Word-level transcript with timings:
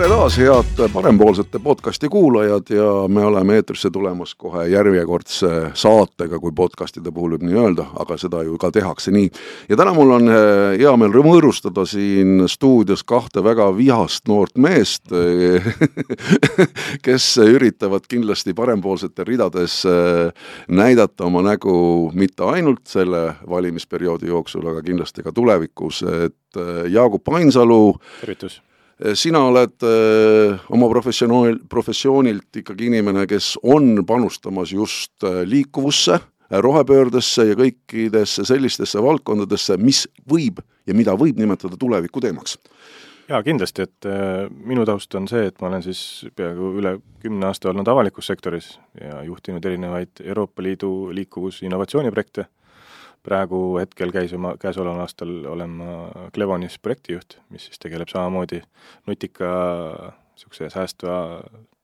tere 0.00 0.14
taas, 0.16 0.36
head 0.38 0.92
parempoolsete 0.94 1.58
podcasti 1.58 2.08
kuulajad 2.08 2.70
ja 2.72 3.08
me 3.08 3.24
oleme 3.24 3.54
eetrisse 3.54 3.90
tulemas 3.92 4.30
kohe 4.34 4.62
järjekordse 4.72 5.48
saatega, 5.76 6.38
kui 6.40 6.54
podcastide 6.56 7.12
puhul 7.12 7.34
võib 7.34 7.44
nii 7.44 7.58
öelda, 7.60 7.84
aga 8.00 8.16
seda 8.16 8.40
ju 8.46 8.56
ka 8.56 8.70
tehakse 8.72 9.12
nii. 9.12 9.28
ja 9.68 9.76
täna 9.76 9.92
mul 9.92 10.14
on 10.16 10.32
eh, 10.32 10.78
hea 10.80 10.94
meel 10.96 11.12
rõõmustada 11.12 11.84
siin 11.84 12.46
stuudios 12.48 13.04
kahte 13.04 13.44
väga 13.44 13.66
vihast 13.76 14.24
noort 14.28 14.56
meest 14.56 15.12
kes 17.06 17.28
üritavad 17.44 18.08
kindlasti 18.08 18.56
parempoolsete 18.56 19.28
ridades 19.28 19.82
eh, 19.84 20.32
näidata 20.68 21.28
oma 21.28 21.44
nägu 21.44 22.08
mitte 22.14 22.48
ainult 22.48 22.86
selle 22.88 23.34
valimisperioodi 23.44 24.32
jooksul, 24.32 24.64
aga 24.72 24.80
kindlasti 24.80 25.28
ka 25.28 25.36
tulevikus, 25.36 26.02
et 26.08 26.56
eh, 26.56 26.88
Jaagup 26.88 27.28
Ainsalu 27.36 27.82
tervitus 28.24 28.62
Eh, 28.62 28.69
sina 29.14 29.40
oled 29.48 29.82
öö, 29.82 30.52
eh, 30.52 30.60
oma 30.70 30.88
professionaal, 30.88 31.56
professioonilt 31.68 32.56
ikkagi 32.62 32.90
inimene, 32.90 33.26
kes 33.26 33.54
on 33.62 34.04
panustamas 34.06 34.72
just 34.72 35.24
eh, 35.24 35.42
liikuvusse, 35.48 36.18
rohepöördesse 36.50 37.46
ja 37.52 37.56
kõikidesse 37.58 38.44
sellistesse 38.44 39.02
valdkondadesse, 39.02 39.76
mis 39.78 40.02
võib 40.28 40.58
ja 40.86 40.96
mida 40.98 41.14
võib 41.14 41.38
nimetada 41.38 41.78
tuleviku 41.78 42.20
teemaks. 42.20 42.58
jaa, 43.30 43.42
kindlasti, 43.46 43.86
et 43.86 44.08
minu 44.66 44.82
taust 44.82 45.14
on 45.14 45.28
see, 45.30 45.44
et 45.46 45.60
ma 45.62 45.68
olen 45.68 45.84
siis 45.84 46.00
peaaegu 46.34 46.72
üle 46.80 46.96
kümne 47.22 47.46
aasta 47.46 47.70
olnud 47.70 47.86
avalikus 47.88 48.26
sektoris 48.26 48.72
ja 49.00 49.22
juhtinud 49.22 49.64
erinevaid 49.64 50.24
Euroopa 50.24 50.62
Liidu 50.62 50.90
liikuvus- 51.14 51.62
innovatsiooniprojekte 51.62 52.48
praegu 53.26 53.60
hetkel 53.80 54.12
käis 54.14 54.32
oma, 54.36 54.54
käesoleval 54.60 55.04
aastal 55.04 55.32
olen 55.52 55.76
ma 55.80 55.92
Clevonis 56.34 56.78
projektijuht, 56.78 57.38
mis 57.50 57.68
siis 57.68 57.78
tegeleb 57.82 58.08
samamoodi 58.08 58.62
nutika 59.06 59.50
niisuguse 60.32 60.70
säästva 60.70 61.18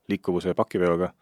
liikuvuse 0.09 0.55
pakiveoga. 0.55 1.13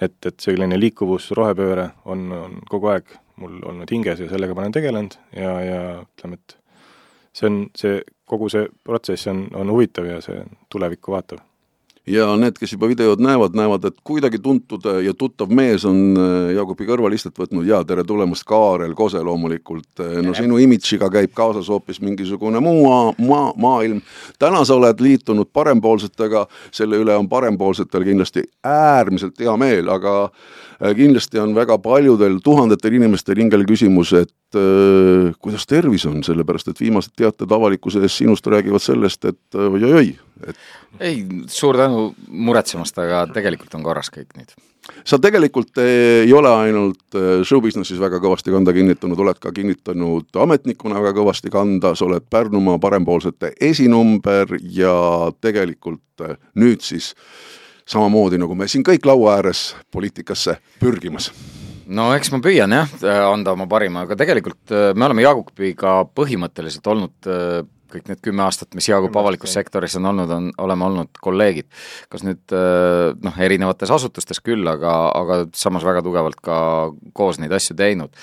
et, 0.00 0.26
et 0.26 0.40
selline 0.40 0.80
liikuvus, 0.80 1.30
rohepööre 1.30 1.88
on, 2.04 2.32
on 2.32 2.58
kogu 2.68 2.88
aeg 2.90 3.12
mul 3.36 3.60
olnud 3.62 3.90
hinges 3.90 4.20
ja 4.20 4.28
sellega 4.28 4.54
ma 4.54 4.64
olen 4.64 4.74
tegelenud 4.74 5.14
ja, 5.36 5.52
ja 5.62 5.80
ütleme, 6.02 6.34
et 6.34 6.56
see 7.34 7.46
on, 7.46 7.60
see, 7.78 8.00
kogu 8.26 8.48
see 8.50 8.66
protsess 8.84 9.30
on, 9.30 9.46
on 9.54 9.70
huvitav 9.70 10.08
ja 10.10 10.20
see 10.24 10.42
tulevikku 10.74 11.14
vaatav 11.14 11.42
ja 12.06 12.26
need, 12.36 12.58
kes 12.60 12.74
juba 12.74 12.88
videot 12.88 13.20
näevad, 13.22 13.54
näevad, 13.56 13.84
et 13.88 13.96
kuidagi 14.04 14.38
tuntud 14.42 14.84
ja 15.04 15.14
tuttav 15.16 15.52
mees 15.54 15.86
on 15.88 16.18
äh, 16.20 16.52
Jaagupi 16.56 16.86
kõrval 16.88 17.16
istet 17.16 17.38
võtnud 17.40 17.64
ja 17.68 17.80
tere 17.88 18.04
tulemast, 18.04 18.44
Kaarel 18.48 18.92
Kose 18.96 19.22
loomulikult. 19.24 19.88
Äh, 20.04 20.18
no 20.24 20.34
sinu 20.36 20.58
imidžiga 20.60 21.08
käib 21.12 21.32
kaasas 21.36 21.70
hoopis 21.72 22.02
mingisugune 22.04 22.60
muu 22.64 22.84
maa, 23.24 23.46
maailm. 23.56 24.02
täna 24.38 24.64
sa 24.64 24.76
oled 24.76 25.00
liitunud 25.00 25.48
parempoolsetega, 25.52 26.44
selle 26.74 27.00
üle 27.00 27.16
on 27.16 27.28
parempoolsetel 27.28 28.04
kindlasti 28.04 28.44
äärmiselt 28.68 29.40
hea 29.40 29.56
meel, 29.56 29.88
aga 29.88 30.26
äh, 30.28 30.92
kindlasti 30.96 31.40
on 31.40 31.56
väga 31.56 31.78
paljudel 31.80 32.36
tuhandetel 32.44 33.00
inimestel 33.00 33.40
hingel 33.40 33.64
küsimus, 33.64 34.12
et 34.20 34.60
äh, 34.60 35.32
kuidas 35.40 35.64
tervis 35.70 36.04
on, 36.10 36.20
sellepärast 36.26 36.68
et 36.68 36.84
viimased 36.84 37.16
teated 37.16 37.48
avalikkuse 37.48 38.04
ees 38.04 38.20
sinust 38.20 38.46
räägivad 38.52 38.84
sellest, 38.84 39.24
et 39.24 39.56
oi-oi-oi, 39.56 40.12
et 40.42 40.56
ei, 41.00 41.24
suur 41.50 41.78
tänu 41.78 42.06
muretsemast, 42.28 42.98
aga 43.02 43.24
tegelikult 43.34 43.74
on 43.78 43.84
korras 43.86 44.10
kõik 44.14 44.34
nüüd. 44.38 44.54
sa 45.04 45.18
tegelikult 45.22 45.78
ei 45.80 46.32
ole 46.32 46.50
ainult 46.50 47.16
eh, 47.16 47.42
show-business'is 47.46 48.00
väga 48.00 48.20
kõvasti 48.22 48.52
kanda 48.54 48.74
kinnitanud, 48.76 49.18
oled 49.18 49.40
ka 49.40 49.52
kinnitanud 49.54 50.40
ametnikuna 50.44 51.00
väga 51.00 51.14
kõvasti 51.20 51.52
kanda, 51.52 51.94
sa 51.94 52.06
oled 52.08 52.26
Pärnumaa 52.30 52.78
parempoolsete 52.82 53.54
esinumber 53.60 54.56
ja 54.60 54.94
tegelikult 55.40 56.26
eh, 56.26 56.38
nüüd 56.60 56.84
siis 56.84 57.14
samamoodi, 57.88 58.40
nagu 58.40 58.56
me 58.56 58.68
siin 58.68 58.84
kõik 58.84 59.06
laua 59.06 59.38
ääres 59.38 59.74
poliitikasse 59.92 60.58
pürgimas 60.80 61.30
no 61.84 62.08
eks 62.16 62.30
ma 62.32 62.40
püüan 62.40 62.72
jah, 62.72 62.92
anda 63.28 63.52
oma 63.52 63.68
parima, 63.70 64.04
aga 64.04 64.16
tegelikult 64.16 64.72
eh, 64.72 64.90
me 64.96 65.08
oleme 65.08 65.24
Jaagupiga 65.24 66.02
põhimõtteliselt 66.16 66.92
olnud 66.92 67.32
kõik 67.94 68.10
need 68.10 68.22
kümme 68.24 68.44
aastat, 68.44 68.74
mis 68.76 68.88
Jaagup 68.88 69.14
avalikus 69.18 69.54
sektoris 69.54 69.96
on 70.00 70.10
olnud, 70.10 70.30
on, 70.34 70.50
oleme 70.66 70.88
olnud 70.88 71.20
kolleegid. 71.22 71.68
kas 72.12 72.24
nüüd 72.26 72.54
äh, 72.54 73.12
noh, 73.24 73.38
erinevates 73.46 73.92
asutustes 73.94 74.42
küll, 74.44 74.66
aga, 74.70 74.94
aga 75.14 75.44
samas 75.56 75.86
väga 75.86 76.02
tugevalt 76.06 76.40
ka 76.44 76.56
koos 77.16 77.40
neid 77.42 77.54
asju 77.54 77.76
teinud. 77.78 78.14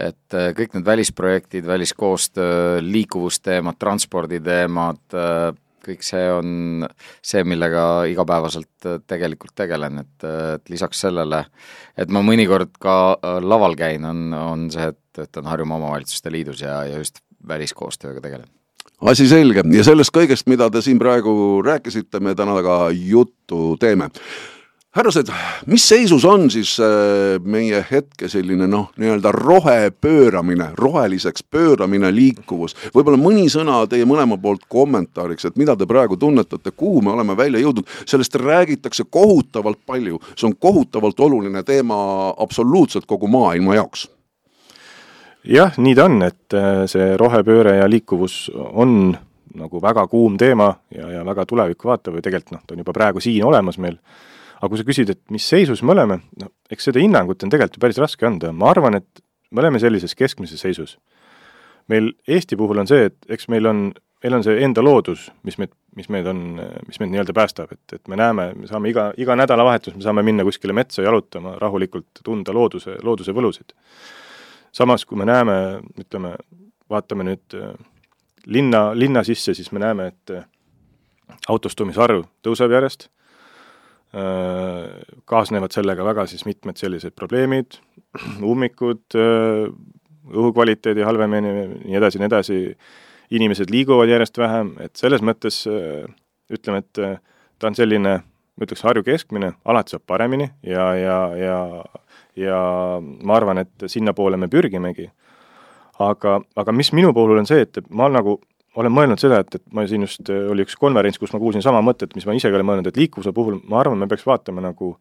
et 0.00 0.36
äh, 0.36 0.52
kõik 0.56 0.76
need 0.76 0.86
välisprojektid, 0.86 1.66
väliskoostöö, 1.66 2.78
liikuvusteemad, 2.84 3.76
transporditeemad, 3.78 5.02
äh, 5.12 5.50
kõik 5.84 6.04
see 6.04 6.26
on 6.32 6.86
see, 7.24 7.42
millega 7.48 8.04
igapäevaselt 8.12 8.88
tegelikult 9.08 9.54
tegelen, 9.56 10.02
et, 10.04 10.28
et 10.28 10.72
lisaks 10.72 11.00
sellele, 11.06 11.40
et 11.96 12.12
ma 12.12 12.20
mõnikord 12.24 12.76
ka 12.80 13.16
laval 13.40 13.78
käin, 13.80 14.04
on, 14.04 14.28
on 14.36 14.68
see, 14.72 14.92
et 14.92 15.00
töötan 15.16 15.48
Harjumaa 15.48 15.80
Omavalitsuste 15.80 16.32
Liidus 16.32 16.60
ja, 16.60 16.82
ja 16.84 17.00
just 17.00 17.24
väliskoostööga 17.48 18.20
tegelen 18.20 18.59
asi 19.00 19.28
selge. 19.28 19.64
Ja 19.74 19.84
sellest 19.86 20.14
kõigest, 20.14 20.48
mida 20.50 20.70
te 20.70 20.82
siin 20.84 21.00
praegu 21.00 21.60
rääkisite, 21.64 22.20
me 22.20 22.34
täna 22.38 22.60
ka 22.64 22.80
juttu 22.94 23.76
teeme. 23.80 24.10
Härrased, 24.90 25.28
mis 25.70 25.84
seisus 25.86 26.24
on 26.26 26.48
siis 26.50 26.72
äh, 26.82 27.36
meie 27.46 27.78
hetke 27.90 28.26
selline 28.28 28.66
noh, 28.66 28.88
nii-öelda 28.98 29.30
rohepööramine, 29.36 30.72
roheliseks 30.74 31.44
pööramine, 31.46 32.10
liikuvus, 32.10 32.74
võib-olla 32.90 33.20
mõni 33.22 33.46
sõna 33.54 33.84
teie 33.86 34.02
mõlema 34.02 34.34
poolt 34.42 34.66
kommentaariks, 34.66 35.46
et 35.46 35.62
mida 35.62 35.78
te 35.78 35.86
praegu 35.86 36.18
tunnetate, 36.18 36.74
kuhu 36.74 37.04
me 37.06 37.14
oleme 37.14 37.38
välja 37.38 37.62
jõudnud, 37.62 37.86
sellest 38.02 38.34
räägitakse 38.42 39.06
kohutavalt 39.06 39.78
palju, 39.86 40.18
see 40.34 40.50
on 40.50 40.58
kohutavalt 40.58 41.22
oluline 41.22 41.62
teema 41.62 42.00
absoluutselt 42.42 43.06
kogu 43.06 43.30
maailma 43.30 43.78
jaoks 43.78 44.08
jah, 45.44 45.76
nii 45.78 45.96
ta 45.96 46.06
on, 46.08 46.20
et 46.26 46.56
äh, 46.56 46.84
see 46.90 47.14
rohepööre 47.20 47.76
ja 47.80 47.88
liikuvus 47.90 48.48
on 48.54 49.14
nagu 49.58 49.80
väga 49.82 50.06
kuum 50.10 50.36
teema 50.38 50.72
ja, 50.94 51.08
ja 51.16 51.22
väga 51.26 51.46
tulevikku 51.48 51.88
vaatav 51.90 52.16
või 52.16 52.24
tegelikult 52.24 52.54
noh, 52.54 52.66
ta 52.66 52.76
on 52.76 52.82
juba 52.84 52.94
praegu 52.96 53.22
siin 53.24 53.46
olemas 53.46 53.80
meil, 53.82 53.96
aga 54.60 54.70
kui 54.70 54.80
sa 54.80 54.86
küsid, 54.86 55.14
et 55.14 55.22
mis 55.34 55.46
seisus 55.46 55.82
me 55.82 55.94
oleme, 55.96 56.20
no 56.40 56.52
eks 56.70 56.90
seda 56.90 57.02
hinnangut 57.02 57.42
on 57.42 57.52
tegelikult 57.52 57.80
ju 57.80 57.86
päris 57.86 58.02
raske 58.02 58.28
anda, 58.28 58.52
ma 58.52 58.70
arvan, 58.70 59.00
et 59.00 59.24
me 59.50 59.64
oleme 59.64 59.80
sellises 59.82 60.14
keskmises 60.14 60.60
seisus. 60.60 60.98
meil 61.90 62.12
Eesti 62.28 62.56
puhul 62.56 62.78
on 62.78 62.86
see, 62.86 63.08
et 63.10 63.34
eks 63.34 63.48
meil 63.50 63.66
on, 63.66 63.88
meil 64.22 64.34
on 64.36 64.44
see 64.46 64.60
enda 64.62 64.82
loodus, 64.84 65.30
mis 65.42 65.56
meid, 65.58 65.72
mis 65.96 66.06
meid 66.12 66.26
on, 66.30 66.60
mis 66.86 67.00
meid 67.00 67.10
nii-öelda 67.10 67.34
päästab, 67.34 67.72
et, 67.72 67.96
et 67.96 68.08
me 68.08 68.16
näeme, 68.20 68.52
me 68.54 68.70
saame 68.70 68.92
iga, 68.92 69.08
iga 69.18 69.34
nädalavahetus 69.34 69.96
me 69.96 70.04
saame 70.04 70.22
minna 70.22 70.46
kuskile 70.46 70.76
metsa 70.76 71.02
jalutama, 71.02 71.56
rahulikult 71.58 72.22
tunda 72.22 72.54
looduse, 72.54 73.00
looduse 73.02 73.34
võlusid 73.34 73.74
samas, 74.72 75.04
kui 75.06 75.18
me 75.18 75.26
näeme, 75.28 75.54
ütleme, 76.00 76.34
vaatame 76.90 77.26
nüüd 77.26 77.56
äh, 77.58 77.72
linna, 78.46 78.90
linna 78.98 79.24
sisse, 79.26 79.54
siis 79.54 79.70
me 79.74 79.82
näeme, 79.82 80.10
et 80.12 80.34
äh, 80.34 80.46
autostumise 81.48 82.02
arv 82.02 82.24
tõuseb 82.46 82.72
järjest, 82.74 83.08
äh, 84.14 84.98
kaasnevad 85.30 85.74
sellega 85.74 86.06
väga 86.06 86.26
siis 86.30 86.46
mitmed 86.48 86.80
sellised 86.80 87.16
probleemid, 87.18 87.78
ummikud, 88.42 89.04
õhukvaliteedi 90.30 91.06
halvemini, 91.06 91.52
nii 91.86 91.98
edasi, 91.98 92.20
nii 92.20 92.28
edasi, 92.30 92.58
inimesed 93.34 93.70
liiguvad 93.70 94.10
järjest 94.10 94.38
vähem, 94.38 94.74
et 94.82 94.98
selles 94.98 95.22
mõttes 95.22 95.62
ütleme, 96.50 96.82
et 96.82 97.00
ta 97.60 97.68
on 97.70 97.76
selline, 97.78 98.16
ma 98.20 98.66
ütleks, 98.66 98.82
Harju 98.86 99.04
keskmine, 99.06 99.52
alati 99.64 99.94
saab 99.94 100.02
paremini 100.10 100.48
ja, 100.66 100.88
ja, 100.98 101.18
ja 101.38 101.58
ja 102.40 102.60
ma 103.00 103.36
arvan, 103.36 103.62
et 103.64 103.88
sinnapoole 103.90 104.38
me 104.40 104.48
pürgimegi. 104.48 105.10
aga, 106.00 106.38
aga 106.56 106.72
mis 106.72 106.92
minu 106.96 107.12
puhul 107.12 107.38
on 107.38 107.46
see, 107.46 107.60
et 107.66 107.78
ma 107.90 108.08
nagu 108.08 108.38
olen 108.80 108.92
mõelnud 108.94 109.20
seda, 109.20 109.40
et, 109.42 109.54
et 109.58 109.64
ma 109.74 109.84
siin 109.88 110.06
just, 110.06 110.28
oli 110.30 110.64
üks 110.64 110.76
konverents, 110.78 111.18
kus 111.20 111.32
ma 111.34 111.40
kuulsin 111.42 111.62
sama 111.64 111.82
mõtet, 111.84 112.14
mis 112.14 112.26
ma 112.26 112.36
ise 112.38 112.50
ka 112.50 112.56
olen 112.56 112.68
mõelnud, 112.68 112.90
et 112.90 113.00
liikuvuse 113.00 113.32
puhul 113.36 113.58
ma 113.68 113.80
arvan, 113.82 113.98
me 113.98 114.08
peaks 114.10 114.26
vaatama 114.26 114.62
nagu 114.64 114.94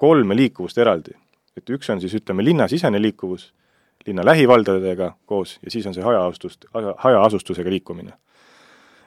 kolme 0.00 0.36
liikuvust 0.36 0.78
eraldi. 0.82 1.14
et 1.56 1.70
üks 1.70 1.90
on 1.92 2.00
siis 2.00 2.14
ütleme, 2.16 2.44
linnasisene 2.44 3.00
liikuvus, 3.02 3.50
linna 4.06 4.24
lähivaldadega 4.24 5.12
koos 5.28 5.58
ja 5.62 5.70
siis 5.70 5.86
on 5.86 5.94
see 5.94 6.02
hajaasustust, 6.02 6.64
hajaasustusega 7.04 7.70
liikumine. 7.70 8.12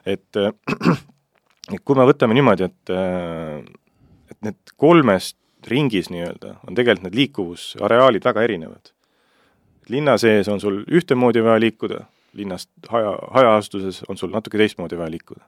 et, 0.06 0.36
et 1.74 1.82
kui 1.84 1.98
me 1.98 2.06
võtame 2.06 2.38
niimoodi, 2.38 2.70
et, 2.70 2.94
et 4.30 4.38
need 4.46 4.76
kolmest 4.76 5.36
ringis 5.70 6.10
nii-öelda, 6.12 6.56
on 6.68 6.76
tegelikult 6.78 7.08
need 7.08 7.18
liikuvusareaalid 7.20 8.24
väga 8.24 8.44
erinevad. 8.48 8.92
linna 9.88 10.16
sees 10.18 10.48
on 10.48 10.60
sul 10.60 10.80
ühtemoodi 10.90 11.42
vaja 11.44 11.60
liikuda, 11.60 12.00
linnast 12.34 12.70
haja, 12.90 13.12
hajaasustuses 13.30 14.02
on 14.08 14.18
sul 14.18 14.32
natuke 14.34 14.58
teistmoodi 14.58 14.98
vaja 14.98 15.10
liikuda. 15.10 15.44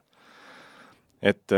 et, 1.21 1.51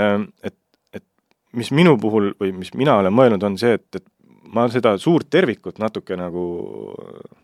et, 0.43 0.57
et 0.93 1.05
mis 1.53 1.71
minu 1.71 1.97
puhul 1.97 2.33
või 2.39 2.51
mis 2.57 2.73
mina 2.73 2.97
olen 2.97 3.13
mõelnud, 3.13 3.43
on 3.43 3.57
see, 3.57 3.73
et, 3.77 3.87
et 3.95 4.05
ma 4.53 4.67
seda 4.71 4.97
suurt 4.97 5.29
tervikut 5.29 5.79
natuke 5.79 6.17
nagu 6.19 6.45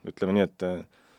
ütleme 0.07 0.37
nii, 0.37 0.47
et 0.47 0.65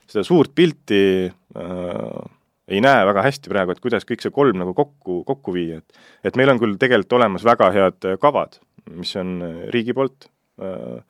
seda 0.09 0.25
suurt 0.25 0.55
pilti 0.57 1.03
äh, 1.29 2.27
ei 2.69 2.81
näe 2.85 3.05
väga 3.09 3.25
hästi 3.25 3.53
praegu, 3.53 3.73
et 3.73 3.83
kuidas 3.85 4.07
kõik 4.09 4.23
see 4.25 4.35
kolm 4.35 4.59
nagu 4.61 4.75
kokku, 4.77 5.23
kokku 5.29 5.55
viia, 5.57 5.81
et 5.81 6.29
et 6.29 6.37
meil 6.37 6.53
on 6.53 6.61
küll 6.61 6.77
tegelikult 6.81 7.17
olemas 7.21 7.47
väga 7.47 7.71
head 7.75 8.09
äh, 8.09 8.19
kavad, 8.21 8.59
mis 8.97 9.15
on 9.21 9.39
äh, 9.43 9.57
riigi 9.75 9.95
poolt 9.97 10.31
äh, 10.63 11.01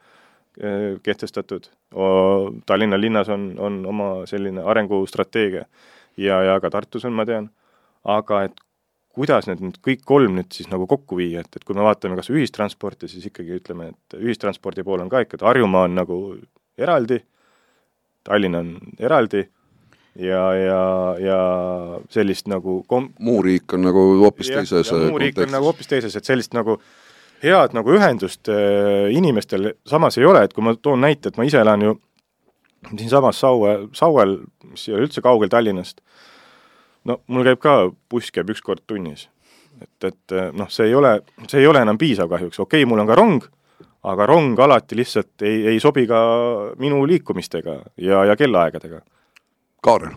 kehtestatud, 1.03 1.69
Tallinna 2.67 2.99
linnas 2.99 3.29
on, 3.31 3.53
on 3.63 3.77
oma 3.87 4.09
selline 4.27 4.65
arengustrateegia 4.67 5.61
ja, 6.19 6.41
ja 6.43 6.57
ka 6.59 6.71
Tartus 6.75 7.07
on, 7.07 7.15
ma 7.15 7.23
tean, 7.29 7.47
aga 8.03 8.41
et 8.49 8.59
kuidas 9.19 9.49
need 9.49 9.63
nüüd 9.63 9.79
kõik 9.85 10.03
kolm 10.07 10.37
nüüd 10.39 10.51
siis 10.55 10.71
nagu 10.71 10.87
kokku 10.91 11.19
viia, 11.19 11.43
et, 11.45 11.59
et 11.59 11.67
kui 11.67 11.77
me 11.79 11.85
vaatame 11.87 12.19
kas 12.19 12.31
ühistransporti, 12.33 13.11
siis 13.11 13.29
ikkagi 13.31 13.57
ütleme, 13.59 13.93
et 13.93 14.19
ühistranspordi 14.19 14.85
pool 14.87 15.03
on 15.05 15.13
ka 15.13 15.23
ikka, 15.25 15.39
et 15.39 15.47
Harjumaa 15.47 15.87
on 15.89 15.97
nagu 15.99 16.19
eraldi, 16.79 17.21
Tallinn 18.27 18.59
on 18.59 18.75
eraldi 18.99 19.45
ja, 20.19 20.43
ja, 20.59 20.81
ja 21.23 21.39
sellist 22.13 22.51
nagu 22.51 22.81
kom-... 22.91 23.13
muu 23.19 23.43
riik 23.47 23.75
on 23.75 23.87
nagu 23.87 24.05
hoopis 24.25 24.51
teises 24.53 24.91
muu 25.09 25.21
riik 25.23 25.39
on 25.45 25.55
nagu 25.55 25.71
hoopis 25.71 25.91
teises, 25.91 26.17
et 26.19 26.29
sellist 26.29 26.57
nagu 26.57 26.79
head 27.43 27.75
nagu 27.77 27.95
ühendust 27.95 28.51
äh, 28.53 29.09
inimestel 29.15 29.73
samas 29.87 30.19
ei 30.19 30.27
ole, 30.27 30.45
et 30.45 30.55
kui 30.55 30.65
ma 30.65 30.75
toon 30.75 31.03
näite, 31.05 31.31
et 31.31 31.39
ma 31.39 31.47
ise 31.47 31.61
elan 31.63 31.85
ju 31.85 31.97
siinsamas 32.91 33.41
Saue, 33.41 33.75
Sauel, 33.97 34.39
mis 34.71 34.87
ei 34.89 34.97
ole 34.97 35.09
üldse 35.09 35.23
kaugel 35.25 35.51
Tallinnast, 35.53 36.01
no 37.09 37.21
mul 37.27 37.47
käib 37.47 37.61
ka, 37.63 37.77
buss 38.11 38.33
käib 38.35 38.51
üks 38.55 38.63
kord 38.65 38.85
tunnis. 38.87 39.29
et, 39.83 40.11
et 40.11 40.35
äh, 40.35 40.51
noh, 40.55 40.71
see 40.71 40.89
ei 40.91 40.95
ole, 40.99 41.21
see 41.47 41.63
ei 41.63 41.69
ole 41.71 41.83
enam 41.85 41.99
piisav 41.99 42.31
kahjuks, 42.31 42.59
okei 42.59 42.83
okay,, 42.83 42.89
mul 42.89 43.05
on 43.05 43.11
ka 43.11 43.19
rong, 43.19 43.45
aga 44.09 44.27
rong 44.27 44.59
alati 44.59 44.99
lihtsalt 44.99 45.47
ei, 45.47 45.61
ei 45.75 45.81
sobi 45.83 46.07
ka 46.11 46.19
minu 46.79 47.05
liikumistega 47.07 47.79
ja, 48.03 48.25
ja 48.27 48.37
kellaaegadega 48.39 49.03
Kaarel? 49.83 50.17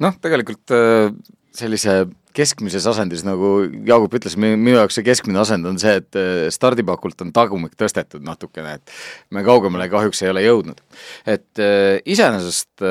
noh, 0.00 0.16
tegelikult 0.22 0.72
äh, 0.72 1.12
sellise 1.52 2.04
keskmises 2.36 2.86
asendis, 2.90 3.24
nagu 3.26 3.52
Jaagup 3.86 4.14
ütles, 4.20 4.36
minu 4.40 4.76
jaoks 4.76 4.98
see 4.98 5.06
keskmine 5.06 5.42
asend 5.42 5.66
on 5.68 5.80
see, 5.82 5.96
et 6.02 6.18
äh, 6.18 6.46
stardipakult 6.54 7.26
on 7.26 7.34
tagumik 7.36 7.76
tõstetud 7.80 8.24
natukene, 8.26 8.78
et 8.78 8.96
me 9.34 9.44
kaugemale 9.46 9.90
kahjuks 9.92 10.24
ei 10.24 10.32
ole 10.32 10.46
jõudnud. 10.46 10.80
et 11.26 11.62
äh, 11.62 12.00
iseenesest 12.04 12.86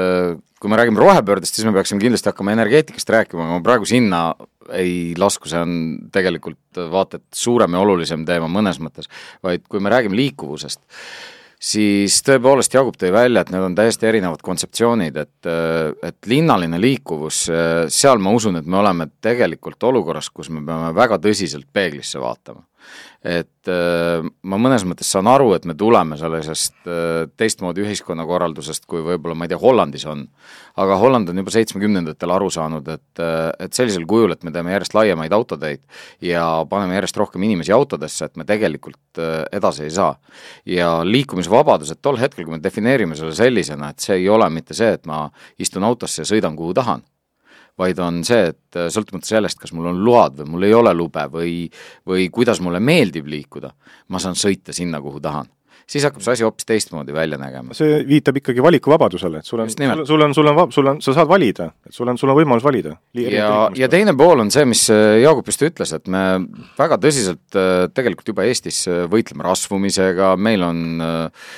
kui 0.59 0.71
me 0.71 0.77
räägime 0.77 0.99
rohepöördest, 0.99 1.55
siis 1.55 1.67
me 1.67 1.73
peaksime 1.73 2.01
kindlasti 2.03 2.29
hakkama 2.31 2.51
energeetikast 2.51 3.09
rääkima, 3.15 3.45
aga 3.45 3.57
ma 3.59 3.63
praegu 3.63 3.87
sinna 3.87 4.21
ei 4.75 5.13
lasku, 5.17 5.49
see 5.49 5.59
on 5.63 5.75
tegelikult 6.13 6.81
vaata 6.91 7.19
et 7.19 7.25
suurem 7.35 7.73
ja 7.73 7.83
olulisem 7.83 8.25
teema 8.27 8.49
mõnes 8.51 8.81
mõttes, 8.83 9.09
vaid 9.45 9.63
kui 9.71 9.81
me 9.83 9.91
räägime 9.93 10.19
liikuvusest, 10.19 10.81
siis 11.59 12.21
tõepoolest 12.23 12.73
Jaagup 12.73 12.95
tõi 12.99 13.11
välja, 13.13 13.43
et 13.43 13.51
need 13.53 13.65
on 13.65 13.75
täiesti 13.75 14.07
erinevad 14.07 14.41
kontseptsioonid, 14.45 15.19
et, 15.19 15.49
et 16.07 16.31
linnaline 16.31 16.79
liikuvus, 16.79 17.43
seal 17.91 18.23
ma 18.23 18.33
usun, 18.35 18.61
et 18.61 18.65
me 18.69 18.79
oleme 18.79 19.09
tegelikult 19.21 19.83
olukorras, 19.91 20.31
kus 20.31 20.49
me 20.53 20.63
peame 20.65 20.93
väga 20.95 21.19
tõsiselt 21.19 21.67
peeglisse 21.73 22.21
vaatama 22.23 22.63
et 23.19 23.67
äh, 23.67 24.23
ma 24.23 24.57
mõnes 24.61 24.85
mõttes 24.87 25.09
saan 25.11 25.27
aru, 25.27 25.51
et 25.57 25.65
me 25.67 25.75
tuleme 25.75 26.15
sellisest 26.19 26.87
äh, 26.87 27.25
teistmoodi 27.39 27.83
ühiskonnakorraldusest, 27.83 28.85
kui 28.87 29.03
võib-olla 29.03 29.35
ma 29.35 29.47
ei 29.47 29.51
tea, 29.51 29.59
Hollandis 29.59 30.05
on. 30.07 30.23
aga 30.79 30.95
Holland 31.01 31.29
on 31.29 31.41
juba 31.41 31.51
seitsmekümnendatel 31.51 32.31
aru 32.31 32.47
saanud, 32.53 32.87
et, 32.87 33.19
äh, 33.19 33.49
et 33.59 33.75
sellisel 33.75 34.07
kujul, 34.07 34.31
et 34.31 34.47
me 34.47 34.55
teeme 34.55 34.71
järjest 34.71 34.95
laiemaid 34.95 35.35
autoteid 35.35 35.83
ja 36.23 36.45
paneme 36.69 36.95
järjest 36.95 37.19
rohkem 37.19 37.43
inimesi 37.43 37.75
autodesse, 37.75 38.29
et 38.29 38.39
me 38.39 38.47
tegelikult 38.47 39.19
edasi 39.51 39.83
ei 39.83 39.91
saa. 39.91 40.15
ja 40.65 41.01
liikumisvabadus, 41.03 41.91
et 41.91 42.01
tol 42.01 42.17
hetkel, 42.17 42.45
kui 42.45 42.55
me 42.55 42.63
defineerime 42.63 43.15
selle 43.19 43.35
sellisena, 43.35 43.89
et 43.89 43.99
see 43.99 44.15
ei 44.15 44.29
ole 44.29 44.47
mitte 44.49 44.73
see, 44.73 44.93
et 44.95 45.05
ma 45.05 45.25
istun 45.59 45.83
autosse 45.83 46.21
ja 46.21 46.29
sõidan, 46.29 46.55
kuhu 46.55 46.73
tahan 46.73 47.03
vaid 47.79 47.99
on 48.03 48.23
see, 48.27 48.49
et 48.51 48.79
äh, 48.79 48.89
sõltumata 48.93 49.29
sellest, 49.29 49.59
kas 49.61 49.73
mul 49.75 49.91
on 49.93 50.03
load 50.05 50.41
või 50.41 50.55
mul 50.55 50.67
ei 50.67 50.75
ole 50.75 50.93
lube 50.97 51.25
või, 51.31 51.53
või 52.07 52.27
kuidas 52.33 52.61
mulle 52.63 52.81
meeldib 52.83 53.29
liikuda, 53.31 53.71
ma 54.09 54.21
saan 54.21 54.37
sõita 54.39 54.75
sinna, 54.75 55.01
kuhu 55.03 55.21
tahan 55.23 55.47
siis 55.89 56.05
hakkab 56.05 56.23
see 56.23 56.35
asi 56.35 56.45
hoopis 56.45 56.67
teistmoodi 56.69 57.13
välja 57.15 57.39
nägema. 57.41 57.73
see 57.77 58.01
viitab 58.07 58.37
ikkagi 58.41 58.63
valikuvabadusele, 58.63 59.41
et 59.41 59.49
sul 59.49 59.63
on, 59.63 59.71
sul, 59.71 60.05
sul 60.05 60.25
on, 60.25 60.35
sul 60.37 60.49
on, 60.51 60.71
sul 60.75 60.91
on, 60.91 61.01
sa 61.03 61.15
saad 61.17 61.29
valida, 61.29 61.69
et 61.87 61.95
sul 61.95 62.11
on, 62.11 62.19
sul 62.19 62.31
on 62.31 62.37
võimalus 62.37 62.65
valida. 62.65 62.95
ja, 63.17 63.49
ja 63.77 63.89
teine 63.91 64.13
pool 64.17 64.43
on 64.43 64.51
see, 64.53 64.67
mis 64.69 64.85
äh, 64.93 65.19
Jaagup 65.23 65.49
just 65.49 65.63
ütles, 65.65 65.93
et 65.95 66.11
me 66.11 66.23
väga 66.77 66.99
tõsiselt 67.01 67.57
äh, 67.57 67.87
tegelikult 67.95 68.33
juba 68.33 68.45
Eestis 68.49 68.83
äh, 68.89 69.03
võitleme 69.09 69.45
rasvumisega, 69.47 70.35
meil 70.37 70.65
on 70.67 71.05
äh, 71.05 71.51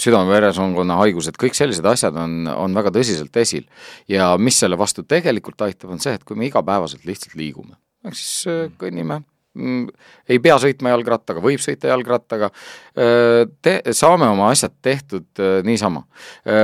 südame-veresoonkonna 0.00 1.00
haigused, 1.00 1.40
kõik 1.40 1.56
sellised 1.56 1.86
asjad 1.88 2.16
on, 2.20 2.42
on 2.52 2.76
väga 2.76 2.92
tõsiselt 3.00 3.36
esil. 3.40 3.66
ja 4.10 4.34
mis 4.38 4.60
selle 4.60 4.78
vastu 4.80 5.06
tegelikult 5.08 5.64
aitab, 5.64 5.94
on 5.94 6.02
see, 6.02 6.16
et 6.18 6.24
kui 6.28 6.36
me 6.36 6.50
igapäevaselt 6.50 7.08
lihtsalt 7.08 7.38
liigume, 7.40 7.78
ehk 8.04 8.16
siis 8.16 8.74
kõnnime 8.80 9.22
Mm, 9.22 9.39
ei 9.54 10.38
pea 10.42 10.56
sõitma 10.62 10.92
jalgrattaga, 10.92 11.42
võib 11.42 11.62
sõita 11.62 11.90
jalgrattaga, 11.90 12.50
te-, 12.94 13.80
saame 13.96 14.28
oma 14.30 14.50
asjad 14.54 14.76
tehtud 14.82 15.42
niisama. 15.66 16.04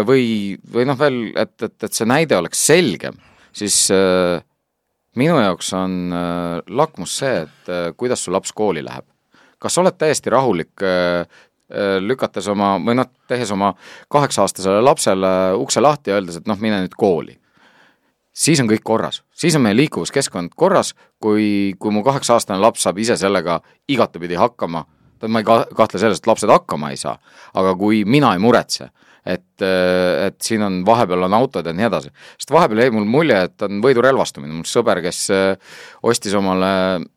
või, 0.06 0.54
või 0.72 0.86
noh, 0.86 0.98
veel, 0.98 1.18
et, 1.34 1.56
et, 1.62 1.76
et 1.82 1.96
see 1.96 2.06
näide 2.06 2.38
oleks 2.38 2.62
selgem, 2.68 3.18
siis 3.56 3.88
minu 5.18 5.40
jaoks 5.40 5.72
on 5.74 6.14
lakmus 6.68 7.18
see, 7.22 7.42
et 7.46 7.72
kuidas 7.98 8.22
su 8.22 8.34
laps 8.34 8.54
kooli 8.54 8.84
läheb. 8.86 9.06
kas 9.58 9.74
sa 9.74 9.82
oled 9.82 9.96
täiesti 9.98 10.30
rahulik 10.30 10.86
lükates 12.06 12.46
oma, 12.52 12.76
või 12.78 12.94
noh, 13.00 13.08
tehes 13.26 13.50
oma 13.50 13.72
kaheksa-aastasele 14.14 14.84
lapsele 14.84 15.32
ukse 15.58 15.82
lahti 15.82 16.12
ja 16.12 16.20
öeldes, 16.20 16.38
et 16.38 16.46
noh, 16.46 16.58
mine 16.62 16.84
nüüd 16.84 16.94
kooli 16.94 17.34
siis 18.36 18.60
on 18.60 18.68
kõik 18.70 18.84
korras, 18.84 19.22
siis 19.34 19.56
on 19.56 19.64
meie 19.64 19.76
liikuvuskeskkond 19.78 20.52
korras, 20.58 20.92
kui, 21.22 21.74
kui 21.80 21.94
mu 21.94 22.04
kaheksa-aastane 22.06 22.60
laps 22.62 22.84
saab 22.86 23.00
ise 23.00 23.16
sellega 23.20 23.60
igatepidi 23.88 24.38
hakkama, 24.40 24.84
ma 25.26 25.42
ei 25.42 25.48
kahtle 25.48 26.00
selles, 26.00 26.20
et 26.20 26.28
lapsed 26.28 26.52
hakkama 26.52 26.92
ei 26.92 27.00
saa, 27.00 27.16
aga 27.56 27.74
kui 27.80 28.04
mina 28.04 28.34
ei 28.36 28.42
muretse, 28.42 28.90
et, 29.26 29.62
et 29.62 30.36
siin 30.44 30.62
on, 30.62 30.80
vahepeal 30.86 31.26
on 31.26 31.34
autod 31.34 31.66
ja 31.66 31.74
nii 31.74 31.88
edasi, 31.88 32.12
sest 32.36 32.52
vahepeal 32.54 32.84
jäi 32.84 32.94
mul 32.94 33.08
mulje, 33.10 33.40
et 33.48 33.66
on 33.66 33.80
võidurelvastumine, 33.84 34.52
mul 34.54 34.68
sõber, 34.68 35.00
kes 35.04 35.24
ostis 36.06 36.36
omale 36.36 36.72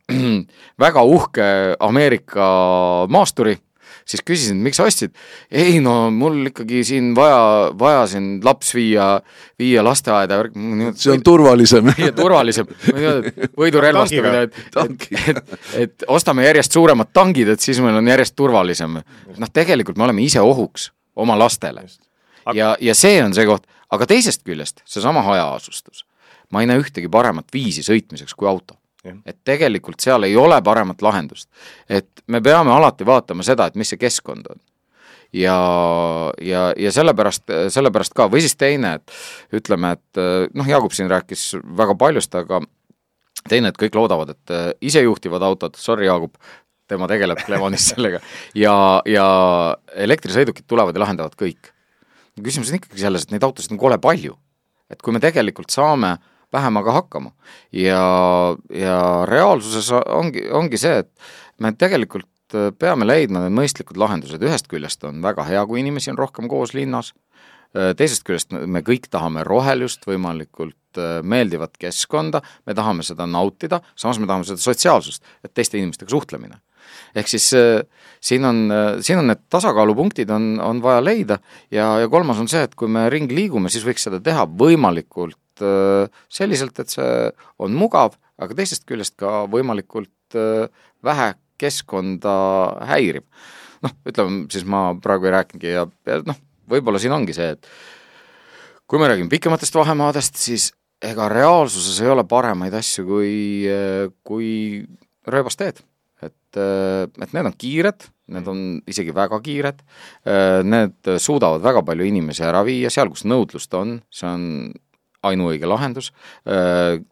väga 0.85 1.03
uhke 1.05 1.49
Ameerika 1.85 2.47
maasturi 3.11 3.59
siis 4.09 4.23
küsisin, 4.25 4.57
miks 4.65 4.79
sa 4.79 4.87
ostsid. 4.89 5.13
ei 5.51 5.79
no 5.83 6.09
mul 6.13 6.49
ikkagi 6.49 6.81
siin 6.87 7.11
vaja, 7.17 7.69
vaja 7.79 8.05
siin 8.09 8.29
laps 8.45 8.73
viia, 8.75 9.09
viia 9.59 9.83
lasteaeda. 9.85 10.41
see 10.95 11.13
on 11.13 11.23
turvalisem. 11.25 11.91
turvalisem, 12.21 12.69
võidurelvastamine, 13.59 14.45
et, 14.47 14.59
et, 14.83 15.07
et, 15.35 15.55
et 15.85 16.07
ostame 16.07 16.47
järjest 16.47 16.77
suuremad 16.77 17.13
tangid, 17.13 17.53
et 17.53 17.63
siis 17.63 17.81
meil 17.85 17.99
on 18.01 18.13
järjest 18.13 18.37
turvalisem. 18.39 18.99
noh, 19.37 19.53
tegelikult 19.53 19.99
me 19.99 20.09
oleme 20.09 20.25
ise 20.25 20.41
ohuks 20.41 20.89
oma 21.19 21.37
lastele. 21.39 21.85
ja, 22.53 22.75
ja 22.79 22.97
see 22.97 23.21
on 23.23 23.35
see 23.37 23.45
koht, 23.49 23.67
aga 23.93 24.09
teisest 24.09 24.45
küljest 24.47 24.81
seesama 24.85 25.21
hajaasustus. 25.27 26.05
ma 26.49 26.63
ei 26.63 26.69
näe 26.69 26.81
ühtegi 26.81 27.09
paremat 27.11 27.53
viisi 27.53 27.85
sõitmiseks 27.85 28.33
kui 28.33 28.49
auto 28.49 28.78
et 29.03 29.37
tegelikult 29.47 30.01
seal 30.03 30.27
ei 30.27 30.35
ole 30.37 30.59
paremat 30.63 31.01
lahendust. 31.01 31.49
et 31.89 32.09
me 32.27 32.41
peame 32.41 32.71
alati 32.71 33.05
vaatama 33.05 33.43
seda, 33.43 33.69
et 33.69 33.75
mis 33.79 33.89
see 33.89 33.99
keskkond 33.99 34.49
on. 34.51 34.59
ja, 35.33 35.59
ja, 36.41 36.63
ja 36.77 36.91
sellepärast, 36.91 37.45
sellepärast 37.71 38.15
ka, 38.17 38.27
või 38.31 38.43
siis 38.43 38.57
teine, 38.59 38.97
et 38.99 39.59
ütleme, 39.61 39.93
et 39.95 40.23
noh, 40.53 40.67
Jaagup 40.67 40.95
siin 40.95 41.09
rääkis 41.11 41.53
väga 41.77 41.95
paljust, 41.95 42.35
aga 42.35 42.61
teine, 43.49 43.69
et 43.69 43.77
kõik 43.79 43.95
loodavad, 43.95 44.33
et 44.33 44.55
isejuhtivad 44.89 45.45
autod, 45.47 45.77
sorry, 45.79 46.09
Jaagup, 46.09 46.35
tema 46.89 47.07
tegeleb 47.07 47.39
Clevonis 47.45 47.85
sellega, 47.93 48.19
ja, 48.57 48.75
ja 49.05 49.27
elektrisõidukid 49.95 50.67
tulevad 50.67 50.97
ja 50.97 51.05
lahendavad 51.05 51.37
kõik. 51.39 51.71
küsimus 52.39 52.73
on 52.73 52.81
ikkagi 52.81 52.99
selles, 52.99 53.27
et 53.27 53.31
neid 53.35 53.45
autosid 53.47 53.71
on 53.75 53.79
kole 53.79 53.99
palju. 54.01 54.35
et 54.89 55.01
kui 55.05 55.13
me 55.13 55.21
tegelikult 55.21 55.69
saame 55.69 56.15
äh, 56.17 56.28
vähemaga 56.53 56.91
hakkama. 56.91 57.31
ja, 57.71 58.01
ja 58.73 58.99
reaalsuses 59.29 59.91
ongi, 59.91 60.47
ongi 60.51 60.77
see, 60.81 61.03
et 61.03 61.11
me 61.61 61.73
tegelikult 61.77 62.55
äh, 62.55 62.71
peame 62.79 63.07
leidma 63.07 63.45
need 63.45 63.55
mõistlikud 63.57 63.99
lahendused, 63.99 64.41
ühest 64.43 64.69
küljest 64.71 65.03
on 65.07 65.21
väga 65.25 65.45
hea, 65.49 65.65
kui 65.69 65.83
inimesi 65.83 66.13
on 66.13 66.19
rohkem 66.19 66.49
koos 66.51 66.73
linnas, 66.77 67.13
äh, 67.75 67.91
teisest 67.97 68.25
küljest 68.27 68.55
me 68.55 68.81
kõik 68.85 69.09
tahame 69.11 69.45
rohelust, 69.47 70.07
võimalikult 70.09 71.01
äh, 71.01 71.19
meeldivat 71.21 71.77
keskkonda, 71.81 72.41
me 72.65 72.77
tahame 72.77 73.05
seda 73.05 73.29
nautida, 73.29 73.83
samas 73.99 74.21
me 74.21 74.29
tahame 74.29 74.49
seda 74.49 74.63
sotsiaalsust, 74.63 75.23
et 75.45 75.53
teiste 75.53 75.77
inimestega 75.77 76.15
suhtlemine. 76.15 76.61
ehk 77.15 77.27
siis 77.29 77.45
siin 78.21 78.45
on, 78.45 78.71
siin 79.05 79.19
on 79.21 79.27
need 79.29 79.41
tasakaalupunktid 79.53 80.29
on, 80.33 80.55
on 80.61 80.81
vaja 80.81 81.03
leida 81.03 81.37
ja, 81.71 81.99
ja 82.01 82.09
kolmas 82.09 82.39
on 82.41 82.49
see, 82.49 82.63
et 82.65 82.73
kui 82.75 82.89
me 82.89 83.03
ringi 83.09 83.35
liigume, 83.35 83.69
siis 83.69 83.85
võiks 83.85 84.07
seda 84.07 84.19
teha 84.21 84.47
võimalikult 84.49 85.37
selliselt, 86.31 86.79
et 86.79 86.93
see 86.93 87.13
on 87.59 87.75
mugav, 87.77 88.17
aga 88.39 88.55
teisest 88.57 88.87
küljest 88.89 89.17
ka 89.19 89.43
võimalikult 89.51 90.37
äh, 90.39 90.67
vähe 91.05 91.33
keskkonda 91.59 92.35
häiriv. 92.89 93.25
noh, 93.83 93.93
ütleme 94.07 94.43
siis 94.51 94.65
ma 94.67 94.89
praegu 94.99 95.29
ei 95.29 95.35
rääkinudki 95.37 95.71
ja, 95.71 95.85
ja 96.07 96.19
noh, 96.27 96.39
võib-olla 96.69 96.99
siin 96.99 97.15
ongi 97.15 97.35
see, 97.35 97.53
et 97.55 97.69
kui 98.89 98.99
me 98.99 99.07
räägime 99.07 99.31
pikematest 99.31 99.77
vahemaadest, 99.77 100.39
siis 100.39 100.71
ega 101.05 101.29
reaalsuses 101.31 102.01
ei 102.03 102.11
ole 102.11 102.25
paremaid 102.27 102.75
asju 102.75 103.05
kui, 103.07 103.35
kui 104.27 104.49
rööbasteed. 105.29 105.79
et, 106.19 106.57
et 106.59 107.31
need 107.31 107.47
on 107.47 107.55
kiired, 107.55 108.03
need 108.35 108.47
on 108.51 108.63
isegi 108.91 109.13
väga 109.15 109.39
kiired, 109.45 109.79
need 110.67 111.11
suudavad 111.23 111.63
väga 111.63 111.85
palju 111.87 112.09
inimesi 112.09 112.43
ära 112.43 112.65
viia 112.67 112.91
seal, 112.91 113.13
kus 113.13 113.23
nõudlust 113.23 113.73
on, 113.79 114.01
see 114.11 114.27
on 114.27 114.43
ainuõige 115.23 115.67
lahendus, 115.67 116.13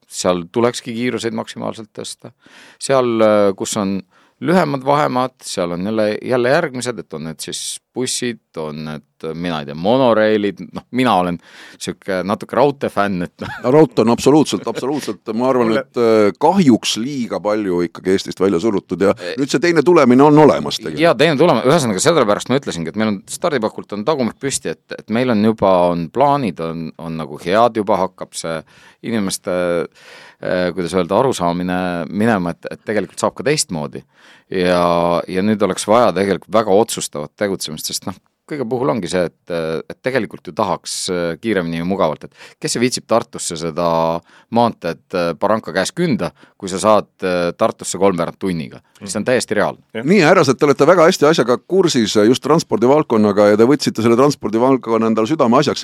seal 0.07 0.45
tulekski 0.51 0.93
kiiruseid 0.95 1.35
maksimaalselt 1.35 1.89
tõsta. 1.95 2.31
seal, 2.79 3.19
kus 3.59 3.75
on 3.77 3.97
äh, 3.97 4.17
lühemad 4.39 4.85
vahemaad, 4.85 5.31
seal 5.41 5.71
on 5.71 5.85
jälle, 5.85 6.17
jälle 6.21 6.49
järgmised, 6.49 6.99
et 6.99 7.13
on 7.13 7.23
need 7.23 7.41
siis 7.41 7.79
bussid, 7.97 8.43
on 8.61 8.83
need, 8.85 9.05
mina 9.37 9.59
ei 9.61 9.67
tea, 9.69 9.75
monoreilid, 9.77 10.61
noh, 10.73 10.85
mina 10.97 11.13
olen 11.21 11.37
niisugune 11.39 12.19
natuke 12.29 12.57
raudteefänn, 12.57 13.25
et 13.25 13.43
noh. 13.43 13.55
no 13.63 13.73
raudtee 13.73 14.05
on 14.05 14.13
absoluutselt, 14.13 14.67
absoluutselt, 14.69 15.21
ma 15.37 15.49
arvan, 15.49 15.73
et 15.81 16.01
äh, 16.01 16.29
kahjuks 16.41 16.97
liiga 17.01 17.41
palju 17.43 17.81
ikkagi 17.87 18.13
Eestist 18.13 18.41
välja 18.41 18.61
surutud 18.61 19.05
ja 19.07 19.13
nüüd 19.37 19.51
see 19.51 19.61
teine 19.63 19.83
tulemine 19.85 20.25
on 20.25 20.37
olemas 20.45 20.79
tegelikult. 20.79 21.03
jaa, 21.03 21.15
teine 21.17 21.37
tulemine, 21.39 21.65
ühesõnaga 21.69 22.03
sellepärast 22.03 22.53
ma 22.53 22.61
ütlesingi, 22.61 22.93
et 22.93 23.01
meil 23.01 23.13
on 23.13 23.19
stardipakult 23.31 23.97
on 23.97 24.05
tagumik 24.07 24.39
püsti, 24.41 24.73
et, 24.77 24.97
et 24.97 25.13
meil 25.13 25.33
on 25.33 25.43
juba, 25.49 25.73
on 25.93 26.07
plaanid, 26.13 26.61
on, 26.63 26.87
on 27.01 27.21
nagu 27.21 27.41
head, 27.43 27.81
juba 27.81 28.01
hakkab 28.05 28.37
see 28.37 28.61
inimeste 29.07 29.53
äh, 29.85 30.69
kuidas 30.73 30.93
öelda, 30.97 31.17
arusaamine 31.19 31.79
minema, 32.09 32.53
et, 32.53 32.69
et 32.71 32.85
tegelikult 32.85 33.21
saab 33.21 33.37
ka 33.37 33.45
teistmoodi. 33.47 34.03
Ja, 34.51 35.21
ja 35.27 35.43
nüüd 35.45 35.61
oleks 35.67 35.87
vaja 35.87 36.13
tegelikult 36.15 36.51
väga 36.53 36.81
otsustavat 36.83 37.33
tegutsemist, 37.39 37.91
sest 37.91 38.07
noh, 38.07 38.17
kõige 38.47 38.63
puhul 38.69 38.93
ongi 38.93 39.09
see, 39.11 39.25
et, 39.27 39.51
et 39.91 39.97
tegelikult 40.05 40.47
ju 40.47 40.53
tahaks 40.55 40.93
äh, 41.11 41.25
kiiremini 41.41 41.81
ja 41.81 41.87
mugavalt, 41.87 42.23
et 42.27 42.61
kes 42.63 42.77
see 42.77 42.83
viitsib 42.83 43.07
Tartusse 43.09 43.57
seda 43.59 43.87
maanteed 44.55 45.03
äh, 45.19 45.31
Baranka 45.39 45.75
käes 45.75 45.91
künda, 45.95 46.31
kui 46.55 46.71
sa 46.71 46.79
saad 46.79 47.09
Tartusse 47.59 47.99
kolmveerand 47.99 48.39
tunniga, 48.39 48.79
see 49.03 49.19
on 49.19 49.27
täiesti 49.27 49.57
reaalne. 49.59 49.83
nii, 49.99 50.21
härrased, 50.23 50.59
te 50.59 50.69
olete 50.69 50.87
väga 50.87 51.09
hästi 51.09 51.27
asjaga 51.31 51.59
kursis 51.59 52.15
just 52.23 52.45
transpordivaldkonnaga 52.45 53.51
ja 53.51 53.59
te 53.59 53.67
võtsite 53.67 54.05
selle 54.05 54.19
transpordivaldkonna 54.19 55.11
endale 55.11 55.27
südameasjaks. 55.27 55.83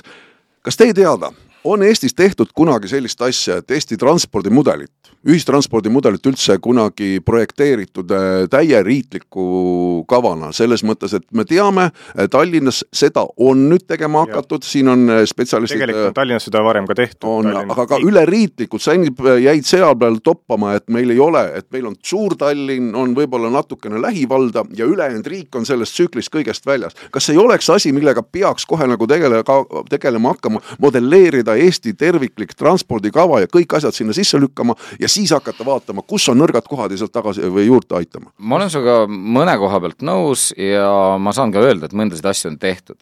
kas 0.64 0.80
teie 0.80 0.96
teada 0.96 1.34
on 1.64 1.82
Eestis 1.82 2.14
tehtud 2.14 2.52
kunagi 2.54 2.88
sellist 2.88 3.22
asja, 3.24 3.58
et 3.60 3.70
Eesti 3.70 3.96
transpordimudelit, 4.00 5.03
ühistranspordimudelit 5.24 6.26
üldse 6.28 6.58
kunagi 6.62 7.18
projekteeritud 7.24 8.10
äh, 8.12 8.44
täie 8.52 8.80
riikliku 8.84 10.04
kavana, 10.08 10.50
selles 10.52 10.84
mõttes, 10.84 11.14
et 11.16 11.24
me 11.32 11.46
teame, 11.48 11.88
äh, 12.12 12.28
Tallinnas 12.30 12.82
seda 12.92 13.24
on 13.40 13.64
nüüd 13.70 13.86
tegema 13.88 14.24
hakatud, 14.26 14.66
siin 14.68 14.90
on 14.92 15.06
äh, 15.08 15.22
spetsialistid 15.28 15.80
tegelikult 15.80 16.10
on 16.10 16.18
Tallinnas 16.18 16.48
seda 16.50 16.60
varem 16.64 16.88
ka 16.88 16.96
tehtud. 16.98 17.28
on, 17.30 17.48
aga 17.62 17.86
ka 17.94 18.00
üleriiklikult, 18.04 18.84
sa 18.84 18.96
jäid 18.96 19.64
seal 19.68 19.96
peal 20.00 20.20
toppama, 20.24 20.74
et 20.76 20.88
meil 20.92 21.14
ei 21.14 21.20
ole, 21.22 21.44
et 21.56 21.68
meil 21.72 21.88
on 21.88 21.96
Suur-Tallinn, 22.04 22.92
on 22.98 23.16
võib-olla 23.16 23.48
natukene 23.54 24.00
lähivalda 24.02 24.66
ja 24.76 24.84
ülejäänud 24.84 25.26
riik 25.30 25.56
on 25.56 25.64
sellest 25.64 25.96
tsüklist 25.96 26.32
kõigest 26.34 26.68
väljas. 26.68 26.92
kas 27.10 27.30
ei 27.32 27.40
oleks 27.40 27.70
asi, 27.70 27.92
millega 27.96 28.22
peaks 28.22 28.66
kohe 28.68 28.86
nagu 28.90 29.08
tegele, 29.08 29.40
tegelema 29.88 30.34
hakkama, 30.34 30.60
modelleerida 30.78 31.56
Eesti 31.64 31.94
terviklik 31.96 32.52
transpordikava 32.58 33.40
ja 33.40 33.48
kõik 33.48 33.72
asjad 33.78 33.96
sinna 33.96 34.12
sisse 34.12 34.38
lükkama 34.40 34.76
ja 35.04 35.08
siis 35.12 35.32
hakata 35.36 35.66
vaatama, 35.66 36.02
kus 36.08 36.28
on 36.32 36.40
nõrgad 36.40 36.68
kohad 36.68 36.92
ja 36.94 37.00
sealt 37.00 37.12
tagasi 37.12 37.44
või 37.52 37.66
juurde 37.68 37.98
aitama. 37.98 38.32
ma 38.38 38.56
olen 38.58 38.72
sinuga 38.72 39.02
mõne 39.08 39.56
koha 39.60 39.80
pealt 39.84 40.04
nõus 40.06 40.50
ja 40.56 40.88
ma 41.20 41.34
saan 41.36 41.52
ka 41.52 41.64
öelda, 41.64 41.90
et 41.90 41.96
mõndasid 41.96 42.30
asju 42.30 42.52
on 42.52 42.58
tehtud 42.62 42.98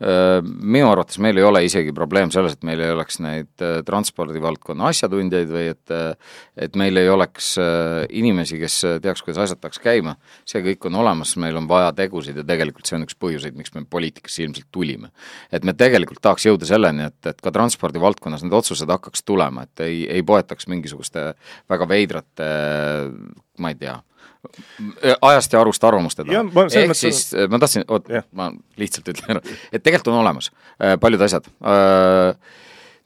minu 0.00 0.88
arvates 0.88 1.18
meil 1.20 1.36
ei 1.36 1.44
ole 1.44 1.60
isegi 1.66 1.92
probleem 1.92 2.30
selles, 2.32 2.54
et 2.56 2.62
meil 2.64 2.80
ei 2.80 2.92
oleks 2.94 3.18
neid 3.20 3.64
transpordivaldkonna 3.86 4.88
asjatundjaid 4.88 5.50
või 5.52 5.66
et 5.74 5.94
et 6.60 6.76
meil 6.80 6.96
ei 6.96 7.08
oleks 7.12 7.52
inimesi, 8.16 8.58
kes 8.60 8.76
teaks, 9.04 9.22
kuidas 9.24 9.42
asjad 9.44 9.60
peaks 9.60 9.80
käima, 9.82 10.14
see 10.48 10.62
kõik 10.64 10.88
on 10.88 10.96
olemas, 11.02 11.34
meil 11.40 11.56
on 11.60 11.68
vaja 11.68 11.92
tegusid 11.96 12.40
ja 12.40 12.44
tegelikult 12.46 12.88
see 12.88 12.96
on 12.96 13.04
üks 13.04 13.18
põhjuseid, 13.20 13.56
miks 13.58 13.74
me 13.76 13.84
poliitikasse 13.84 14.44
ilmselt 14.46 14.70
tulime. 14.72 15.10
et 15.52 15.64
me 15.64 15.74
tegelikult 15.76 16.22
tahaks 16.22 16.46
jõuda 16.48 16.68
selleni, 16.68 17.10
et, 17.10 17.20
et 17.26 17.40
ka 17.40 17.52
transpordivaldkonnas 17.52 18.44
need 18.46 18.56
otsused 18.56 18.88
hakkaks 18.88 19.24
tulema, 19.28 19.66
et 19.68 19.84
ei, 19.84 20.04
ei 20.08 20.24
poetaks 20.26 20.68
mingisuguste 20.70 21.32
väga 21.70 21.88
veidrate 21.88 22.50
ma 23.60 23.72
ei 23.72 23.78
tea, 23.78 23.96
ajast 25.22 25.52
ja 25.52 25.60
arust 25.60 25.84
arvamuste 25.84 26.24
taha. 26.24 26.66
ehk 26.74 26.94
siis 26.96 27.30
äh, 27.34 27.48
ma 27.50 27.60
tahtsin, 27.62 27.84
oot, 27.88 28.08
ma 28.36 28.50
lihtsalt 28.80 29.10
ütlen 29.12 29.40
et 29.72 29.82
tegelikult 29.82 30.14
on 30.14 30.20
olemas 30.22 30.50
äh, 30.80 30.96
paljud 31.00 31.22
asjad. 31.26 31.48
Äh, 31.60 32.34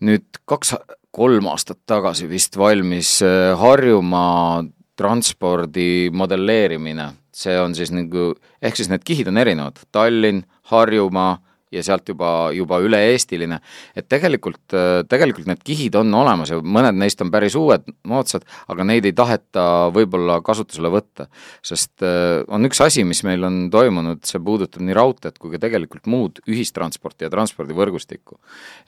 nüüd 0.04 0.40
kaks, 0.50 0.74
kolm 1.14 1.46
aastat 1.48 1.78
tagasi 1.86 2.26
vist 2.28 2.58
valmis 2.58 3.20
Harjumaa 3.58 4.64
transpordi 4.98 6.10
modelleerimine, 6.14 7.08
see 7.34 7.54
on 7.58 7.74
siis 7.74 7.90
nagu, 7.94 8.32
ehk 8.62 8.78
siis 8.78 8.90
need 8.90 9.06
kihid 9.06 9.30
on 9.30 9.38
erinevad, 9.42 9.78
Tallinn, 9.94 10.44
Harjumaa 10.70 11.38
ja 11.74 11.82
sealt 11.86 12.08
juba, 12.08 12.50
juba 12.54 12.78
üle-eestiline. 12.84 13.60
et 13.96 14.08
tegelikult, 14.08 14.76
tegelikult 15.10 15.48
need 15.50 15.62
kihid 15.66 15.98
on 15.98 16.14
olemas 16.14 16.52
ja 16.52 16.60
mõned 16.60 16.96
neist 16.98 17.20
on 17.24 17.32
päris 17.34 17.56
uued, 17.58 17.86
moodsad, 18.08 18.46
aga 18.70 18.86
neid 18.86 19.08
ei 19.08 19.14
taheta 19.16 19.90
võib-olla 19.94 20.40
kasutusele 20.44 20.90
võtta. 20.94 21.28
sest 21.62 22.04
äh, 22.06 22.42
on 22.48 22.68
üks 22.68 22.80
asi, 22.84 23.04
mis 23.04 23.24
meil 23.26 23.44
on 23.44 23.68
toimunud, 23.74 24.24
see 24.26 24.42
puudutab 24.44 24.84
nii 24.84 24.96
raudteed 24.96 25.38
kui 25.38 25.54
ka 25.54 25.62
tegelikult 25.66 26.08
muud 26.10 26.40
ühistransporti 26.46 27.26
ja 27.26 27.32
transpordivõrgustikku. 27.34 28.38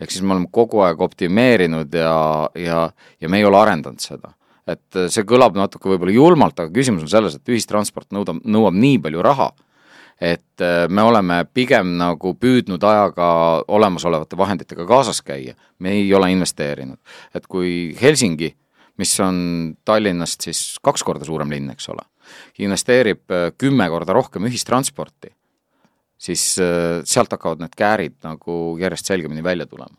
ehk 0.01 0.11
siis 0.11 0.23
me 0.23 0.37
oleme 0.37 0.51
kogu 0.53 0.83
aeg 0.87 1.01
optimeerinud 1.01 1.95
ja, 1.95 2.17
ja, 2.55 2.91
ja 3.21 3.29
me 3.29 3.43
ei 3.43 3.49
ole 3.49 3.61
arendanud 3.61 4.03
seda 4.03 4.35
et 4.67 4.99
see 5.15 5.23
kõlab 5.23 5.55
natuke 5.55 5.87
võib-olla 5.93 6.11
julmalt, 6.11 6.59
aga 6.59 6.73
küsimus 6.75 7.05
on 7.07 7.11
selles, 7.11 7.37
et 7.37 7.55
ühistransport 7.55 8.11
nõudab, 8.11 8.41
nõuab 8.43 8.75
nii 8.75 8.99
palju 9.05 9.23
raha 9.23 9.53
et 10.21 10.61
äh, 10.65 10.87
me 10.89 11.03
oleme 11.05 11.43
pigem 11.55 11.97
nagu 12.01 12.33
püüdnud 12.41 12.85
ajaga 12.89 13.29
olemasolevate 13.69 14.39
vahenditega 14.39 14.87
kaasas 14.89 15.21
käia, 15.23 15.55
me 15.79 15.93
ei 15.99 16.15
ole 16.15 16.31
investeerinud. 16.33 16.99
et 17.35 17.47
kui 17.47 17.97
Helsingi, 18.01 18.55
mis 18.97 19.13
on 19.21 19.77
Tallinnast 19.85 20.41
siis 20.49 20.79
kaks 20.83 21.05
korda 21.05 21.25
suurem 21.25 21.51
linn, 21.53 21.71
eks 21.71 21.89
ole, 21.93 22.07
investeerib 22.59 23.31
äh, 23.31 23.51
kümme 23.59 23.89
korda 23.93 24.17
rohkem 24.17 24.49
ühistransporti, 24.49 25.35
siis 26.19 26.57
äh, 26.63 27.03
sealt 27.05 27.33
hakkavad 27.37 27.61
need 27.61 27.77
käärid 27.77 28.17
nagu 28.25 28.77
järjest 28.81 29.13
selgemini 29.13 29.45
välja 29.45 29.67
tulema. 29.67 29.97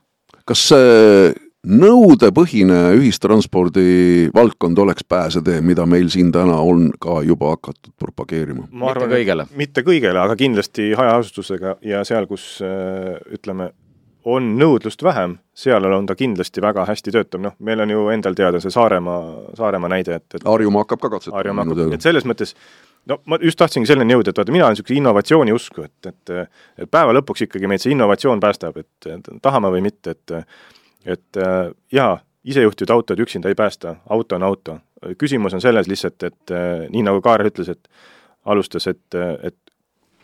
kas 0.47 0.69
see 0.71 1.33
nõudepõhine 1.65 2.77
ühistranspordi 2.97 4.29
valdkond 4.35 4.77
oleks 4.77 5.03
pääsetee, 5.09 5.61
mida 5.61 5.85
meil 5.89 6.11
siin 6.13 6.31
täna 6.31 6.59
on 6.61 6.91
ka 7.01 7.21
juba 7.25 7.55
hakatud 7.55 7.93
propageerima? 7.99 8.67
ma 8.71 8.91
arvan, 8.91 9.09
mitte 9.09 9.17
kõigele, 9.17 9.47
mitte 9.55 9.83
kõigele, 9.87 10.21
aga 10.21 10.37
kindlasti 10.39 10.91
hajaasustusega 10.97 11.77
ja 11.81 12.03
seal, 12.07 12.27
kus 12.29 12.57
äh, 12.61 13.17
ütleme, 13.33 13.71
on 14.27 14.49
nõudlust 14.59 15.03
vähem, 15.03 15.37
seal 15.55 15.85
on 15.87 16.05
ta 16.07 16.15
kindlasti 16.19 16.61
väga 16.63 16.83
hästi 16.87 17.13
töötav, 17.15 17.41
noh, 17.41 17.55
meil 17.63 17.79
on 17.83 17.93
ju 17.93 18.07
endal 18.11 18.35
teada 18.35 18.59
see 18.63 18.73
Saaremaa, 18.73 19.21
Saaremaa 19.57 19.91
näide, 19.91 20.19
et, 20.19 20.27
et 20.35 20.47
Harjumaa 20.47 20.83
hakkab 20.83 21.05
ka 21.05 21.11
katsetama. 21.15 21.65
et 21.95 22.03
selles 22.03 22.27
mõttes 22.27 22.53
no 23.07 23.21
ma 23.25 23.39
just 23.41 23.59
tahtsingi 23.59 23.87
selleni 23.87 24.17
jõuda, 24.17 24.33
et 24.33 24.41
vaata, 24.41 24.55
mina 24.55 24.67
olen 24.67 24.75
niisuguse 24.75 24.99
innovatsiooni 24.99 25.55
usku, 25.55 25.87
et, 25.87 26.11
et 26.11 26.33
et 26.83 26.91
päeva 26.91 27.15
lõpuks 27.15 27.47
ikkagi 27.47 27.71
meid 27.71 27.83
see 27.83 27.95
innovatsioon 27.95 28.43
päästab, 28.43 28.77
et, 28.83 29.11
et 29.13 29.31
tahame 29.41 29.71
või 29.77 29.85
mitte, 29.87 30.17
et 30.17 30.35
et 31.07 31.39
äh, 31.39 31.71
jaa, 31.91 32.19
isejuhtivad 32.43 32.93
autod 32.95 33.19
üksinda 33.23 33.49
ei 33.49 33.55
päästa, 33.55 33.95
auto 34.09 34.35
on 34.35 34.43
auto. 34.43 34.79
küsimus 35.17 35.53
on 35.53 35.61
selles 35.61 35.87
lihtsalt, 35.87 36.23
et 36.23 36.51
äh, 36.51 36.87
nii 36.89 37.03
nagu 37.05 37.21
Kaarel 37.21 37.51
ütles, 37.51 37.69
et 37.69 37.89
alustas, 38.45 38.87
et, 38.87 39.15
et 39.43 39.57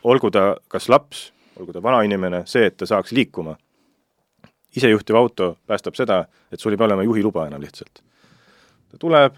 olgu 0.04 0.32
ta 0.32 0.56
kas 0.68 0.90
laps, 0.90 1.32
olgu 1.60 1.74
ta 1.74 1.84
vanainimene, 1.84 2.44
see, 2.50 2.66
et 2.66 2.78
ta 2.78 2.86
saaks 2.90 3.12
liikuma. 3.12 3.56
isejuhtiv 4.76 5.16
auto 5.16 5.58
päästab 5.68 5.96
seda, 5.96 6.26
et 6.52 6.60
sul 6.60 6.74
ei 6.74 6.78
pea 6.78 6.86
olema 6.86 7.04
juhiluba 7.04 7.48
enam 7.48 7.62
lihtsalt. 7.62 8.02
ta 8.92 8.98
tuleb, 9.00 9.36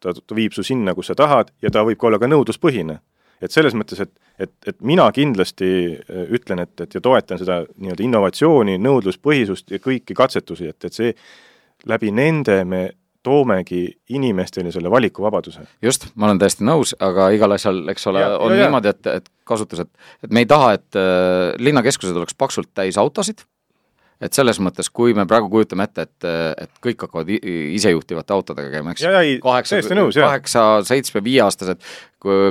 ta, 0.00 0.14
ta 0.14 0.34
viib 0.34 0.52
su 0.52 0.62
sinna, 0.62 0.94
kus 0.94 1.06
sa 1.06 1.14
tahad 1.14 1.52
ja 1.62 1.70
ta 1.70 1.84
võib 1.84 1.98
ka 1.98 2.06
olla 2.06 2.18
ka 2.18 2.26
nõudluspõhine 2.26 2.98
et 3.42 3.54
selles 3.54 3.74
mõttes, 3.76 4.00
et, 4.04 4.12
et, 4.38 4.52
et 4.70 4.78
mina 4.86 5.08
kindlasti 5.14 5.68
äh, 5.98 6.24
ütlen, 6.38 6.64
et, 6.64 6.74
et 6.84 6.96
ja 6.96 7.02
toetan 7.04 7.40
seda 7.40 7.62
nii-öelda 7.74 8.06
innovatsiooni, 8.06 8.78
nõudluspõhisust 8.82 9.74
ja 9.74 9.82
kõiki 9.82 10.16
katsetusi, 10.18 10.70
et, 10.72 10.88
et 10.88 10.98
see, 10.98 11.14
läbi 11.90 12.12
nende 12.14 12.62
me 12.68 12.82
toomegi 13.22 13.84
inimestele 14.10 14.72
selle 14.74 14.90
valikuvabaduse. 14.90 15.60
just, 15.82 16.08
ma 16.14 16.26
olen 16.26 16.40
täiesti 16.42 16.66
nõus, 16.66 16.94
aga 16.98 17.28
igal 17.34 17.54
asjal, 17.54 17.84
eks 17.92 18.06
ole, 18.10 18.24
on 18.34 18.54
ja, 18.54 18.66
niimoodi, 18.66 18.90
et, 18.90 19.10
et 19.20 19.30
kasutus, 19.46 19.84
et 19.84 19.90
et 20.26 20.34
me 20.34 20.42
ei 20.42 20.50
taha, 20.50 20.72
et 20.78 20.98
äh, 20.98 21.52
linnakeskused 21.62 22.16
oleks 22.18 22.34
paksult 22.38 22.72
täis 22.74 22.98
autosid, 22.98 23.44
et 24.22 24.34
selles 24.36 24.58
mõttes, 24.62 24.90
kui 24.94 25.14
me 25.18 25.24
praegu 25.28 25.50
kujutame 25.50 25.86
ette, 25.88 26.06
et, 26.06 26.26
et 26.64 26.82
kõik 26.84 27.06
hakkavad 27.06 27.30
isejuhtivate 27.32 28.34
autodega 28.34 28.70
käima, 28.74 28.94
eks. 28.94 29.06
kaheksa, 29.42 29.80
kaheksa, 30.18 30.66
seitsme, 30.86 31.22
viieaastased, 31.26 31.82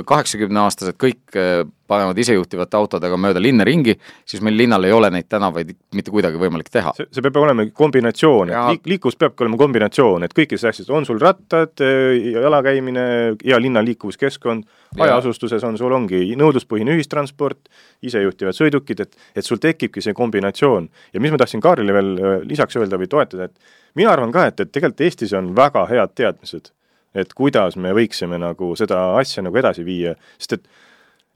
kaheksakümneaastased 0.06 0.96
kõik 1.00 1.36
äh, 1.38 1.62
panevad 1.88 2.18
isejuhtivate 2.22 2.76
autodega 2.78 3.16
mööda 3.20 3.40
linna 3.42 3.64
ringi, 3.68 3.94
siis 4.28 4.42
meil 4.44 4.56
linnal 4.56 4.84
ei 4.88 4.94
ole 4.96 5.10
neid 5.12 5.28
tänavaid 5.32 5.72
mitte 5.96 6.12
kuidagi 6.14 6.40
võimalik 6.40 6.70
teha. 6.72 6.94
see, 6.96 7.08
see 7.12 7.24
peab 7.24 7.38
olema 7.42 7.66
kombinatsioon, 7.76 8.52
et 8.52 8.68
liik-, 8.72 8.90
liiklus 8.94 9.18
peabki 9.20 9.44
olema 9.44 9.60
kombinatsioon, 9.60 10.26
et 10.26 10.34
kõikides 10.36 10.66
asjades, 10.70 10.90
on 10.94 11.08
sul 11.08 11.20
rattad, 11.22 11.82
jalakäimine, 11.82 13.04
hea 13.44 13.60
linna 13.60 13.84
liikuvuskeskkond, 13.84 14.68
hajaasustuses 15.00 15.64
on 15.68 15.78
sul, 15.80 15.92
ongi 15.96 16.24
nõudluspõhine 16.40 16.96
ühistransport, 16.96 17.68
isejuhtivad 18.04 18.56
sõidukid, 18.56 19.06
et 19.06 19.18
et 19.36 19.46
sul 19.46 19.60
tekibki 19.62 20.02
see 20.04 20.14
kombinatsioon. 20.16 20.88
ja 21.12 21.20
mis 21.20 21.32
ma 21.32 21.40
tahtsin 21.40 21.60
Kaarile 21.64 21.92
veel 21.92 22.12
lisaks 22.48 22.76
öelda 22.76 23.00
või 23.00 23.08
toetada, 23.08 23.48
et 23.50 23.98
mina 23.98 24.12
arvan 24.12 24.32
ka, 24.32 24.46
et, 24.48 24.60
et 24.60 24.72
tegelikult 24.72 25.04
Eestis 25.06 25.32
on 25.36 25.52
väga 25.56 25.86
head 25.90 26.16
teadmised 26.16 26.72
et 27.14 27.34
kuidas 27.36 27.76
me 27.76 27.92
võiksime 27.96 28.38
nagu 28.40 28.72
seda 28.78 29.12
asja 29.20 29.44
nagu 29.44 29.58
edasi 29.60 29.84
viia, 29.86 30.16
sest 30.38 30.58
et 30.58 30.66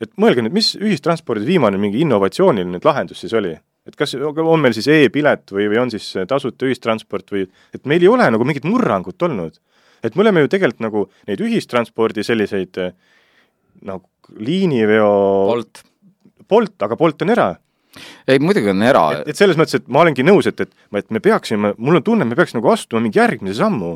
et 0.02 0.11
mõelge 0.21 0.42
nüüd, 0.45 0.52
mis 0.52 0.75
ühistranspordis 0.76 1.47
viimane 1.49 1.78
mingi 1.80 2.02
innovatsiooniline 2.04 2.83
lahendus 2.85 3.23
siis 3.25 3.33
oli? 3.37 3.54
et 3.87 3.95
kas 3.97 4.16
on 4.18 4.61
meil 4.61 4.75
siis 4.75 4.88
e-pilet 4.90 5.52
või, 5.54 5.68
või 5.71 5.80
on 5.85 5.92
siis 5.92 6.09
tasuta 6.28 6.66
ühistransport 6.66 7.30
või 7.33 7.47
et 7.76 7.85
meil 7.87 8.02
ei 8.02 8.11
ole 8.11 8.26
nagu 8.33 8.45
mingit 8.45 8.66
murrangut 8.66 9.23
olnud. 9.23 9.61
et 10.04 10.16
me 10.16 10.26
oleme 10.26 10.45
ju 10.45 10.52
tegelikult 10.52 10.83
nagu 10.85 11.04
neid 11.28 11.45
ühistranspordi 11.45 12.25
selliseid 12.26 12.80
nagu 13.87 14.04
liiniveo 14.42 15.12
Bolt. 15.52 15.85
Bolt, 16.49 16.83
aga 16.83 16.97
Bolt 16.99 17.23
on 17.23 17.30
era 17.30 17.54
ei, 18.26 18.38
muidugi 18.42 18.71
on 18.71 18.83
era. 18.85 19.06
et 19.25 19.38
selles 19.38 19.56
mõttes, 19.59 19.78
et 19.78 19.88
ma 19.88 20.02
olengi 20.02 20.25
nõus, 20.26 20.49
et, 20.50 20.61
et, 20.61 20.73
et 21.00 21.11
me 21.14 21.23
peaksime, 21.23 21.73
mul 21.78 22.00
on 22.00 22.04
tunne, 22.04 22.26
et 22.26 22.33
me 22.33 22.38
peaks 22.38 22.56
nagu 22.56 22.71
astuma 22.73 23.04
mingi 23.04 23.21
järgmise 23.21 23.61
sammu. 23.62 23.95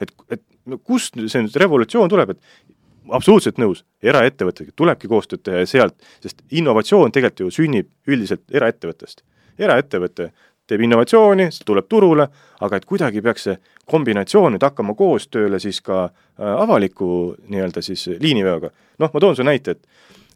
et, 0.00 0.12
et 0.30 0.42
no 0.70 0.78
kust 0.78 1.18
see 1.20 1.42
nüüd 1.44 1.56
revolutsioon 1.62 2.10
tuleb, 2.12 2.34
et 2.34 3.10
absoluutselt 3.16 3.58
nõus, 3.58 3.82
eraettevõtetega 4.02 4.76
tulebki 4.76 5.10
koostööd 5.10 5.42
teha 5.46 5.64
ja 5.64 5.68
sealt, 5.68 5.96
sest 6.22 6.44
innovatsioon 6.50 7.12
tegelikult 7.12 7.46
ju 7.46 7.56
sünnib 7.62 7.90
üldiselt 8.08 8.44
eraettevõttest. 8.54 9.24
eraettevõte 9.60 10.30
teeb 10.70 10.84
innovatsiooni, 10.86 11.48
tuleb 11.66 11.88
turule, 11.90 12.28
aga 12.62 12.78
et 12.78 12.86
kuidagi 12.86 13.22
peaks 13.22 13.48
see 13.48 13.56
kombinatsioon 13.90 14.54
nüüd 14.54 14.62
hakkama 14.62 14.94
koostööle 14.94 15.58
siis 15.58 15.80
ka 15.82 16.04
äh, 16.04 16.12
avaliku 16.46 17.34
nii-öelda 17.48 17.82
siis 17.82 18.06
liiniveoga. 18.20 18.70
noh, 18.98 19.10
ma 19.12 19.20
toon 19.20 19.36
su 19.36 19.46
näite, 19.46 19.70
et 19.70 19.86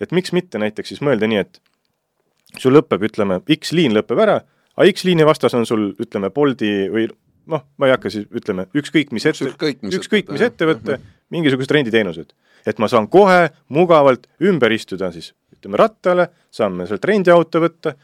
et 0.00 0.12
miks 0.12 0.32
mitte 0.34 0.58
näiteks 0.58 0.90
siis 0.90 1.02
mõelda 1.06 1.28
nii, 1.30 1.44
et 1.44 1.60
sul 2.58 2.74
lõpeb, 2.74 3.04
ütleme, 3.08 3.40
X 3.56 3.72
liin 3.72 3.94
lõpeb 3.94 4.20
ära, 4.26 4.40
aga 4.74 4.90
X 4.90 5.06
liini 5.06 5.26
vastas 5.26 5.54
on 5.54 5.66
sul, 5.66 5.92
ütleme, 6.02 6.30
Bolti 6.34 6.72
või 6.92 7.06
noh, 7.50 7.64
ma 7.78 7.88
ei 7.88 7.94
hakka 7.94 8.12
siis 8.12 8.26
ütlema, 8.34 8.66
ükskõik 8.76 9.12
mis 9.14 9.26
ette, 9.28 9.48
ükskõik 9.50 9.84
mis, 9.84 9.98
ükskõik 9.98 10.32
mis 10.32 10.44
ettevõte, 10.44 10.98
mingisugused 11.34 11.72
renditeenused. 11.76 12.34
et 12.66 12.78
ma 12.80 12.88
saan 12.88 13.08
kohe 13.12 13.50
mugavalt 13.68 14.26
ümber 14.40 14.72
istuda 14.72 15.10
siis 15.12 15.34
ütleme 15.52 15.76
rattale, 15.76 16.28
saame 16.50 16.86
sealt 16.88 17.04
rendiauto 17.04 17.60
võtta, 17.60 17.94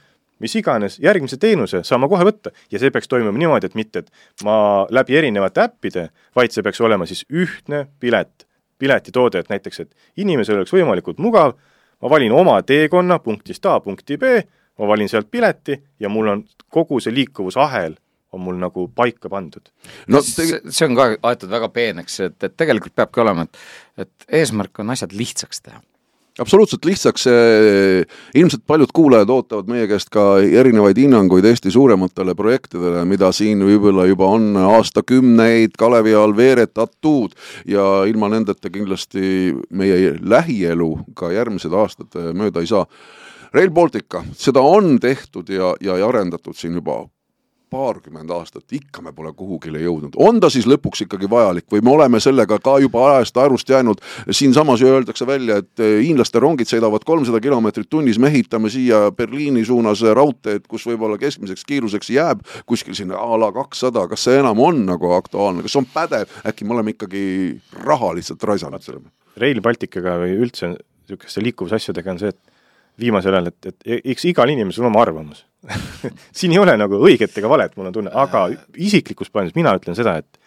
mis 0.40 0.54
iganes, 0.56 0.98
järgmise 1.00 1.36
teenuse 1.40 1.82
saan 1.84 2.00
ma 2.00 2.08
kohe 2.08 2.24
võtta. 2.24 2.52
Ja 2.72 2.80
see 2.80 2.92
peaks 2.92 3.08
toimuma 3.08 3.38
niimoodi, 3.38 3.68
et 3.68 3.76
mitte, 3.76 4.04
et 4.04 4.44
ma 4.44 4.86
läbi 4.90 5.16
erinevate 5.16 5.64
äppide, 5.64 6.08
vaid 6.36 6.52
see 6.52 6.64
peaks 6.64 6.80
olema 6.80 7.08
siis 7.08 7.24
ühtne 7.28 7.86
pilet, 8.00 8.46
piletitoode, 8.80 9.40
et 9.40 9.52
näiteks, 9.52 9.80
et 9.80 10.22
inimesel 10.24 10.60
oleks 10.60 10.72
võimalikult 10.72 11.20
mugav, 11.20 11.56
ma 12.00 12.12
valin 12.12 12.32
oma 12.32 12.60
teekonna 12.64 13.20
punktist 13.20 13.66
A 13.68 13.78
punkti 13.84 14.16
B, 14.16 14.40
ma 14.80 14.88
valin 14.88 15.08
sealt 15.08 15.28
pileti 15.30 15.76
ja 16.00 16.08
mul 16.08 16.32
on 16.32 16.44
kogu 16.68 17.00
see 17.00 17.12
liikuvusahel 17.14 17.98
on 18.32 18.44
mul 18.46 18.58
nagu 18.60 18.86
paika 18.94 19.28
pandud. 19.28 19.70
no 20.08 20.22
see, 20.22 20.60
see 20.68 20.88
on 20.88 20.96
ka 20.98 21.12
aetud 21.32 21.50
väga 21.50 21.70
peeneks, 21.74 22.20
et, 22.26 22.38
et 22.42 22.56
tegelikult 22.56 22.94
peabki 22.94 23.24
olema, 23.24 23.46
et 23.46 24.06
et 24.06 24.28
eesmärk 24.40 24.78
on 24.80 24.94
asjad 24.94 25.12
lihtsaks 25.16 25.64
teha 25.66 25.82
absoluutselt 26.40 26.84
lihtsaks, 26.84 27.24
ilmselt 28.34 28.62
paljud 28.66 28.88
kuulajad 28.94 29.30
ootavad 29.30 29.68
meie 29.68 29.86
käest 29.90 30.08
ka 30.14 30.38
erinevaid 30.40 30.98
hinnanguid 30.98 31.44
Eesti 31.44 31.72
suurematele 31.74 32.34
projektidele, 32.38 33.04
mida 33.08 33.32
siin 33.36 33.64
võib-olla 33.66 34.06
juba 34.08 34.30
on 34.36 34.54
aastakümneid 34.56 35.76
kalevi 35.78 36.14
all 36.16 36.36
veeretatud 36.36 37.36
ja 37.68 37.86
ilma 38.08 38.30
nendeta 38.32 38.72
kindlasti 38.72 39.54
meie 39.70 40.16
lähielu 40.20 40.90
ka 41.18 41.32
järgmised 41.34 41.74
aastad 41.74 42.20
mööda 42.32 42.64
ei 42.64 42.70
saa. 42.70 42.86
Rail 43.52 43.72
Baltica, 43.74 44.22
seda 44.38 44.62
on 44.62 45.00
tehtud 45.02 45.48
ja, 45.50 45.74
ja, 45.82 45.98
ja 45.98 46.08
arendatud 46.08 46.54
siin 46.56 46.78
juba 46.78 47.02
paarkümmend 47.70 48.30
aastat, 48.34 48.64
ikka 48.74 49.02
me 49.02 49.12
pole 49.14 49.32
kuhugile 49.36 49.80
jõudnud. 49.82 50.16
on 50.18 50.40
ta 50.40 50.50
siis 50.50 50.66
lõpuks 50.66 51.04
ikkagi 51.06 51.30
vajalik 51.30 51.66
või 51.72 51.82
me 51.86 51.92
oleme 51.94 52.20
sellega 52.20 52.58
ka 52.58 52.78
juba 52.82 53.04
ajast 53.14 53.36
arust 53.36 53.68
jäänud, 53.70 54.02
siinsamas 54.30 54.80
ju 54.80 54.90
öeldakse 54.90 55.26
välja, 55.26 55.60
et 55.62 55.80
eh, 55.80 56.00
hiinlaste 56.04 56.42
rongid 56.42 56.70
sõidavad 56.70 57.04
kolmsada 57.06 57.40
kilomeetrit 57.40 57.90
tunnis, 57.90 58.18
me 58.18 58.28
ehitame 58.28 58.70
siia 58.70 59.10
Berliini 59.16 59.64
suunas 59.64 60.02
raudteed, 60.02 60.66
kus 60.68 60.86
võib-olla 60.90 61.18
keskmiseks 61.20 61.64
kiiruseks 61.68 62.10
jääb 62.10 62.44
kuskil 62.66 62.96
sinna 62.98 63.20
a 63.20 63.38
la 63.40 63.52
kakssada, 63.54 64.06
kas 64.10 64.26
see 64.26 64.38
enam 64.40 64.60
on 64.60 64.84
nagu 64.88 65.12
aktuaalne, 65.16 65.62
kas 65.66 65.76
on 65.78 65.86
pädev, 65.94 66.30
äkki 66.46 66.66
me 66.66 66.74
oleme 66.76 66.96
ikkagi 66.96 67.24
raha 67.86 68.14
lihtsalt 68.18 68.44
raisanud 68.50 68.82
selle 68.82 69.02
peale? 69.04 69.14
Rail 69.40 69.60
Balticaga 69.62 70.16
või 70.20 70.34
üldse 70.42 70.74
niisuguste 70.74 71.42
liikuvusasjadega 71.44 72.12
on 72.12 72.18
see, 72.22 72.34
et 72.34 72.40
viimasel 73.00 73.36
ajal, 73.38 73.52
et, 73.52 73.70
et 73.70 74.02
eks 74.12 74.26
igal 74.30 74.50
inimesel 74.52 74.84
on 74.84 74.90
oma 74.90 75.04
arvamus 75.06 75.44
siin 76.38 76.52
ei 76.54 76.58
ole 76.60 76.76
nagu 76.80 77.00
õiget 77.04 77.36
ega 77.38 77.48
valet, 77.50 77.74
mul 77.76 77.90
on 77.90 77.96
tunne, 77.96 78.12
aga 78.14 78.46
isiklikus 78.80 79.30
plaanis 79.32 79.56
mina 79.58 79.74
ütlen 79.76 79.96
seda, 79.98 80.16
et 80.22 80.40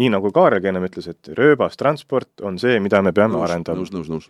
nii 0.00 0.10
nagu 0.14 0.30
Kaarelgi 0.34 0.70
ennem 0.70 0.86
ütles, 0.86 1.10
et 1.10 1.32
rööbastransport 1.36 2.44
on 2.46 2.58
see, 2.62 2.78
mida 2.82 3.02
me 3.02 3.12
peame 3.12 3.36
nõus, 3.36 3.46
arendama. 3.48 3.82
nõus, 3.82 3.92
nõus, 3.94 4.10
nõus. 4.10 4.28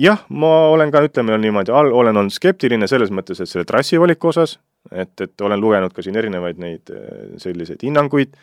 jah, 0.00 0.22
ma 0.28 0.52
olen 0.72 0.92
ka, 0.94 1.02
ütleme 1.08 1.38
niimoodi, 1.42 1.74
olen 1.74 2.22
olnud 2.22 2.34
skeptiline 2.34 2.88
selles 2.88 3.12
mõttes, 3.14 3.40
et 3.42 3.50
selle 3.50 3.66
trassi 3.68 4.00
valiku 4.00 4.32
osas, 4.32 4.58
et, 4.92 5.14
et 5.20 5.40
olen 5.40 5.60
lugenud 5.60 5.94
ka 5.94 6.04
siin 6.04 6.16
erinevaid 6.16 6.60
neid 6.62 6.94
äh, 6.94 7.34
selliseid 7.42 7.82
hinnanguid, 7.84 8.36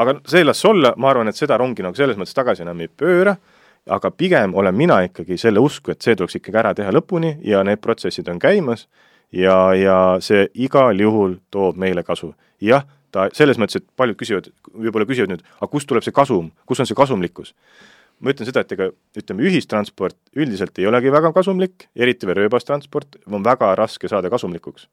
aga 0.00 0.18
see 0.26 0.44
las 0.44 0.64
olla, 0.66 0.94
ma 0.96 1.12
arvan, 1.12 1.30
et 1.30 1.38
seda 1.38 1.58
rongi 1.60 1.84
nagu 1.84 1.98
selles 1.98 2.18
mõttes 2.18 2.34
tagasi 2.34 2.64
enam 2.66 2.80
ei 2.82 2.90
pööra. 2.90 3.36
Aga 3.84 4.08
pigem 4.16 4.54
olen 4.56 4.72
mina 4.72 5.02
ikkagi 5.04 5.36
selle 5.36 5.60
usku, 5.60 5.92
et 5.92 6.00
see 6.00 6.16
tuleks 6.16 6.38
ikkagi 6.38 6.56
ära 6.56 6.70
teha 6.72 6.88
lõpuni 6.88 7.34
ja 7.44 7.58
need 7.68 7.82
protsessid 7.84 8.30
on 8.32 8.38
käimas 8.40 8.86
ja, 9.32 9.56
ja 9.74 9.96
see 10.24 10.48
igal 10.54 11.00
juhul 11.00 11.38
toob 11.50 11.78
meile 11.80 12.02
kasu. 12.02 12.34
jah, 12.60 12.86
ta 13.12 13.28
selles 13.36 13.58
mõttes, 13.60 13.82
et 13.82 13.86
paljud 13.96 14.18
küsivad, 14.18 14.50
võib-olla 14.74 15.06
küsivad 15.08 15.34
nüüd, 15.34 15.44
aga 15.60 15.70
kust 15.70 15.88
tuleb 15.90 16.04
see 16.06 16.14
kasum, 16.14 16.50
kus 16.66 16.82
on 16.82 16.90
see 16.90 16.98
kasumlikkus? 16.98 17.54
ma 18.20 18.32
ütlen 18.32 18.48
seda, 18.48 18.62
et 18.62 18.72
ega 18.76 18.88
ütleme, 19.18 19.44
ühistransport 19.48 20.16
üldiselt 20.38 20.78
ei 20.78 20.86
olegi 20.88 21.12
väga 21.12 21.32
kasumlik, 21.34 21.88
eriti 21.96 22.28
veel 22.28 22.44
rööbastransport, 22.44 23.18
on 23.26 23.44
väga 23.44 23.72
raske 23.78 24.08
saada 24.10 24.30
kasumlikuks. 24.32 24.86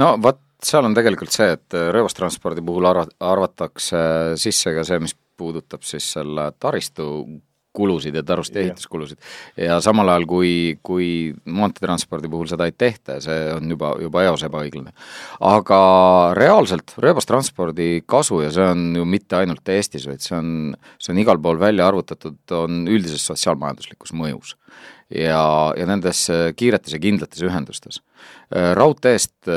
no 0.00 0.14
vot, 0.22 0.40
seal 0.62 0.86
on 0.86 0.94
tegelikult 0.96 1.34
see, 1.34 1.50
et 1.58 1.78
rööbastranspordi 1.96 2.64
puhul 2.64 2.86
arva-, 2.88 3.10
arvatakse 3.32 4.02
sisse 4.40 4.74
ka 4.76 4.86
see, 4.86 5.02
mis 5.02 5.16
puudutab 5.36 5.82
siis 5.86 6.06
selle 6.14 6.50
taristu 6.62 7.08
kulusid 7.72 8.14
ja 8.14 8.22
taruste 8.22 8.60
ehituskulusid. 8.60 9.18
ja 9.56 9.80
samal 9.80 10.08
ajal, 10.12 10.26
kui, 10.28 10.52
kui 10.82 11.08
maanteetranspordi 11.44 12.28
puhul 12.32 12.50
seda 12.50 12.66
ei 12.68 12.74
tehta 12.76 13.16
ja 13.16 13.24
see 13.24 13.40
on 13.54 13.70
juba, 13.74 13.94
juba 14.02 14.24
eos 14.26 14.44
ebaõiglane. 14.46 14.92
aga 15.40 15.80
reaalselt 16.38 16.94
rööbastranspordi 17.02 18.04
kasu 18.06 18.42
ja 18.44 18.52
see 18.54 18.68
on 18.74 18.84
ju 19.00 19.08
mitte 19.08 19.40
ainult 19.40 19.68
Eestis, 19.72 20.06
vaid 20.08 20.24
see 20.24 20.36
on, 20.36 20.52
see 21.00 21.14
on 21.14 21.22
igal 21.24 21.40
pool 21.42 21.60
välja 21.60 21.88
arvutatud, 21.88 22.40
on 22.56 22.84
üldises 22.88 23.24
sotsiaalmajanduslikus 23.30 24.12
mõjus. 24.16 24.56
ja, 25.08 25.72
ja 25.76 25.88
nendes 25.88 26.26
kiiretes 26.56 26.92
ja 26.92 27.00
kindlates 27.00 27.42
ühendustes. 27.48 28.02
raudteest 28.52 29.48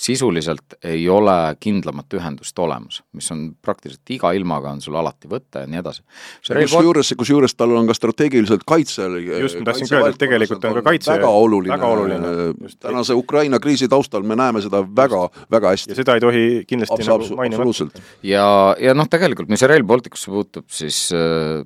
sisuliselt 0.00 0.76
ei 0.86 1.08
ole 1.10 1.34
kindlamat 1.60 2.14
ühendust 2.18 2.58
olemas, 2.62 3.00
mis 3.16 3.28
on 3.34 3.44
praktiliselt 3.62 4.12
iga 4.14 4.30
ilmaga 4.36 4.70
on 4.74 4.82
sul 4.82 4.96
alati 4.98 5.30
võtta 5.30 5.64
ja 5.64 5.70
nii 5.70 5.80
edasi. 5.80 6.04
kusjuures, 6.46 7.12
kusjuures 7.18 7.56
tal 7.58 7.74
on 7.76 7.88
ka 7.88 7.96
strateegiliselt 7.98 8.66
kaitse 8.68 9.08
just, 9.18 9.58
ma 9.58 9.70
tahtsin 9.70 9.90
ka 9.90 9.98
öelda, 9.98 10.12
et 10.14 10.20
tegelikult 10.22 10.68
on 10.68 10.78
ka 10.78 10.84
kaitse 10.90 11.14
väga 11.16 11.32
oluline, 11.42 11.74
väga 11.74 11.92
oluline. 11.94 12.76
tänase 12.80 13.16
Ukraina 13.18 13.60
kriisi 13.62 13.88
taustal 13.88 14.22
me 14.22 14.38
näeme 14.38 14.62
seda 14.64 14.84
väga, 14.86 15.24
väga 15.50 15.74
hästi. 15.74 15.92
ja 15.92 16.02
seda 16.02 16.18
ei 16.18 16.24
tohi 16.24 16.44
kindlasti 16.68 17.00
Abs 17.02 17.10
nagu 17.10 17.40
mainimata. 17.42 18.04
ja, 18.22 18.46
ja 18.80 18.94
noh, 18.94 19.10
tegelikult 19.10 19.50
mis 19.50 19.66
Rail 19.66 19.84
Balticusse 19.84 20.30
puutub, 20.30 20.68
siis 20.70 21.08
äh, 21.12 21.64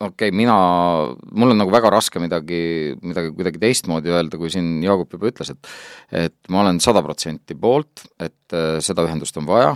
okei 0.00 0.30
okay,, 0.30 0.36
mina, 0.36 0.56
mul 1.36 1.52
on 1.54 1.60
nagu 1.60 1.72
väga 1.72 1.92
raske 1.92 2.22
midagi, 2.22 2.60
midagi 3.04 3.32
kuidagi 3.36 3.60
teistmoodi 3.62 4.12
öelda, 4.12 4.40
kui 4.40 4.52
siin 4.52 4.78
Jaagup 4.84 5.16
juba 5.16 5.30
ütles, 5.32 5.52
et 5.52 5.72
et 6.26 6.36
ma 6.52 6.64
olen 6.64 6.80
sada 6.82 7.02
protsenti 7.04 7.56
poolt, 7.58 8.06
et 8.18 8.34
et 8.50 8.84
seda 8.84 9.04
ühendust 9.06 9.36
on 9.38 9.46
vaja, 9.48 9.74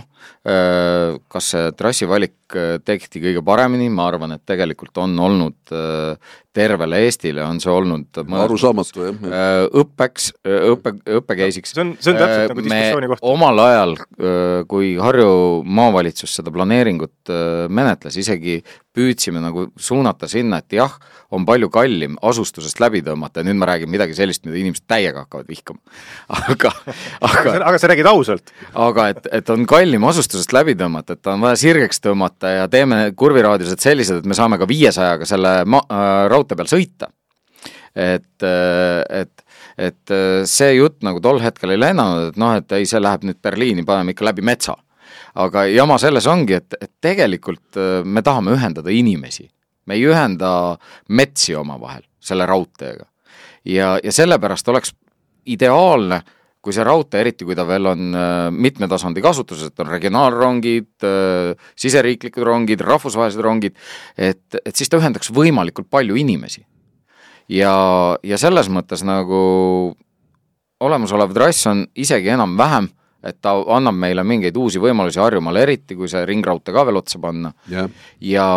kas 1.31 1.51
see 1.53 1.69
trassi 1.77 2.07
valik 2.09 2.55
tehti 2.85 3.21
kõige 3.23 3.41
paremini, 3.45 3.87
ma 3.89 4.09
arvan, 4.11 4.35
et 4.35 4.43
tegelikult 4.45 4.97
on 5.01 5.15
olnud 5.19 5.75
tervele 6.55 7.01
Eestile 7.05 7.43
on 7.43 7.59
see 7.59 7.71
olnud 7.71 8.19
arusaamatu, 8.23 9.07
jah. 9.09 9.65
õppeks, 9.81 10.29
õppe, 10.45 10.95
õppekeisiks. 11.19 11.73
see 11.75 11.83
on, 11.83 11.93
see 11.99 12.13
on 12.13 12.21
täpselt 12.21 12.53
nagu 12.53 12.65
diskussiooni 12.67 13.11
koht. 13.11 13.25
omal 13.27 13.61
ajal, 13.65 13.95
kui 14.71 14.93
Harju 15.01 15.33
maavalitsus 15.65 16.37
seda 16.39 16.53
planeeringut 16.55 17.33
menetles, 17.67 18.19
isegi 18.21 18.61
püüdsime 18.95 19.41
nagu 19.43 19.67
suunata 19.75 20.29
sinna, 20.31 20.61
et 20.63 20.77
jah, 20.77 20.93
on 21.35 21.43
palju 21.47 21.67
kallim 21.73 22.15
asustusest 22.23 22.79
läbi 22.79 23.01
tõmmata 23.03 23.41
ja 23.41 23.49
nüüd 23.49 23.59
ma 23.59 23.67
räägin 23.73 23.91
midagi 23.91 24.15
sellist, 24.15 24.45
mida 24.47 24.59
inimesed 24.61 24.85
täiega 24.87 25.25
hakkavad 25.25 25.49
vihkama. 25.51 25.81
aga, 26.53 26.71
aga 27.25 27.57
aga 27.71 27.81
sa 27.81 27.91
räägid 27.91 28.07
ausalt. 28.09 28.53
Aga 28.73 29.07
et, 29.13 29.27
et 29.39 29.49
on 29.53 29.65
kallim 29.69 30.03
asustusest 30.09 30.53
läbi 30.55 30.75
tõmmata, 30.79 31.17
et 31.17 31.27
on 31.31 31.43
vaja 31.43 31.59
sirgeks 31.59 32.01
tõmmata 32.03 32.53
ja 32.55 32.67
teeme 32.71 33.11
kurviraadiused 33.17 33.83
sellised, 33.83 34.21
et 34.21 34.29
me 34.29 34.37
saame 34.37 34.59
ka 34.61 34.67
viiesajaga 34.69 35.27
selle 35.29 35.57
ma- 35.69 35.85
äh,, 35.85 36.25
raudtee 36.31 36.57
peal 36.59 36.71
sõita. 36.71 37.11
et, 37.95 38.43
et 39.09 39.41
et 39.75 40.11
see 40.47 40.71
jutt 40.77 41.01
nagu 41.03 41.19
tol 41.19 41.41
hetkel 41.43 41.73
ei 41.73 41.79
lennanud, 41.79 42.29
et 42.31 42.37
noh, 42.39 42.53
et 42.55 42.71
ei, 42.77 42.85
see 42.87 42.99
läheb 42.99 43.25
nüüd 43.27 43.41
Berliini, 43.43 43.83
paneme 43.83 44.13
ikka 44.15 44.23
läbi 44.29 44.43
metsa 44.43 44.75
aga 45.35 45.65
jama 45.67 45.97
selles 46.01 46.27
ongi, 46.31 46.59
et, 46.59 46.77
et 46.81 46.91
tegelikult 47.03 47.79
äh, 47.79 47.99
me 48.05 48.23
tahame 48.25 48.55
ühendada 48.55 48.93
inimesi. 48.93 49.49
me 49.85 49.93
ei 49.99 50.05
ühenda 50.09 50.77
metsi 51.09 51.53
omavahel 51.55 52.01
selle 52.19 52.45
raudteega. 52.45 53.05
ja, 53.65 53.99
ja 54.03 54.11
sellepärast 54.11 54.67
oleks 54.67 54.95
ideaalne, 55.45 56.21
kui 56.65 56.73
see 56.73 56.85
raudtee, 56.85 57.21
eriti 57.21 57.45
kui 57.45 57.57
ta 57.57 57.65
veel 57.67 57.91
on 57.91 58.17
äh, 58.17 58.29
mitme 58.51 58.89
tasandi 58.89 59.21
kasutuses, 59.21 59.69
et 59.69 59.83
on 59.83 59.91
regionaalrongid, 59.93 60.91
äh, 61.05 61.67
siseriiklikud 61.77 62.47
rongid, 62.47 62.81
rahvusvahelised 62.85 63.43
rongid, 63.45 63.77
et, 64.17 64.57
et 64.63 64.73
siis 64.73 64.89
ta 64.89 64.97
ühendaks 65.01 65.29
võimalikult 65.35 65.91
palju 65.93 66.17
inimesi. 66.17 66.65
ja, 67.53 67.75
ja 68.25 68.37
selles 68.41 68.71
mõttes 68.73 69.05
nagu 69.05 69.39
olemasolev 70.81 71.33
trass 71.37 71.67
on 71.69 71.85
isegi 71.93 72.33
enam-vähem 72.33 72.89
et 73.25 73.39
ta 73.41 73.55
annab 73.75 73.97
meile 73.97 74.23
mingeid 74.27 74.57
uusi 74.59 74.81
võimalusi 74.81 75.19
Harjumaal, 75.21 75.57
eriti 75.63 75.97
kui 75.97 76.09
see 76.11 76.21
ringraudtee 76.29 76.73
ka 76.75 76.85
veel 76.85 76.99
otsa 77.01 77.19
panna 77.21 77.51
yeah.. 77.71 77.89
ja, 78.21 78.47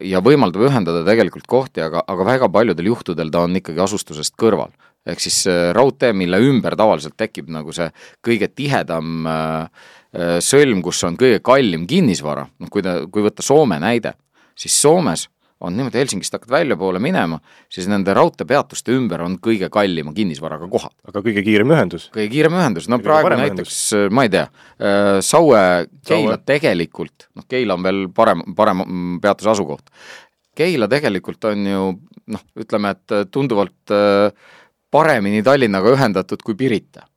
ja 0.00 0.22
võimaldab 0.24 0.64
ühendada 0.70 1.04
tegelikult 1.06 1.46
kohti, 1.50 1.84
aga, 1.84 2.02
aga 2.08 2.28
väga 2.30 2.48
paljudel 2.52 2.88
juhtudel 2.92 3.32
ta 3.32 3.44
on 3.44 3.60
ikkagi 3.60 3.84
asustusest 3.84 4.36
kõrval. 4.40 4.72
Ehk 5.06 5.20
siis 5.20 5.42
raudtee, 5.76 6.12
mille 6.16 6.40
ümber 6.40 6.76
tavaliselt 6.78 7.16
tekib 7.20 7.50
nagu 7.52 7.74
see 7.76 7.90
kõige 8.24 8.48
tihedam 8.52 9.28
äh, 9.28 9.84
äh, 10.16 10.38
sõlm, 10.44 10.82
kus 10.84 11.02
on 11.08 11.18
kõige 11.20 11.42
kallim 11.44 11.86
kinnisvara, 11.90 12.46
noh 12.60 12.72
kui 12.72 12.84
ta, 12.84 13.02
kui 13.10 13.24
võtta 13.26 13.44
Soome 13.44 13.80
näide, 13.82 14.14
siis 14.58 14.76
Soomes 14.80 15.28
on 15.64 15.76
niimoodi, 15.76 16.00
Helsingist 16.00 16.34
hakkad 16.34 16.50
väljapoole 16.52 17.00
minema, 17.00 17.38
siis 17.72 17.86
nende 17.88 18.12
raudteepeatuste 18.16 18.92
ümber 18.96 19.22
on 19.24 19.36
kõige 19.42 19.70
kallima 19.72 20.12
kinnisvaraga 20.16 20.66
kohad. 20.70 20.92
aga 21.08 21.22
kõige 21.24 21.44
kiirem 21.46 21.72
ühendus? 21.72 22.08
kõige 22.14 22.32
kiirem 22.32 22.58
ühendus, 22.58 22.88
no 22.88 22.98
kõige 22.98 23.08
praegu 23.08 23.38
näiteks, 23.40 23.78
ma 24.12 24.26
ei 24.26 24.32
tea 24.34 24.48
äh,, 24.48 25.20
Saue-Keila 25.24 26.40
tegelikult, 26.46 27.28
noh 27.38 27.46
Keila 27.48 27.78
on 27.78 27.86
veel 27.86 28.02
parem, 28.14 28.44
parem 28.56 28.84
peatuse 29.22 29.54
asukoht. 29.54 29.88
Keila 30.54 30.88
tegelikult 30.90 31.48
on 31.50 31.64
ju 31.66 31.86
noh, 32.34 32.44
ütleme, 32.60 32.94
et 32.94 33.32
tunduvalt 33.34 33.94
äh, 33.94 34.52
paremini 34.94 35.42
Tallinnaga 35.42 35.90
ühendatud 35.96 36.46
kui 36.46 36.54
Pirita. 36.54 37.08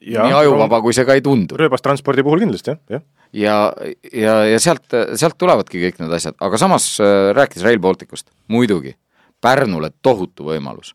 nii 0.00 0.32
ajuvaba, 0.32 0.80
kui 0.82 0.96
see 0.96 1.06
ka 1.06 1.14
ei 1.14 1.22
tundu. 1.22 1.58
rööbastranspordi 1.60 2.26
puhul 2.26 2.42
kindlasti, 2.42 2.74
jah, 2.74 2.82
jah 2.98 3.08
ja, 3.32 3.72
ja, 4.12 4.34
ja 4.44 4.60
sealt, 4.62 4.86
sealt 5.18 5.38
tulevadki 5.38 5.82
kõik 5.84 6.00
need 6.02 6.14
asjad, 6.16 6.36
aga 6.42 6.60
samas 6.60 6.92
äh, 7.02 7.30
rääkides 7.36 7.66
Rail 7.66 7.82
Balticust, 7.82 8.30
muidugi, 8.50 8.96
Pärnule 9.40 9.88
tohutu 10.04 10.50
võimalus. 10.50 10.92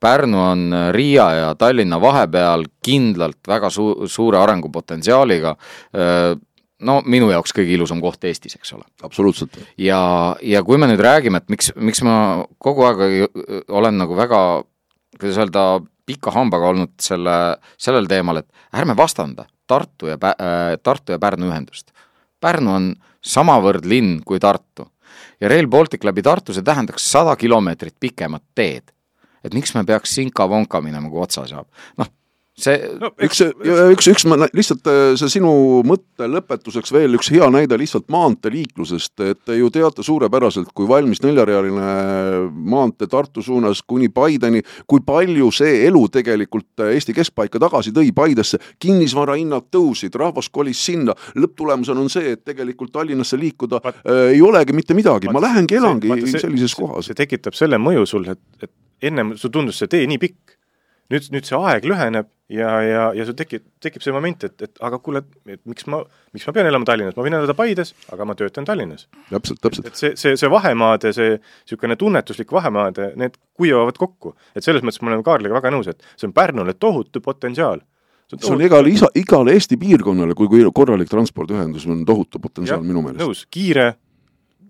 Pärnu 0.00 0.40
on 0.42 0.66
äh, 0.74 0.88
Riia 0.94 1.28
ja 1.38 1.52
Tallinna 1.58 2.00
vahepeal 2.02 2.66
kindlalt 2.84 3.40
väga 3.48 3.70
su-, 3.72 4.08
suure 4.10 4.40
arengupotentsiaaliga, 4.42 5.54
äh, 5.96 6.34
no 6.84 6.98
minu 7.06 7.30
jaoks 7.32 7.54
kõige 7.56 7.74
ilusam 7.74 8.02
koht 8.02 8.26
Eestis, 8.28 8.58
eks 8.58 8.74
ole. 8.76 8.84
absoluutselt. 9.02 9.56
ja, 9.80 10.00
ja 10.42 10.62
kui 10.66 10.78
me 10.78 10.90
nüüd 10.90 11.02
räägime, 11.02 11.40
et 11.42 11.48
miks, 11.54 11.72
miks 11.76 12.02
ma 12.06 12.44
kogu 12.62 12.86
aeg 12.86 13.70
olen 13.70 13.98
nagu 13.98 14.18
väga, 14.18 14.42
kuidas 15.16 15.38
öelda, 15.40 15.62
pika 16.08 16.32
hambaga 16.32 16.72
olnud 16.72 16.94
selle, 17.02 17.36
sellel 17.80 18.08
teemal, 18.08 18.42
et 18.42 18.48
ärme 18.76 18.96
vastanda 18.96 19.46
Tartu 19.68 20.08
ja 20.08 20.16
Pä-, 20.16 20.36
äh, 20.40 20.76
Tartu 20.82 21.12
ja 21.12 21.18
Pärnu 21.18 21.50
ühendust. 21.50 21.92
Pärnu 22.40 22.72
on 22.72 22.94
samavõrd 23.24 23.84
linn 23.88 24.22
kui 24.24 24.40
Tartu. 24.40 24.88
ja 25.40 25.48
Rail 25.48 25.68
Baltic 25.68 26.04
läbi 26.04 26.22
Tartu, 26.22 26.54
see 26.54 26.62
tähendaks 26.62 27.04
sada 27.12 27.36
kilomeetrit 27.36 27.94
pikemat 28.00 28.42
teed. 28.54 28.92
et 29.44 29.54
miks 29.54 29.74
me 29.74 29.84
peaks 29.84 30.14
sinka-vonka 30.14 30.80
minema, 30.80 31.10
kui 31.10 31.22
otsa 31.22 31.46
saab? 31.46 31.66
noh, 31.96 32.06
see 32.58 32.78
no, 33.00 33.10
üks, 33.24 33.40
üks, 33.42 34.08
üks, 34.10 34.24
ma 34.28 34.38
lihtsalt 34.46 34.88
äh, 34.90 35.12
see 35.18 35.30
sinu 35.38 35.50
mõtte 35.86 36.26
lõpetuseks 36.30 36.92
veel 36.94 37.14
üks 37.18 37.30
hea 37.32 37.46
näide 37.52 37.78
lihtsalt 37.78 38.08
maanteeliiklusest, 38.12 39.14
et 39.26 39.40
te 39.46 39.58
ju 39.58 39.70
teate 39.74 40.04
suurepäraselt, 40.06 40.72
kui 40.76 40.88
valmis 40.90 41.22
neljarealine 41.24 41.92
maantee 42.50 43.08
Tartu 43.10 43.42
suunas 43.44 43.82
kuni 43.86 44.10
Paideni, 44.12 44.62
kui 44.90 45.04
palju 45.06 45.50
see 45.54 45.84
elu 45.86 46.04
tegelikult 46.18 46.84
Eesti 46.88 47.14
keskpaika 47.16 47.60
tagasi 47.62 47.94
tõi 47.96 48.10
Paidesse, 48.14 48.60
kinnisvarahinnad 48.82 49.70
tõusid, 49.74 50.18
rahvas 50.18 50.50
kolis 50.52 50.82
sinna, 50.90 51.14
lõpptulemusena 51.38 52.04
on 52.04 52.12
see, 52.12 52.34
et 52.34 52.44
tegelikult 52.46 52.92
Tallinnasse 52.96 53.38
liikuda 53.40 53.82
Pat, 53.84 54.02
äh, 54.02 54.34
ei 54.34 54.42
olegi 54.44 54.76
mitte 54.76 54.98
midagi, 54.98 55.30
ma 55.32 55.42
lähengi, 55.44 55.78
elangi 55.78 56.12
see, 56.26 56.42
sellises 56.42 56.74
see, 56.74 56.82
kohas. 56.82 57.10
see 57.10 57.18
tekitab 57.18 57.56
selle 57.58 57.78
mõju 57.82 58.06
sul, 58.08 58.28
et, 58.34 58.42
et 58.62 58.72
ennem 59.08 59.36
sul 59.38 59.52
tundus 59.54 59.78
see 59.78 59.90
tee 59.90 60.06
nii 60.10 60.18
pikk, 60.20 60.57
nüüd, 61.12 61.28
nüüd 61.32 61.48
see 61.48 61.58
aeg 61.58 61.86
lüheneb 61.88 62.28
ja, 62.52 62.70
ja, 62.84 63.02
ja 63.16 63.26
sul 63.28 63.36
tekib, 63.36 63.64
tekib 63.82 64.04
see 64.04 64.14
moment, 64.14 64.44
et, 64.48 64.54
et 64.64 64.80
aga 64.84 64.98
kuule, 65.04 65.22
et 65.48 65.60
miks 65.68 65.86
ma, 65.90 66.00
miks 66.36 66.46
ma 66.48 66.54
pean 66.56 66.68
elama 66.70 66.88
Tallinnas, 66.88 67.16
ma 67.16 67.26
võin 67.26 67.36
elada 67.38 67.54
Paides, 67.56 67.92
aga 68.14 68.26
ma 68.28 68.36
töötan 68.38 68.66
Tallinnas. 68.68 69.06
täpselt, 69.30 69.60
täpselt. 69.64 69.90
et 69.90 70.00
see, 70.00 70.14
see, 70.20 70.36
see 70.40 70.50
vahemaade, 70.52 71.12
see 71.16 71.36
niisugune 71.36 71.98
tunnetuslik 72.00 72.52
vahemaade, 72.56 73.12
need 73.20 73.38
kuivavad 73.58 74.00
kokku. 74.00 74.34
et 74.56 74.64
selles 74.64 74.84
mõttes 74.84 75.00
ma 75.02 75.12
olen 75.12 75.24
Kaarliga 75.26 75.58
väga 75.58 75.72
nõus, 75.74 75.90
et 75.92 76.04
see 76.16 76.28
on 76.30 76.36
Pärnule 76.36 76.76
tohutu 76.80 77.22
potentsiaal. 77.24 77.84
see 78.34 78.52
on 78.52 78.64
igale, 78.64 78.92
igale 79.16 79.56
Eesti 79.56 79.80
piirkonnale, 79.80 80.36
kui, 80.36 80.50
kui 80.52 80.64
korralik 80.74 81.08
transpordiühendus 81.12 81.88
on 81.88 82.04
tohutu 82.08 82.40
potentsiaal 82.40 82.84
ja, 82.84 82.88
minu 82.92 83.04
meelest. 83.04 83.24
nõus, 83.24 83.44
kiire, 83.50 83.94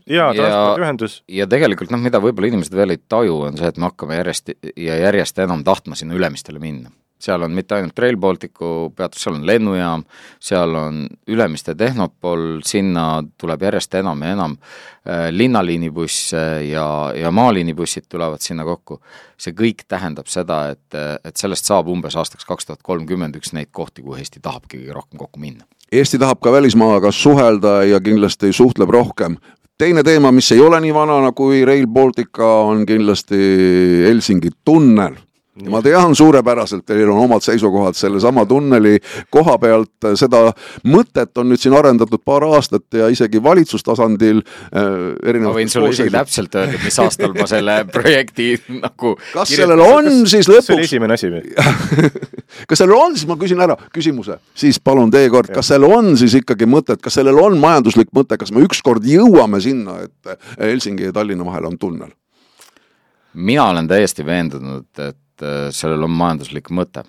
jaa, 0.09 0.31
transpordiühendus. 0.35 1.19
ja 1.29 1.49
tegelikult 1.51 1.93
noh, 1.95 2.03
mida 2.03 2.21
võib-olla 2.23 2.53
inimesed 2.53 2.75
veel 2.77 2.97
ei 2.97 3.03
taju, 3.09 3.43
on 3.51 3.61
see, 3.61 3.69
et 3.69 3.81
me 3.81 3.91
hakkame 3.91 4.21
järjest 4.21 4.55
ja 4.77 5.03
järjest 5.09 5.45
enam 5.45 5.65
tahtma 5.67 5.99
sinna 5.99 6.17
Ülemistele 6.19 6.63
minna 6.63 6.91
seal 7.19 7.43
on 7.43 7.55
mitte 7.55 7.75
ainult 7.75 7.99
Rail 7.99 8.17
Balticu 8.17 8.93
peatus, 8.97 9.23
seal 9.25 9.37
on 9.39 9.47
lennujaam, 9.47 10.05
seal 10.41 10.75
on 10.79 11.01
Ülemiste 11.27 11.75
Tehnopol, 11.79 12.61
sinna 12.67 13.23
tuleb 13.41 13.63
järjest 13.67 13.95
enam 13.99 14.23
ja 14.23 14.35
enam 14.37 14.55
äh, 14.59 15.29
linnaliinibusse 15.35 16.45
ja, 16.69 16.87
ja 17.17 17.33
maaliinibussid 17.35 18.07
tulevad 18.09 18.45
sinna 18.45 18.65
kokku. 18.65 19.01
see 19.39 19.55
kõik 19.55 19.85
tähendab 19.87 20.27
seda, 20.27 20.73
et, 20.75 20.95
et 21.25 21.37
sellest 21.39 21.69
saab 21.69 21.87
umbes 21.93 22.17
aastaks 22.19 22.47
kaks 22.47 22.67
tuhat 22.67 22.81
kolmkümmend 22.83 23.37
üks 23.39 23.53
neid 23.55 23.71
kohti, 23.71 24.03
kuhu 24.03 24.19
Eesti 24.19 24.41
tahabki 24.43 24.81
kõige 24.81 24.97
rohkem 24.97 25.19
kokku 25.19 25.39
minna. 25.39 25.67
Eesti 25.93 26.19
tahab 26.19 26.41
ka 26.43 26.53
välismaaga 26.53 27.13
suhelda 27.15 27.83
ja 27.87 28.01
kindlasti 28.03 28.51
suhtleb 28.53 28.91
rohkem 28.91 29.39
teine 29.79 30.03
teema, 30.03 30.33
mis 30.35 30.51
ei 30.53 30.61
ole 30.61 30.81
nii 30.83 30.95
vana 30.95 31.33
kui 31.33 31.63
Rail 31.65 31.87
Baltica, 31.87 32.47
on 32.67 32.85
kindlasti 32.87 33.39
Helsingi 34.09 34.51
tunnel 34.65 35.15
ja 35.65 35.71
ma 35.73 35.81
tean 35.83 36.15
suurepäraselt, 36.17 36.85
teil 36.87 37.11
on 37.11 37.23
omad 37.25 37.43
seisukohad 37.45 37.97
sellesama 37.99 38.45
tunneli 38.47 38.99
koha 39.31 39.57
pealt, 39.59 40.09
seda 40.19 40.49
mõtet 40.89 41.41
on 41.41 41.51
nüüd 41.51 41.63
siin 41.63 41.77
arendatud 41.79 42.23
paar 42.25 42.47
aastat 42.49 42.87
ja 42.95 43.09
isegi 43.13 43.43
valitsustasandil 43.43 44.43
äh, 44.43 45.41
ma 45.43 45.55
võin 45.57 45.71
sulle 45.73 45.91
isegi 45.95 46.13
täpselt 46.15 46.55
öelda, 46.59 46.81
mis 46.85 46.99
aastal 47.03 47.35
ma 47.37 47.49
selle 47.51 47.79
projekti 47.97 48.51
nagu 48.79 49.15
kas 49.33 49.55
sellel 49.55 49.83
on 49.85 50.11
kas, 50.13 50.35
siis 50.35 50.51
lõpuks 50.51 50.71
see 50.71 50.79
oli 50.79 50.89
esimene 50.89 51.19
asi 51.19 51.33
või 51.33 51.45
kas 52.71 52.83
sellel 52.83 52.97
on, 52.99 53.19
siis 53.19 53.29
ma 53.31 53.39
küsin 53.41 53.65
ära 53.65 53.79
küsimuse, 53.95 54.39
siis 54.59 54.81
palun 54.83 55.13
teie 55.15 55.31
kord, 55.33 55.53
kas 55.55 55.73
sellel 55.73 55.99
on 55.99 56.15
siis 56.21 56.39
ikkagi 56.39 56.69
mõtet, 56.71 57.03
kas 57.03 57.19
sellel 57.19 57.41
on 57.43 57.59
majanduslik 57.63 58.13
mõte, 58.17 58.39
kas 58.41 58.55
me 58.55 58.63
ükskord 58.67 59.07
jõuame 59.09 59.63
sinna, 59.65 60.01
et 60.07 60.39
Helsingi 60.59 61.09
ja 61.09 61.15
Tallinna 61.15 61.47
vahel 61.49 61.71
on 61.73 61.79
tunnel? 61.79 62.15
mina 63.39 63.69
olen 63.71 63.87
täiesti 63.89 64.25
veendunud, 64.27 64.87
et 64.99 65.17
et 65.39 65.47
äh, 65.47 65.71
sellel 65.75 66.05
on 66.07 66.15
majanduslik 66.19 66.71
mõte. 66.75 67.05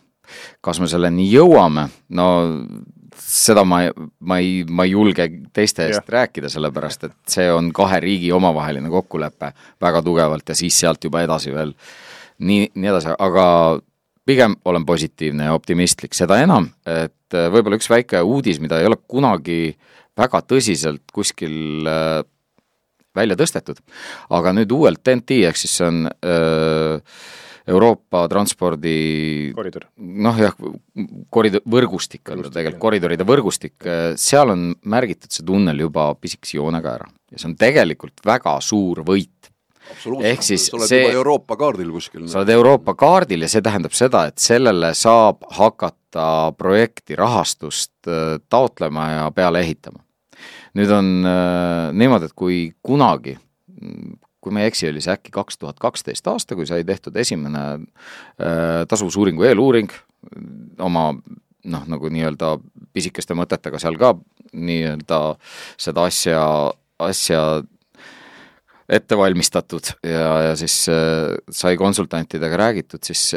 kas 0.61 0.77
me 0.77 0.85
selleni 0.85 1.25
jõuame, 1.25 1.87
no 2.13 2.25
seda 3.17 3.63
ma, 3.65 3.79
ma 4.21 4.37
ei, 4.37 4.63
ma 4.63 4.85
ei 4.85 4.91
julge 4.91 5.25
teiste 5.53 5.87
eest 5.87 6.03
ja. 6.03 6.11
rääkida, 6.19 6.51
sellepärast 6.53 7.07
et 7.07 7.15
see 7.27 7.47
on 7.51 7.71
kahe 7.73 7.97
riigi 8.03 8.29
omavaheline 8.31 8.91
kokkulepe 8.93 9.51
väga 9.81 10.03
tugevalt 10.05 10.49
ja 10.49 10.55
siis 10.55 10.77
sealt 10.79 11.03
juba 11.03 11.23
edasi 11.25 11.51
veel 11.53 11.73
nii, 12.45 12.69
nii 12.75 12.91
edasi, 12.91 13.15
aga 13.17 13.45
pigem 14.29 14.53
olen 14.69 14.85
positiivne 14.85 15.49
ja 15.49 15.57
optimistlik, 15.57 16.13
seda 16.13 16.37
enam, 16.43 16.69
et 16.85 17.33
võib-olla 17.33 17.79
üks 17.79 17.89
väike 17.89 18.21
uudis, 18.21 18.61
mida 18.61 18.77
ei 18.77 18.85
ole 18.85 18.99
kunagi 19.09 19.73
väga 20.19 20.43
tõsiselt 20.45 21.09
kuskil 21.13 21.89
välja 23.15 23.37
tõstetud, 23.39 23.81
aga 24.29 24.53
nüüd 24.53 24.71
uuelt 24.75 25.01
TNT 25.03 25.41
ehk 25.49 25.57
siis 25.57 25.73
see 25.79 25.87
on 25.89 26.03
öö, 26.07 26.99
Euroopa 27.69 28.23
transpordi 28.31 29.51
koridor. 29.55 29.87
noh 29.97 30.41
jah, 30.41 30.55
koridor, 31.29 31.63
võrgustik 31.69 32.33
on 32.33 32.43
ta 32.47 32.53
tegelikult, 32.55 32.81
koridoride 32.87 33.27
võrgustik, 33.27 33.77
seal 34.19 34.55
on 34.55 34.69
märgitud 34.89 35.31
see 35.33 35.45
tunnel 35.45 35.85
juba 35.87 36.11
pisikese 36.17 36.57
joonega 36.57 36.97
ära 36.97 37.09
ja 37.31 37.39
see 37.39 37.49
on 37.51 37.57
tegelikult 37.59 38.23
väga 38.25 38.57
suur 38.63 39.03
võit. 39.07 39.49
ehk 40.21 40.43
siis 40.45 40.67
sa 40.69 40.77
oled 40.77 40.91
see, 40.91 41.01
juba 41.01 41.17
Euroopa 41.17 41.57
kaardil 41.57 41.91
kuskil. 41.93 42.27
sa 42.29 42.41
oled 42.41 42.53
Euroopa 42.53 42.95
kaardil 42.97 43.45
ja 43.45 43.49
see 43.51 43.63
tähendab 43.65 43.95
seda, 43.97 44.25
et 44.29 44.41
sellele 44.41 44.93
saab 44.97 45.45
hakata 45.57 46.53
projekti 46.57 47.17
rahastust 47.17 48.09
äh, 48.09 48.37
taotlema 48.49 49.09
ja 49.11 49.27
peale 49.35 49.63
ehitama. 49.65 50.03
nüüd 50.77 50.91
on 50.93 51.13
äh, 51.25 51.91
niimoodi, 51.93 52.29
et 52.29 52.37
kui 52.37 52.59
kunagi 52.81 53.37
kui 54.39 54.53
ma 54.55 54.63
ei 54.63 54.71
eksi, 54.71 54.87
oli 54.89 55.01
see 55.03 55.13
äkki 55.13 55.33
kaks 55.35 55.59
tuhat 55.59 55.79
kaksteist 55.81 56.27
aasta, 56.31 56.55
kui 56.55 56.67
sai 56.69 56.85
tehtud 56.87 57.15
esimene 57.19 57.63
äh, 57.75 58.85
tasuvusuuringu 58.89 59.43
eeluuring 59.49 59.91
oma 60.83 61.11
noh, 61.69 61.83
nagu 61.91 62.11
nii-öelda 62.11 62.55
pisikeste 62.95 63.35
mõtetega 63.37 63.81
seal 63.81 63.99
ka 63.99 64.13
nii-öelda 64.55 65.19
seda 65.79 66.07
asja, 66.09 66.43
asja 67.03 67.43
ette 68.89 69.17
valmistatud 69.17 69.91
ja, 70.07 70.31
ja 70.49 70.55
siis 70.59 70.81
äh, 70.91 71.35
sai 71.51 71.77
konsultantidega 71.77 72.63
räägitud, 72.63 73.03
siis 73.05 73.35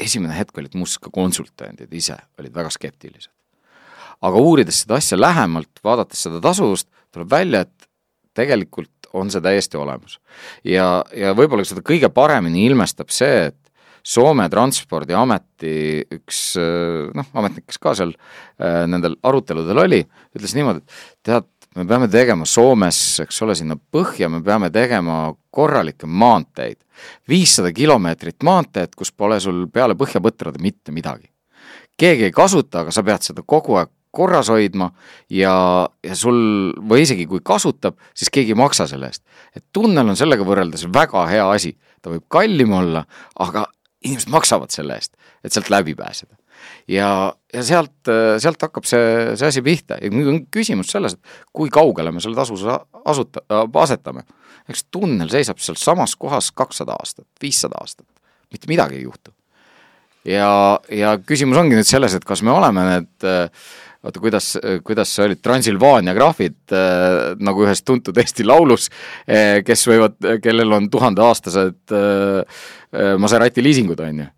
esimene 0.00 0.34
hetk 0.38 0.58
olid 0.58 0.74
muuseas 0.78 1.02
ka 1.02 1.12
konsultandid 1.14 1.92
ise 1.94 2.16
olid 2.40 2.54
väga 2.54 2.72
skeptilised. 2.74 3.30
aga 4.24 4.40
uurides 4.40 4.80
seda 4.82 4.96
asja 4.98 5.18
lähemalt, 5.20 5.82
vaadates 5.84 6.22
seda 6.26 6.40
tasuvust, 6.42 6.88
tuleb 7.12 7.30
välja, 7.30 7.60
et 7.66 7.88
tegelikult 8.34 8.93
on 9.14 9.30
see 9.30 9.42
täiesti 9.44 9.78
olemas. 9.80 10.18
ja, 10.64 11.04
ja 11.16 11.34
võib-olla 11.36 11.66
seda 11.66 11.84
kõige 11.86 12.10
paremini 12.12 12.66
ilmestab 12.68 13.12
see, 13.14 13.48
et 13.50 13.60
Soome 14.04 14.50
Transpordiameti 14.52 16.04
üks 16.12 16.40
noh, 17.16 17.28
ametnik, 17.40 17.64
kes 17.70 17.80
ka 17.80 17.94
seal 17.96 18.12
äh, 18.12 18.82
nendel 18.90 19.16
aruteludel 19.24 19.80
oli, 19.80 20.02
ütles 20.36 20.52
niimoodi, 20.58 20.82
et 20.84 21.30
tead, 21.30 21.48
me 21.78 21.86
peame 21.88 22.08
tegema 22.12 22.44
Soomes, 22.48 22.98
eks 23.24 23.40
ole, 23.46 23.56
sinna 23.56 23.78
põhja 23.78 24.28
me 24.28 24.42
peame 24.44 24.68
tegema 24.74 25.32
korralikke 25.54 26.06
maanteid. 26.06 26.76
viissada 27.28 27.72
kilomeetrit 27.72 28.44
maanteed, 28.44 28.92
kus 28.94 29.10
pole 29.12 29.40
sul 29.40 29.66
peale 29.72 29.96
põhjapõtrade 29.96 30.60
mitte 30.60 30.92
midagi. 30.92 31.30
keegi 31.96 32.24
ei 32.28 32.32
kasuta, 32.32 32.80
aga 32.80 32.90
sa 32.90 33.02
pead 33.02 33.22
seda 33.22 33.42
kogu 33.46 33.78
aeg 33.78 33.90
korras 34.14 34.50
hoidma 34.52 34.90
ja, 35.32 35.54
ja 36.04 36.16
sul, 36.18 36.72
või 36.88 37.04
isegi 37.04 37.26
kui 37.30 37.42
kasutab, 37.44 37.98
siis 38.14 38.30
keegi 38.34 38.54
ei 38.54 38.58
maksa 38.58 38.86
selle 38.90 39.10
eest. 39.10 39.24
et 39.56 39.64
tunnel 39.72 40.14
on 40.14 40.18
sellega 40.18 40.46
võrreldes 40.46 40.86
väga 40.94 41.26
hea 41.30 41.48
asi, 41.50 41.74
ta 42.02 42.12
võib 42.12 42.26
kallim 42.32 42.72
olla, 42.76 43.04
aga 43.42 43.66
inimesed 44.04 44.32
maksavad 44.32 44.72
selle 44.74 44.98
eest, 44.98 45.14
et 45.44 45.52
sealt 45.54 45.70
läbi 45.72 45.94
pääseda. 45.98 46.36
ja, 46.88 47.08
ja 47.54 47.62
sealt, 47.66 48.10
sealt 48.40 48.62
hakkab 48.62 48.86
see, 48.88 49.36
see 49.36 49.50
asi 49.50 49.62
pihta 49.64 49.98
ja 50.00 50.10
nüüd 50.12 50.30
on 50.30 50.40
küsimus 50.52 50.92
selles, 50.94 51.16
et 51.16 51.46
kui 51.52 51.72
kaugele 51.72 52.12
me 52.12 52.22
selle 52.24 52.38
tasuse 52.38 52.78
asuta-, 53.04 53.44
asetame. 53.82 54.26
eks 54.68 54.86
tunnel 54.94 55.30
seisab 55.32 55.60
seal 55.60 55.78
samas 55.80 56.16
kohas 56.16 56.50
kakssada 56.56 56.96
aastat, 57.00 57.26
viissada 57.42 57.80
aastat, 57.80 58.08
mitte 58.52 58.70
midagi 58.70 59.00
ei 59.00 59.08
juhtu. 59.08 59.34
ja, 60.28 60.80
ja 60.90 61.16
küsimus 61.18 61.60
ongi 61.60 61.80
nüüd 61.80 61.88
selles, 61.88 62.14
et 62.14 62.24
kas 62.24 62.44
me 62.44 62.52
oleme 62.54 62.86
need 62.90 63.28
äh, 63.28 63.66
oota, 64.04 64.20
kuidas, 64.20 64.52
kuidas 64.84 65.12
see 65.14 65.24
oli, 65.28 65.38
Transilvaania 65.42 66.14
graafid 66.16 66.74
äh, 66.74 67.34
nagu 67.44 67.64
ühes 67.64 67.82
tuntud 67.86 68.16
Eesti 68.20 68.46
laulus 68.46 68.88
äh,, 69.24 69.62
kes 69.66 69.86
võivad, 69.88 70.16
kellel 70.44 70.76
on 70.76 70.88
tuhandeaastased 70.92 71.94
äh, 71.96 72.62
äh 72.94 73.12
Maserati 73.20 73.64
liisingud, 73.64 74.00
on 74.04 74.24
ju. 74.24 74.30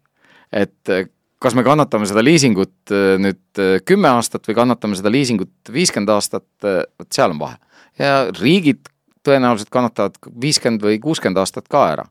et 0.53 0.93
äh, 0.93 1.07
kas 1.43 1.57
me 1.59 1.65
kannatame 1.67 2.09
seda 2.09 2.25
liisingut 2.25 2.95
äh, 2.95 3.17
nüüd 3.23 3.63
kümme 3.89 4.13
aastat 4.15 4.47
või 4.49 4.59
kannatame 4.59 4.99
seda 4.99 5.13
liisingut 5.13 5.73
viiskümmend 5.73 6.13
aastat, 6.15 6.49
vot 6.63 7.09
seal 7.13 7.35
on 7.35 7.41
vahe. 7.43 7.59
ja 7.99 8.29
riigid 8.41 8.87
tõenäoliselt 9.27 9.73
kannatavad 9.75 10.21
viiskümmend 10.41 10.85
või 10.87 11.01
kuuskümmend 11.03 11.43
aastat 11.43 11.67
ka 11.69 11.89
ära. 11.97 12.07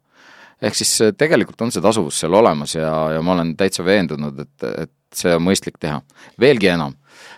ehk 0.62 0.76
siis 0.76 1.15
tegelikult 1.18 1.62
on 1.62 1.72
see 1.72 1.84
tasuvus 1.84 2.20
seal 2.20 2.36
olemas 2.36 2.76
ja, 2.76 2.91
ja 3.15 3.24
ma 3.24 3.38
olen 3.38 3.56
täitsa 3.56 3.84
veendunud, 3.86 4.39
et, 4.44 4.70
et 4.88 4.94
see 5.15 5.32
on 5.36 5.44
mõistlik 5.48 5.80
teha. 5.80 6.02
veelgi 6.39 6.74
enam 6.76 6.96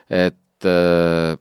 et 0.09 0.65
äh, 0.65 1.37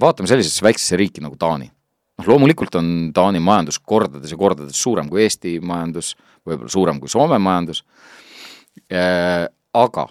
vaatame 0.00 0.28
sellisesse 0.30 0.64
väiksesse 0.64 0.96
riiki 0.96 1.24
nagu 1.24 1.36
Taani. 1.38 1.70
noh, 2.18 2.28
loomulikult 2.28 2.78
on 2.80 3.10
Taani 3.14 3.40
majandus 3.40 3.78
kordades 3.78 4.32
ja 4.32 4.38
kordades 4.40 4.82
suurem 4.82 5.08
kui 5.08 5.22
Eesti 5.24 5.58
majandus, 5.60 6.14
võib-olla 6.46 6.72
suurem 6.72 7.00
kui 7.00 7.12
Soome 7.12 7.38
majandus, 7.38 7.84
äh, 8.92 9.44
aga 9.74 10.06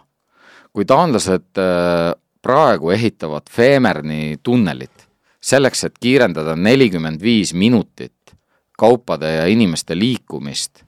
kui 0.76 0.86
taanlased 0.86 1.62
äh, 1.62 2.12
praegu 2.46 2.92
ehitavad 2.94 3.50
Femerni 3.50 4.38
tunnelit 4.44 5.08
selleks, 5.42 5.84
et 5.86 5.98
kiirendada 6.02 6.56
nelikümmend 6.58 7.22
viis 7.22 7.54
minutit 7.54 8.36
kaupade 8.78 9.30
ja 9.38 9.46
inimeste 9.48 9.96
liikumist 9.96 10.84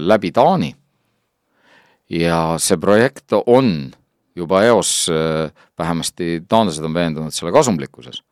läbi 0.00 0.30
Taani 0.34 0.70
ja 2.10 2.58
see 2.58 2.78
projekt 2.80 3.34
on 3.46 3.90
juba 4.40 4.62
eos 4.66 5.08
äh, 5.12 5.50
vähemasti 5.78 6.42
taanlased 6.48 6.84
on 6.84 6.94
veendunud 6.94 7.34
selle 7.34 7.52
kasumlikkuses, 7.54 8.22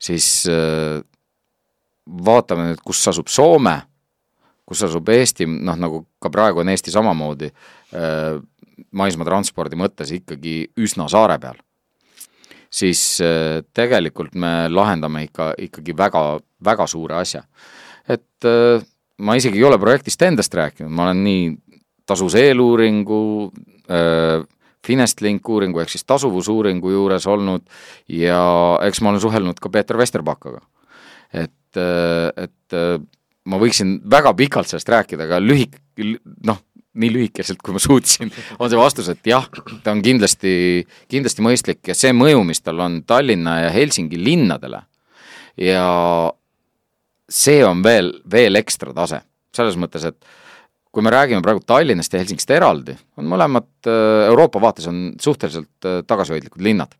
siis 0.00 0.28
äh, 0.50 1.00
vaatame 2.26 2.70
nüüd, 2.70 2.82
kus 2.84 3.02
asub 3.10 3.30
Soome, 3.30 3.76
kus 4.68 4.84
asub 4.86 5.08
Eesti, 5.12 5.48
noh 5.48 5.78
nagu 5.78 6.04
ka 6.22 6.30
praegu 6.32 6.62
on 6.62 6.72
Eesti 6.72 6.94
samamoodi 6.94 7.50
äh, 7.50 8.38
maismaatranspordi 8.96 9.76
mõttes 9.76 10.12
ikkagi 10.16 10.54
üsna 10.80 11.08
saare 11.12 11.36
peal, 11.42 11.58
siis 12.72 13.02
tegelikult 13.76 14.32
me 14.40 14.70
lahendame 14.72 15.26
ikka, 15.26 15.50
ikkagi 15.66 15.92
väga, 15.98 16.22
väga 16.64 16.86
suure 16.88 17.18
asja. 17.18 17.42
et 18.08 18.46
ma 19.20 19.36
isegi 19.36 19.60
ei 19.60 19.66
ole 19.68 19.76
projektist 19.78 20.22
endast 20.24 20.54
rääkinud, 20.56 20.90
ma 20.96 21.10
olen 21.10 21.20
nii 21.26 21.44
tasus 22.08 22.34
eeluuringu, 22.40 23.20
Finestlink 24.86 25.48
uuringu 25.48 25.82
ehk 25.82 25.92
siis 25.92 26.06
tasuvusuuringu 26.08 26.90
juures 26.94 27.26
olnud 27.28 27.66
ja 28.08 28.40
eks 28.86 29.02
ma 29.04 29.12
olen 29.12 29.20
suhelnud 29.20 29.60
ka 29.60 29.72
Peeter 29.72 29.98
Vesterbakaga. 30.00 30.60
et, 31.32 31.76
et 31.76 32.78
ma 33.44 33.60
võiksin 33.60 34.00
väga 34.10 34.32
pikalt 34.36 34.70
sellest 34.70 34.88
rääkida, 34.90 35.26
aga 35.28 35.38
lühik-, 35.42 35.78
noh, 36.46 36.58
nii 37.00 37.12
lühikeselt, 37.14 37.60
kui 37.62 37.74
ma 37.74 37.82
suutsin, 37.82 38.32
on 38.58 38.70
see 38.70 38.78
vastus, 38.78 39.08
et 39.12 39.30
jah, 39.30 39.46
ta 39.84 39.94
on 39.94 40.02
kindlasti, 40.04 40.52
kindlasti 41.10 41.44
mõistlik 41.44 41.92
ja 41.92 41.96
see 41.96 42.12
mõju, 42.16 42.42
mis 42.48 42.62
tal 42.64 42.82
on 42.82 43.00
Tallinna 43.06 43.60
ja 43.64 43.72
Helsingi 43.74 44.18
linnadele 44.18 44.82
ja 45.60 45.86
see 47.30 47.60
on 47.66 47.84
veel, 47.86 48.12
veel 48.30 48.58
ekstra 48.58 48.94
tase. 48.96 49.22
selles 49.54 49.74
mõttes, 49.74 50.04
et 50.06 50.26
kui 50.92 51.04
me 51.06 51.10
räägime 51.10 51.42
praegu 51.42 51.62
Tallinnast 51.66 52.12
ja 52.12 52.20
Helsingist 52.22 52.50
eraldi, 52.50 52.96
on 53.20 53.28
mõlemad 53.30 53.68
äh, 53.86 54.26
Euroopa 54.30 54.62
vaates 54.62 54.88
on 54.90 55.12
suhteliselt 55.22 55.86
äh, 55.86 56.00
tagasihoidlikud 56.06 56.62
linnad. 56.66 56.96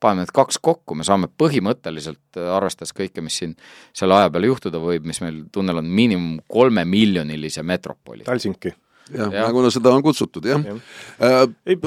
paneme 0.00 0.24
need 0.24 0.32
kaks 0.34 0.58
kokku, 0.60 0.94
me 0.98 1.04
saame 1.06 1.30
põhimõtteliselt, 1.40 2.36
äh, 2.36 2.50
arvestades 2.56 2.92
kõike, 2.94 3.22
mis 3.24 3.38
siin 3.40 3.54
selle 3.96 4.14
aja 4.18 4.30
peale 4.30 4.50
juhtuda 4.50 4.78
võib, 4.82 5.06
mis 5.08 5.20
meil 5.24 5.44
tunnel 5.52 5.80
on, 5.80 5.86
miinimum 5.88 6.40
kolmemiljonilise 6.48 7.62
metropoli. 7.62 8.26
Helsinki. 8.28 8.74
jah 9.14 9.32
ja., 9.32 9.48
nagu 9.48 9.64
seda 9.70 9.94
on 9.94 10.02
kutsutud, 10.04 10.46
jah 10.48 10.62
ja.. 10.64 10.76
Äh, 11.22 11.40
ei, 11.66 11.78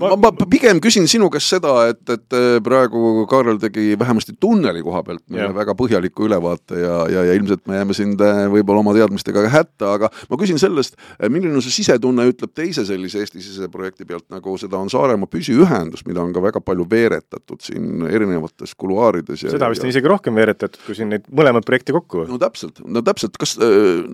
ma, 0.00 0.16
ma 0.16 0.30
pigem 0.50 0.80
küsin 0.82 1.08
sinu 1.10 1.28
käest 1.32 1.52
seda, 1.54 1.72
et, 1.92 2.02
et 2.12 2.36
äh, 2.36 2.58
praegu 2.64 3.24
Kaarel 3.30 3.58
tegi 3.62 3.92
vähemasti 3.98 4.34
tunneli 4.40 4.82
koha 4.84 5.02
pealt 5.06 5.24
meile 5.32 5.50
väga 5.56 5.74
põhjaliku 5.78 6.28
ülevaate 6.28 6.80
ja, 6.80 6.96
ja, 7.12 7.24
ja 7.28 7.36
ilmselt 7.38 7.64
me 7.70 7.78
jääme 7.78 7.96
sind 7.96 8.22
äh, 8.24 8.44
võib-olla 8.52 8.82
oma 8.84 8.94
teadmistega 8.96 9.46
hätta, 9.52 9.94
aga 9.96 10.10
ma 10.30 10.40
küsin 10.40 10.60
sellest, 10.60 10.98
äh, 11.18 11.28
milline 11.32 11.62
see 11.64 11.78
sisetunne 11.80 12.28
ütleb 12.30 12.54
teise 12.56 12.84
sellise 12.88 13.22
Eesti-sisese 13.24 13.70
projekti 13.72 14.06
pealt, 14.08 14.26
nagu 14.34 14.56
seda 14.60 14.80
on 14.80 14.90
Saaremaa 14.92 15.30
püsiühendus, 15.30 16.04
mida 16.08 16.22
on 16.22 16.34
ka 16.36 16.42
väga 16.44 16.62
palju 16.64 16.86
veeretatud 16.90 17.62
siin 17.64 18.06
erinevates 18.08 18.74
kuluaarides 18.78 19.46
ja 19.46 19.54
seda 19.54 19.70
vist 19.72 19.84
on 19.84 19.92
isegi 19.92 20.10
rohkem 20.10 20.36
veeretatud, 20.38 20.80
kui 20.86 20.96
siin 20.98 21.12
neid 21.12 21.26
mõlemat 21.28 21.66
projekti 21.68 21.96
kokku. 21.96 22.26
no 22.30 22.40
täpselt, 22.40 22.82
no 22.86 23.02
täpselt, 23.06 23.38
kas 23.40 23.56
äh,, 23.62 24.04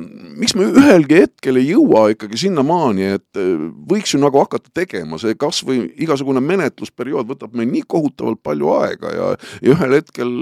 miks 0.40 0.56
me 0.58 0.70
ühelgi 0.72 1.24
hetkel 1.24 1.60
ei 1.60 1.70
jõua 1.72 2.06
ikkagi 2.14 2.40
sinnamaani, 2.46 3.10
et 3.18 3.42
võiks 3.90 4.14
ju 4.14 4.20
nagu 4.22 4.40
hakata 4.42 4.72
tegema, 4.74 5.18
see 5.20 5.36
kas 5.38 5.62
või 5.74 5.90
igasugune 6.06 6.42
menetlusperiood 6.44 7.28
võtab 7.28 7.54
meil 7.58 7.70
nii 7.70 7.84
kohutavalt 7.90 8.40
palju 8.44 8.70
aega 8.78 9.12
ja, 9.14 9.28
ja 9.64 9.74
ühel 9.74 9.96
hetkel 9.98 10.32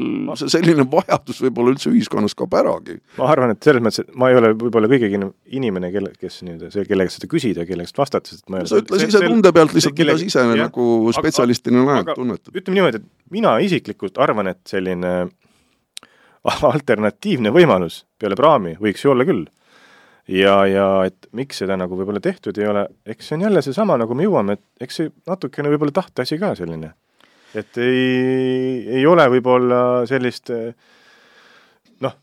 see 0.41 0.53
selline 0.53 0.87
vajadus 0.93 1.43
võib-olla 1.45 1.75
üldse 1.75 1.91
ühiskonnas 1.93 2.37
kaob 2.39 2.55
äragi. 2.61 2.99
ma 3.19 3.31
arvan, 3.33 3.55
et 3.55 3.63
selles 3.65 3.85
mõttes, 3.85 4.05
et 4.05 4.17
ma 4.19 4.31
ei 4.33 4.39
ole 4.39 4.53
võib-olla 4.59 4.91
kõige 4.93 5.11
inimene, 5.13 5.93
kelle, 5.95 6.13
kes 6.19 6.41
nii-öelda, 6.47 6.73
see, 6.75 6.87
kelle 6.89 7.07
käest 7.09 7.21
seda 7.21 7.31
küsida, 7.33 7.67
kelle 7.69 7.87
käest 7.87 8.03
vastata, 8.03 8.33
sest 8.33 8.49
ma 8.49 8.61
ei 8.61 8.67
ole 8.67 8.73
sa 8.73 8.83
ütle 8.83 9.01
ise 9.07 9.23
tunde 9.25 9.55
pealt 9.55 9.77
lihtsalt, 9.77 9.99
mida 10.03 10.19
sa 10.19 10.29
ise 10.29 10.47
nagu 10.53 10.89
spetsialistina 11.17 11.87
näed, 11.89 12.13
tunnetad. 12.17 12.53
ütleme 12.55 12.81
niimoodi, 12.81 13.03
et 13.03 13.35
mina 13.35 13.57
isiklikult 13.65 14.21
arvan, 14.23 14.53
et 14.53 14.63
selline 14.69 15.15
alternatiivne 16.73 17.53
võimalus 17.55 18.03
peale 18.19 18.39
praami 18.39 18.77
võiks 18.83 19.05
ju 19.05 19.13
olla 19.15 19.27
küll 19.29 19.47
ja, 20.29 20.55
ja 20.67 20.87
et 21.09 21.29
miks 21.37 21.63
seda 21.63 21.77
nagu 21.81 21.97
võib-olla 21.99 22.23
tehtud 22.23 22.59
ei 22.61 22.69
ole, 22.71 22.87
eks 23.07 23.31
see 23.31 23.39
on 23.39 23.47
jälle 23.49 23.63
seesama, 23.65 23.99
nagu 24.01 24.15
me 24.15 24.27
jõuame, 24.27 24.59
et 24.59 24.87
eks 24.87 25.01
see 25.01 25.13
natukene 25.29 25.73
võib-olla 25.73 25.95
tahteasi 25.99 26.39
ka 26.43 26.55
selline. 26.59 26.93
et 27.55 27.79
ei, 27.79 28.87
ei 28.99 29.07
ole 29.07 29.27
võib-olla 29.35 29.83
sellist 30.09 30.53
noh, 32.01 32.17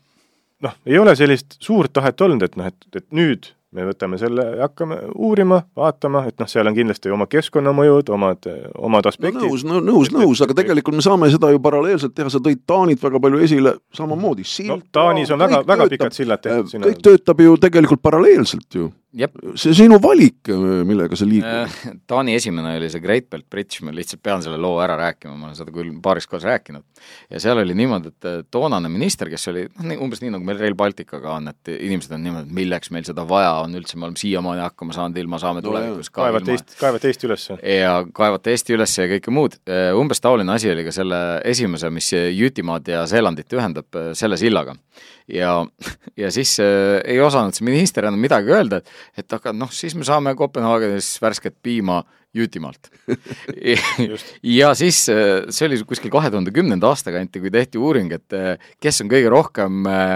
noh, 0.66 0.76
ei 0.86 0.98
ole 0.98 1.16
sellist 1.16 1.58
suurt 1.60 1.92
tahet 1.92 2.20
olnud, 2.20 2.42
et 2.42 2.56
noh, 2.56 2.70
et, 2.72 2.88
et 2.96 3.06
nüüd 3.12 3.52
me 3.76 3.86
võtame 3.86 4.18
selle 4.18 4.44
ja 4.56 4.66
hakkame 4.66 4.98
uurima, 5.14 5.60
vaatama, 5.78 6.24
et 6.30 6.40
noh, 6.42 6.48
seal 6.50 6.66
on 6.66 6.74
kindlasti 6.74 7.12
oma 7.14 7.28
keskkonnamõjud, 7.30 8.10
omad, 8.16 8.48
omad 8.78 9.06
aspektid. 9.10 9.42
nõus, 9.44 9.64
nõus, 9.64 10.10
nõus, 10.14 10.42
aga 10.44 10.56
tegelikult 10.58 10.98
me 10.98 11.04
saame 11.06 11.30
seda 11.30 11.52
ju 11.54 11.62
paralleelselt 11.62 12.14
teha, 12.16 12.32
sa 12.32 12.42
tõid 12.42 12.64
Taanit 12.66 13.02
väga 13.02 13.20
palju 13.22 13.42
esile, 13.46 13.76
samamoodi 13.96 14.46
sild 14.46 14.74
no,. 14.74 14.80
Taanis 14.92 15.30
on 15.34 15.42
väga, 15.42 15.62
väga 15.66 15.86
pikad 15.94 16.16
sillad 16.16 16.42
tehtud. 16.42 16.82
kõik 16.82 17.04
töötab 17.04 17.44
ju 17.46 17.54
tegelikult 17.62 18.02
paralleelselt 18.02 18.80
ju 18.80 18.90
see 19.58 19.74
sinu 19.74 19.98
valik, 20.02 20.48
millega 20.86 21.16
sa 21.18 21.26
liigud? 21.26 21.48
Äh, 21.48 21.96
Taani 22.06 22.36
esimene 22.38 22.76
oli 22.78 22.90
see 22.92 23.02
Great 23.02 23.26
Belt 23.30 23.48
Bridge, 23.50 23.82
ma 23.82 23.94
lihtsalt 23.94 24.22
pean 24.22 24.42
selle 24.44 24.58
loo 24.60 24.78
ära 24.82 24.94
rääkima, 25.00 25.34
ma 25.34 25.48
olen 25.48 25.58
seda 25.58 25.74
küll 25.74 25.90
paaris 26.02 26.28
korras 26.30 26.46
rääkinud. 26.46 26.84
ja 27.30 27.40
seal 27.42 27.58
oli 27.58 27.74
niimoodi, 27.74 28.12
et 28.14 28.28
äh, 28.30 28.38
toonane 28.50 28.88
minister, 28.92 29.30
kes 29.30 29.48
oli 29.50 29.66
noh, 29.66 30.04
umbes 30.04 30.22
nii, 30.22 30.30
nagu 30.36 30.46
meil 30.46 30.60
Rail 30.62 30.78
Balticaga 30.78 31.34
on, 31.40 31.50
et 31.50 31.72
inimesed 31.74 32.14
on 32.14 32.22
niimoodi, 32.22 32.50
et 32.50 32.58
milleks 32.60 32.94
meil 32.94 33.06
seda 33.08 33.26
vaja 33.28 33.56
on 33.64 33.76
üldse, 33.78 33.98
me 33.98 34.08
oleme 34.08 34.20
siiamaani 34.20 34.64
hakkama 34.64 34.96
saanud, 34.96 35.20
ilma 35.22 35.40
saame 35.42 35.62
no, 35.62 35.68
tulevikus 35.68 36.10
ka 36.10 36.24
kaevate 36.24 36.50
ilma... 36.50 36.58
Eesti, 36.58 36.78
kaevate 36.80 37.12
Eesti 37.12 37.30
üles. 37.30 37.46
ja 37.76 37.94
kaevate 38.16 38.54
Eesti 38.54 38.76
üles 38.76 38.96
ja 38.98 39.08
kõike 39.14 39.34
muud. 39.34 39.58
Äh, 39.70 39.90
umbes 39.98 40.22
taoline 40.24 40.54
asi 40.56 40.72
oli 40.72 40.86
ka 40.86 40.94
selle 40.94 41.20
esimese, 41.48 41.92
mis 41.94 42.12
Jütimaad 42.14 42.88
ja 42.90 43.06
Seelandit 43.10 43.58
ühendab, 43.58 44.00
selle 44.18 44.40
sillaga 44.40 44.76
ja, 45.32 45.66
ja 46.16 46.30
siis 46.30 46.56
äh, 46.60 47.00
ei 47.04 47.20
osanud 47.20 47.56
see 47.56 47.66
minister 47.66 48.06
enam 48.06 48.20
midagi 48.20 48.52
öelda, 48.54 48.80
et, 48.80 48.90
et 49.22 49.36
aga 49.36 49.52
noh, 49.56 49.70
siis 49.74 49.94
me 49.98 50.06
saame 50.06 50.34
Kopenhaagenis 50.38 51.12
värsket 51.22 51.56
piima 51.62 52.02
Jütimaalt 52.36 52.90
ja 54.60 54.70
siis 54.78 55.00
äh, 55.10 55.48
see 55.50 55.66
oli 55.66 55.80
kuskil 55.86 56.12
kahe 56.14 56.30
tuhande 56.30 56.52
kümnenda 56.54 56.90
aasta 56.92 57.10
kanti, 57.14 57.42
kui 57.42 57.50
tehti 57.50 57.80
uuring, 57.80 58.12
et 58.14 58.36
äh, 58.36 58.68
kes 58.82 59.02
on 59.02 59.10
kõige 59.10 59.32
rohkem 59.32 59.88
äh, 59.90 60.12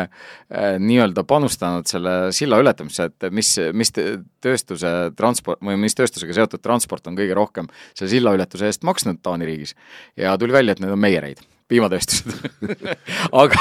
äh, 0.55 0.77
nii-öelda 0.79 1.25
panustanud 1.27 1.91
selle 1.91 2.15
silla 2.37 2.61
ületamisse, 2.63 3.09
et 3.11 3.29
mis, 3.35 3.51
mis 3.75 3.91
tööstuse 3.95 4.93
transport 5.19 5.63
või 5.65 5.81
mis 5.87 5.99
tööstusega 5.99 6.39
seotud 6.39 6.63
transport 6.63 7.11
on 7.11 7.19
kõige 7.19 7.35
rohkem 7.35 7.71
selle 7.93 8.13
silla 8.13 8.37
ületuse 8.37 8.71
eest 8.71 8.87
maksnud 8.87 9.19
Taani 9.25 9.51
riigis. 9.51 9.75
ja 10.17 10.39
tuli 10.39 10.55
välja, 10.55 10.77
et 10.77 10.85
need 10.85 10.95
on 10.95 11.03
meiereid 11.03 11.43
piimatööstused 11.71 12.29
aga, 13.43 13.61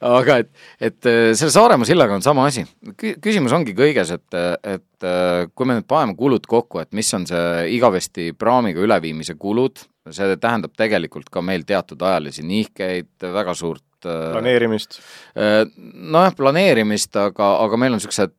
aga 0.00 0.36
et, 0.42 0.50
et 0.80 1.08
äh, 1.08 1.30
selle 1.36 1.52
Saaremaa 1.52 1.88
sillaga 1.88 2.16
on 2.16 2.24
sama 2.24 2.46
asi. 2.48 2.64
küsimus 2.96 3.52
ongi 3.56 3.74
kõiges, 3.76 4.14
et, 4.16 4.36
et 4.62 5.08
äh, 5.08 5.44
kui 5.52 5.68
me 5.68 5.78
nüüd 5.78 5.88
paneme 5.90 6.16
kulud 6.18 6.46
kokku, 6.48 6.80
et 6.80 6.92
mis 6.96 7.10
on 7.16 7.26
see 7.28 7.66
igavesti 7.76 8.32
praamiga 8.38 8.80
üleviimise 8.84 9.36
kulud, 9.40 9.84
see 10.10 10.38
tähendab 10.40 10.72
tegelikult 10.76 11.28
ka 11.32 11.44
meil 11.44 11.66
teatud 11.68 12.00
ajalisi 12.04 12.46
nihkeid, 12.48 13.12
väga 13.20 13.56
suurt 13.58 14.08
äh, 14.08 14.30
planeerimist? 14.32 14.98
Nojah, 15.36 16.32
planeerimist, 16.38 17.12
aga, 17.20 17.54
aga 17.66 17.80
meil 17.80 17.96
on 17.96 18.00
niisugused 18.00 18.38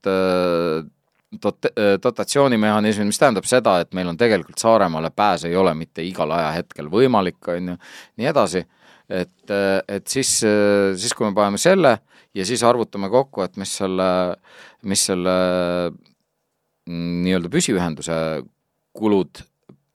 dot-, 1.45 1.73
dotatsioonimehhanismid, 2.01 3.11
mis 3.11 3.21
tähendab 3.21 3.45
seda, 3.49 3.77
et 3.83 3.93
meil 3.93 4.09
on 4.09 4.17
tegelikult 4.17 4.61
Saaremaale 4.61 5.13
pääs 5.13 5.45
ei 5.45 5.53
ole 5.55 5.75
mitte 5.77 6.01
igal 6.05 6.33
ajahetkel 6.33 6.89
võimalik, 6.89 7.43
on 7.53 7.75
ju, 7.75 7.77
nii 8.17 8.33
edasi 8.33 8.65
et, 9.09 9.51
et 9.87 10.07
siis, 10.07 10.31
siis 10.41 11.13
kui 11.13 11.27
me 11.27 11.35
paneme 11.37 11.59
selle 11.61 11.97
ja 12.35 12.45
siis 12.45 12.63
arvutame 12.63 13.09
kokku, 13.13 13.43
et 13.45 13.57
mis 13.61 13.71
selle, 13.81 14.07
mis 14.83 15.05
selle 15.11 15.35
mm, 16.87 17.19
nii-öelda 17.25 17.51
püsiühenduse 17.53 18.17
kulud 18.95 19.43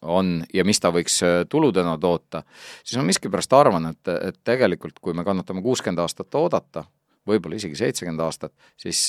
on 0.01 0.39
ja 0.55 0.65
mis 0.65 0.81
ta 0.81 0.93
võiks 0.95 1.19
tuludena 1.53 1.97
toota, 2.01 2.43
siis 2.85 2.97
ma 3.01 3.05
miskipärast 3.09 3.53
arvan, 3.53 3.91
et, 3.93 4.13
et 4.31 4.39
tegelikult 4.45 4.99
kui 5.03 5.17
me 5.17 5.25
kannatame 5.27 5.63
kuuskümmend 5.65 6.01
aastat 6.01 6.35
oodata, 6.41 6.87
võib-olla 7.29 7.59
isegi 7.61 7.79
seitsekümmend 7.79 8.23
aastat, 8.25 8.55
siis 8.81 9.09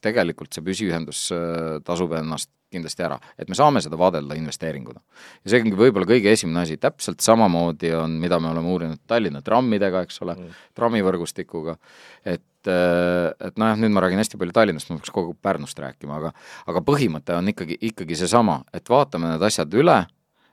tegelikult 0.00 0.54
see 0.54 0.64
püsiühendus 0.64 1.26
tasub 1.86 2.14
ennast 2.18 2.50
kindlasti 2.70 3.04
ära, 3.04 3.16
et 3.38 3.48
me 3.50 3.56
saame 3.58 3.82
seda 3.82 3.98
vaadelda 3.98 4.36
investeeringuna. 4.38 5.00
ja 5.44 5.50
see 5.50 5.62
ongi 5.62 5.78
võib-olla 5.78 6.06
kõige 6.08 6.30
esimene 6.32 6.62
asi, 6.62 6.76
täpselt 6.80 7.22
samamoodi 7.24 7.90
on, 7.98 8.14
mida 8.22 8.38
me 8.42 8.50
oleme 8.52 8.70
uurinud 8.70 9.02
Tallinna 9.10 9.42
trammidega, 9.42 10.04
eks 10.06 10.22
ole 10.24 10.36
mm., 10.36 10.60
trammivõrgustikuga, 10.78 11.76
et 12.24 12.46
et 12.60 13.56
nojah, 13.56 13.78
nüüd 13.80 13.92
ma 13.94 14.02
räägin 14.04 14.20
hästi 14.20 14.36
palju 14.36 14.52
Tallinnast, 14.52 14.90
ma 14.90 14.98
peaks 14.98 15.12
kogu 15.16 15.32
Pärnust 15.42 15.78
rääkima, 15.80 16.18
aga 16.18 16.32
aga 16.68 16.82
põhimõte 16.84 17.32
on 17.32 17.48
ikkagi, 17.54 17.78
ikkagi 17.88 18.18
seesama, 18.20 18.58
et 18.76 18.84
vaatame 18.92 19.30
need 19.32 19.46
asjad 19.48 19.72
üle, 19.80 20.02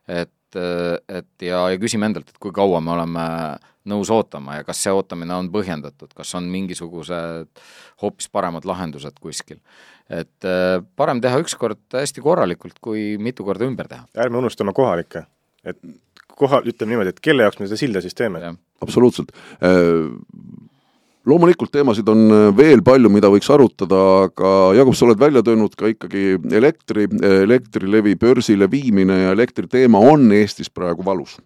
et 0.08 0.32
et 0.56 1.44
ja, 1.44 1.66
ja 1.74 1.82
küsime 1.82 2.08
endalt, 2.08 2.30
et 2.30 2.40
kui 2.40 2.54
kaua 2.56 2.80
me 2.82 2.94
oleme 2.94 3.26
nõus 3.88 4.12
ootama 4.12 4.60
ja 4.60 4.64
kas 4.68 4.80
see 4.84 4.92
ootamine 4.96 5.36
on 5.36 5.52
põhjendatud, 5.52 6.12
kas 6.16 6.34
on 6.40 6.48
mingisugused 6.52 7.62
hoopis 8.02 8.32
paremad 8.32 8.68
lahendused 8.68 9.20
kuskil 9.20 9.60
et 10.10 10.48
äh, 10.48 10.80
parem 10.96 11.22
teha 11.24 11.40
ükskord 11.44 11.82
hästi 11.96 12.24
korralikult, 12.24 12.80
kui 12.84 13.16
mitu 13.22 13.46
korda 13.48 13.68
ümber 13.68 13.90
teha. 13.92 14.08
ärme 14.24 14.40
unustame 14.40 14.74
kohalikke, 14.76 15.26
et 15.68 15.80
koha, 16.38 16.62
ütleme 16.64 16.94
niimoodi, 16.94 17.16
et 17.16 17.22
kelle 17.24 17.46
jaoks 17.46 17.60
me 17.60 17.68
seda 17.68 17.80
silda 17.82 18.04
siis 18.04 18.16
teeme? 18.18 18.56
absoluutselt. 18.82 19.34
Loomulikult 21.28 21.74
teemasid 21.74 22.08
on 22.12 22.24
äh, 22.32 22.46
veel 22.58 22.84
palju, 22.86 23.12
mida 23.12 23.32
võiks 23.32 23.50
arutada, 23.54 24.00
aga 24.30 24.54
Jakob, 24.78 24.96
sa 24.96 25.10
oled 25.10 25.20
välja 25.20 25.44
toonud 25.44 25.76
ka 25.78 25.92
ikkagi 25.92 26.38
elektri, 26.56 27.10
Elektrilevi 27.44 28.16
börsile 28.20 28.70
viimine 28.72 29.26
ja 29.26 29.36
elektriteema 29.36 30.02
on 30.14 30.32
Eestis 30.36 30.72
praegu 30.72 31.06
valus 31.06 31.38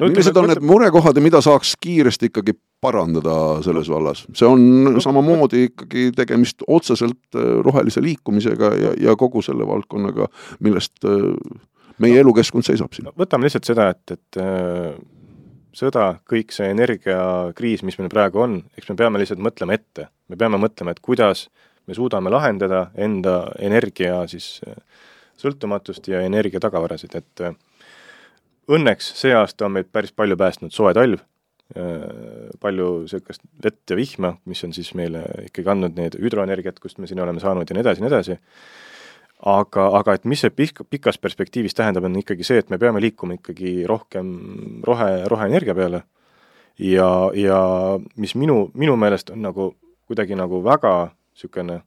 no, 0.00 0.08
millised 0.08 0.36
on 0.40 0.48
need 0.50 0.64
murekohad 0.64 1.16
ja 1.16 1.24
mida 1.24 1.40
saaks 1.44 1.74
kiiresti 1.82 2.30
ikkagi 2.30 2.54
parandada 2.82 3.34
selles 3.64 3.90
vallas? 3.92 4.24
see 4.36 4.48
on 4.48 4.66
no, 4.86 4.96
samamoodi 5.02 5.66
ikkagi 5.68 6.08
tegemist 6.16 6.64
otseselt 6.68 7.36
äh, 7.36 7.58
rohelise 7.66 8.02
liikumisega 8.04 8.74
ja, 8.80 8.94
ja 9.08 9.16
kogu 9.20 9.44
selle 9.44 9.68
valdkonnaga, 9.68 10.30
millest 10.64 11.04
äh, 11.08 11.28
meie 12.00 12.20
elukeskkond 12.24 12.66
seisab 12.66 12.96
siin. 12.96 13.10
võtame 13.18 13.48
lihtsalt 13.48 13.68
seda, 13.68 13.90
et, 13.92 14.16
et 14.16 14.42
sõda, 15.76 16.20
kõik 16.28 16.54
see 16.54 16.70
energiakriis, 16.72 17.84
mis 17.86 17.98
meil 18.00 18.10
praegu 18.12 18.42
on, 18.42 18.60
eks 18.78 18.90
me 18.90 18.98
peame 18.98 19.20
lihtsalt 19.22 19.42
mõtlema 19.42 19.76
ette. 19.76 20.08
me 20.28 20.36
peame 20.36 20.58
mõtlema, 20.58 20.90
et 20.90 21.00
kuidas 21.00 21.48
me 21.86 21.94
suudame 21.94 22.30
lahendada 22.30 22.90
enda 22.94 23.52
energia 23.58 24.26
siis 24.30 24.60
sõltumatust 25.40 26.08
ja 26.08 26.20
energia 26.22 26.60
tagavarasid, 26.60 27.16
et 27.16 27.42
õnneks 28.70 29.14
see 29.18 29.34
aasta 29.34 29.66
on 29.66 29.76
meid 29.78 29.90
päris 29.92 30.12
palju 30.16 30.36
päästnud 30.38 30.74
soe 30.74 30.92
talv, 30.96 31.22
äh, 31.74 32.04
palju 32.62 32.90
niisugust 33.04 33.42
vett 33.64 33.90
ja 33.90 33.98
vihma, 33.98 34.34
mis 34.50 34.62
on 34.66 34.74
siis 34.76 34.92
meile 34.98 35.24
ikkagi 35.48 35.72
andnud 35.74 35.98
need 35.98 36.18
hüdroenergiat, 36.20 36.80
kust 36.82 36.98
me 36.98 37.10
siin 37.10 37.22
oleme 37.22 37.42
saanud 37.42 37.68
ja 37.68 37.76
nii 37.76 37.86
edasi 37.86 38.04
nii 38.04 38.12
edasi, 38.12 38.38
aga, 39.46 39.86
aga 40.00 40.16
et 40.18 40.24
mis 40.28 40.40
see 40.42 40.52
pik-, 40.52 40.82
pikas 40.90 41.18
perspektiivis 41.18 41.76
tähendab, 41.76 42.06
on 42.08 42.18
ikkagi 42.20 42.46
see, 42.46 42.60
et 42.60 42.72
me 42.72 42.78
peame 42.80 43.02
liikuma 43.02 43.38
ikkagi 43.38 43.84
rohkem 43.88 44.32
rohe, 44.86 45.10
roheenergia 45.32 45.76
peale 45.76 46.02
ja, 46.80 47.08
ja 47.36 47.60
mis 48.20 48.34
minu, 48.36 48.66
minu 48.74 48.96
meelest 49.00 49.32
on 49.34 49.44
nagu 49.46 49.72
kuidagi 50.10 50.36
nagu 50.38 50.60
väga 50.64 50.94
niisugune 51.10 51.80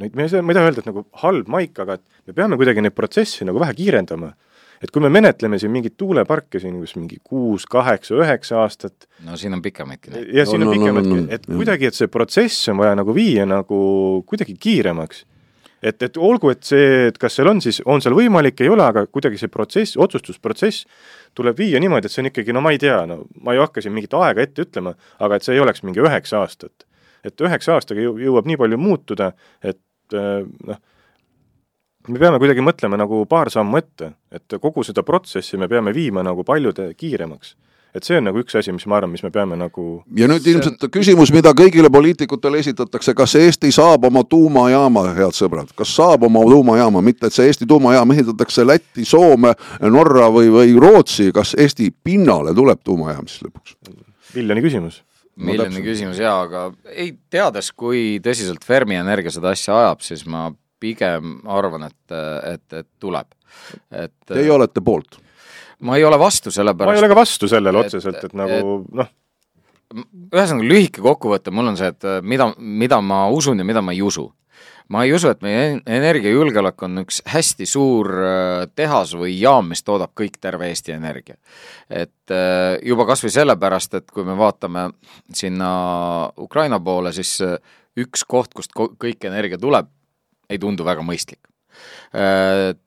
neid, 0.00 0.14
ma 0.14 0.24
ei 0.24 0.30
saa, 0.32 0.42
ma 0.42 0.54
ei 0.54 0.58
taha 0.58 0.70
öelda, 0.70 0.82
et 0.82 0.90
nagu 0.90 1.06
halb 1.22 1.48
maik, 1.52 1.78
aga 1.82 1.98
et 1.98 2.30
me 2.30 2.36
peame 2.36 2.58
kuidagi 2.58 2.82
neid 2.82 2.96
protsesse 2.96 3.46
nagu 3.46 3.62
vähe 3.62 3.74
kiirendama 3.76 4.32
et 4.82 4.92
kui 4.92 5.02
me 5.02 5.10
menetleme 5.12 5.58
siin 5.60 5.72
mingeid 5.72 5.96
tuuleparke 5.98 6.60
siin, 6.60 6.76
kus 6.82 6.96
mingi 6.98 7.18
kuus, 7.24 7.66
kaheksa, 7.70 8.16
üheksa 8.18 8.60
aastat 8.64 9.06
no 9.26 9.36
siin 9.40 9.56
on 9.56 9.62
pikemaidki. 9.64 10.12
ja 10.36 10.44
siin 10.48 10.62
no, 10.62 10.70
on 10.70 10.76
pikemaidki 10.76 11.12
no, 11.12 11.20
no, 11.22 11.22
no, 11.24 11.32
et 11.32 11.48
kuidagi, 11.48 11.90
et 11.90 11.98
see 11.98 12.10
protsess 12.12 12.68
on 12.72 12.82
vaja 12.82 12.96
nagu 12.98 13.14
viia 13.16 13.46
nagu 13.48 13.78
kuidagi 14.28 14.56
kiiremaks. 14.60 15.24
Et, 15.86 16.02
et 16.02 16.18
olgu, 16.18 16.50
et 16.54 16.66
see, 16.66 17.06
et 17.10 17.18
kas 17.20 17.38
seal 17.38 17.50
on 17.50 17.60
siis, 17.62 17.78
on 17.86 18.02
seal 18.02 18.16
võimalik, 18.16 18.58
ei 18.64 18.72
ole, 18.72 18.84
aga 18.84 19.06
kuidagi 19.06 19.38
see 19.40 19.52
protsess, 19.52 19.98
otsustusprotsess 20.02 20.86
tuleb 21.36 21.58
viia 21.60 21.80
niimoodi, 21.82 22.08
et 22.08 22.14
see 22.14 22.24
on 22.24 22.30
ikkagi, 22.32 22.54
no 22.56 22.62
ma 22.64 22.72
ei 22.74 22.80
tea, 22.82 22.98
no 23.08 23.22
ma 23.44 23.54
ei 23.54 23.62
hakka 23.62 23.84
siin 23.84 23.94
mingit 23.96 24.14
aega 24.18 24.44
ette 24.44 24.66
ütlema, 24.66 24.96
aga 25.22 25.38
et 25.38 25.46
see 25.46 25.56
ei 25.56 25.62
oleks 25.62 25.84
mingi 25.86 26.02
üheksa 26.04 26.42
aastat. 26.42 26.86
et 27.26 27.40
üheksa 27.42 27.74
aastaga 27.74 28.02
jõu-, 28.04 28.20
jõuab 28.22 28.46
nii 28.46 28.58
palju 28.60 28.78
muutuda, 28.78 29.32
et 29.66 30.14
noh, 30.14 30.82
me 32.06 32.20
peame 32.22 32.38
kuidagi 32.38 32.62
mõtlema 32.62 32.98
nagu 33.00 33.24
paar 33.26 33.50
sammu 33.50 33.80
ette, 33.80 34.12
et 34.30 34.58
kogu 34.62 34.84
seda 34.86 35.02
protsessi 35.02 35.58
me 35.58 35.66
peame 35.68 35.94
viima 35.94 36.22
nagu 36.26 36.44
paljude 36.46 36.92
kiiremaks 36.94 37.56
et 37.96 38.04
see 38.04 38.18
on 38.20 38.26
nagu 38.28 38.40
üks 38.42 38.56
asi, 38.58 38.74
mis 38.76 38.84
ma 38.90 38.98
arvan, 38.98 39.12
mis 39.14 39.24
me 39.24 39.30
peame 39.34 39.56
nagu 39.58 39.86
ja 40.18 40.28
nüüd 40.30 40.46
ilmselt 40.52 40.84
on... 40.84 40.92
küsimus, 40.92 41.32
mida 41.34 41.52
kõigile 41.56 41.90
poliitikutele 41.92 42.60
esitatakse, 42.62 43.14
kas 43.16 43.36
Eesti 43.40 43.72
saab 43.74 44.04
oma 44.10 44.24
tuumajaama, 44.28 45.06
head 45.16 45.36
sõbrad, 45.36 45.72
kas 45.78 45.94
saab 45.96 46.26
oma 46.28 46.44
tuumajaama, 46.46 47.02
mitte 47.04 47.30
et 47.30 47.36
see 47.36 47.48
Eesti 47.50 47.68
tuumajaam 47.68 48.12
ehitatakse 48.14 48.66
Lätti, 48.66 49.06
Soome, 49.08 49.54
Norra 49.82 50.28
või, 50.34 50.52
või 50.52 50.76
Rootsi, 50.80 51.30
kas 51.34 51.56
Eesti 51.58 51.90
pinnale 52.04 52.54
tuleb 52.56 52.84
tuumajaam 52.84 53.28
siis 53.30 53.48
lõpuks? 53.48 53.76
miljoni 54.36 54.62
küsimus 54.64 55.02
miljoni 55.36 55.82
küsimus 55.84 56.20
jaa, 56.20 56.38
aga 56.46 56.68
ei, 56.92 57.10
teades, 57.32 57.70
kui 57.76 58.16
tõsiselt 58.24 58.64
Fermi 58.64 58.96
Energia 58.96 59.32
seda 59.34 59.52
asja 59.52 59.76
ajab, 59.82 60.04
siis 60.04 60.24
ma 60.28 60.48
pigem 60.80 61.38
arvan, 61.48 61.86
et, 61.88 62.16
et, 62.52 62.66
et 62.80 62.88
tuleb. 63.00 63.28
et 63.92 64.14
Teie 64.28 64.52
olete 64.52 64.82
poolt? 64.84 65.20
Ma 65.84 65.96
ei 65.96 66.04
ole 66.04 66.18
vastu, 66.20 66.50
sellepärast 66.54 66.92
ma 66.92 66.96
ei 66.96 67.02
ole 67.02 67.12
ka 67.12 67.18
vastu 67.18 67.48
sellele 67.50 67.84
otseselt, 67.84 68.22
et 68.24 68.34
nagu 68.36 68.80
noh, 68.96 69.12
ühesõnaga 70.32 70.66
lühike 70.66 71.04
kokkuvõte 71.04 71.52
mul 71.54 71.72
on 71.72 71.78
see, 71.78 71.92
et 71.92 72.08
mida, 72.26 72.50
mida 72.58 73.00
ma 73.04 73.26
usun 73.32 73.60
ja 73.60 73.66
mida 73.66 73.82
ma 73.84 73.94
ei 73.94 74.02
usu. 74.02 74.30
ma 74.88 75.02
ei 75.02 75.10
usu, 75.12 75.28
et 75.34 75.40
meie 75.42 75.80
energiajulgeolek 75.82 76.82
on 76.86 77.02
üks 77.02 77.18
hästi 77.26 77.66
suur 77.66 78.10
äh, 78.22 78.66
tehas 78.78 79.16
või 79.18 79.34
jaam, 79.34 79.66
mis 79.72 79.82
toodab 79.82 80.12
kõik 80.14 80.38
terve 80.40 80.68
Eesti 80.70 80.94
energia. 80.94 81.36
et 81.90 82.30
äh, 82.30 82.78
juba 82.82 83.06
kas 83.06 83.24
või 83.24 83.34
sellepärast, 83.34 83.94
et 83.94 84.10
kui 84.10 84.24
me 84.24 84.38
vaatame 84.38 84.90
sinna 85.32 86.30
Ukraina 86.38 86.80
poole, 86.80 87.12
siis 87.12 87.40
äh, 87.42 87.58
üks 87.96 88.24
koht, 88.24 88.54
kust 88.54 88.72
kõik 88.74 89.24
energia 89.26 89.58
tuleb, 89.58 89.90
ei 90.50 90.58
tundu 90.62 90.86
väga 90.86 91.02
mõistlik 91.02 91.42
Äh, 91.42 91.55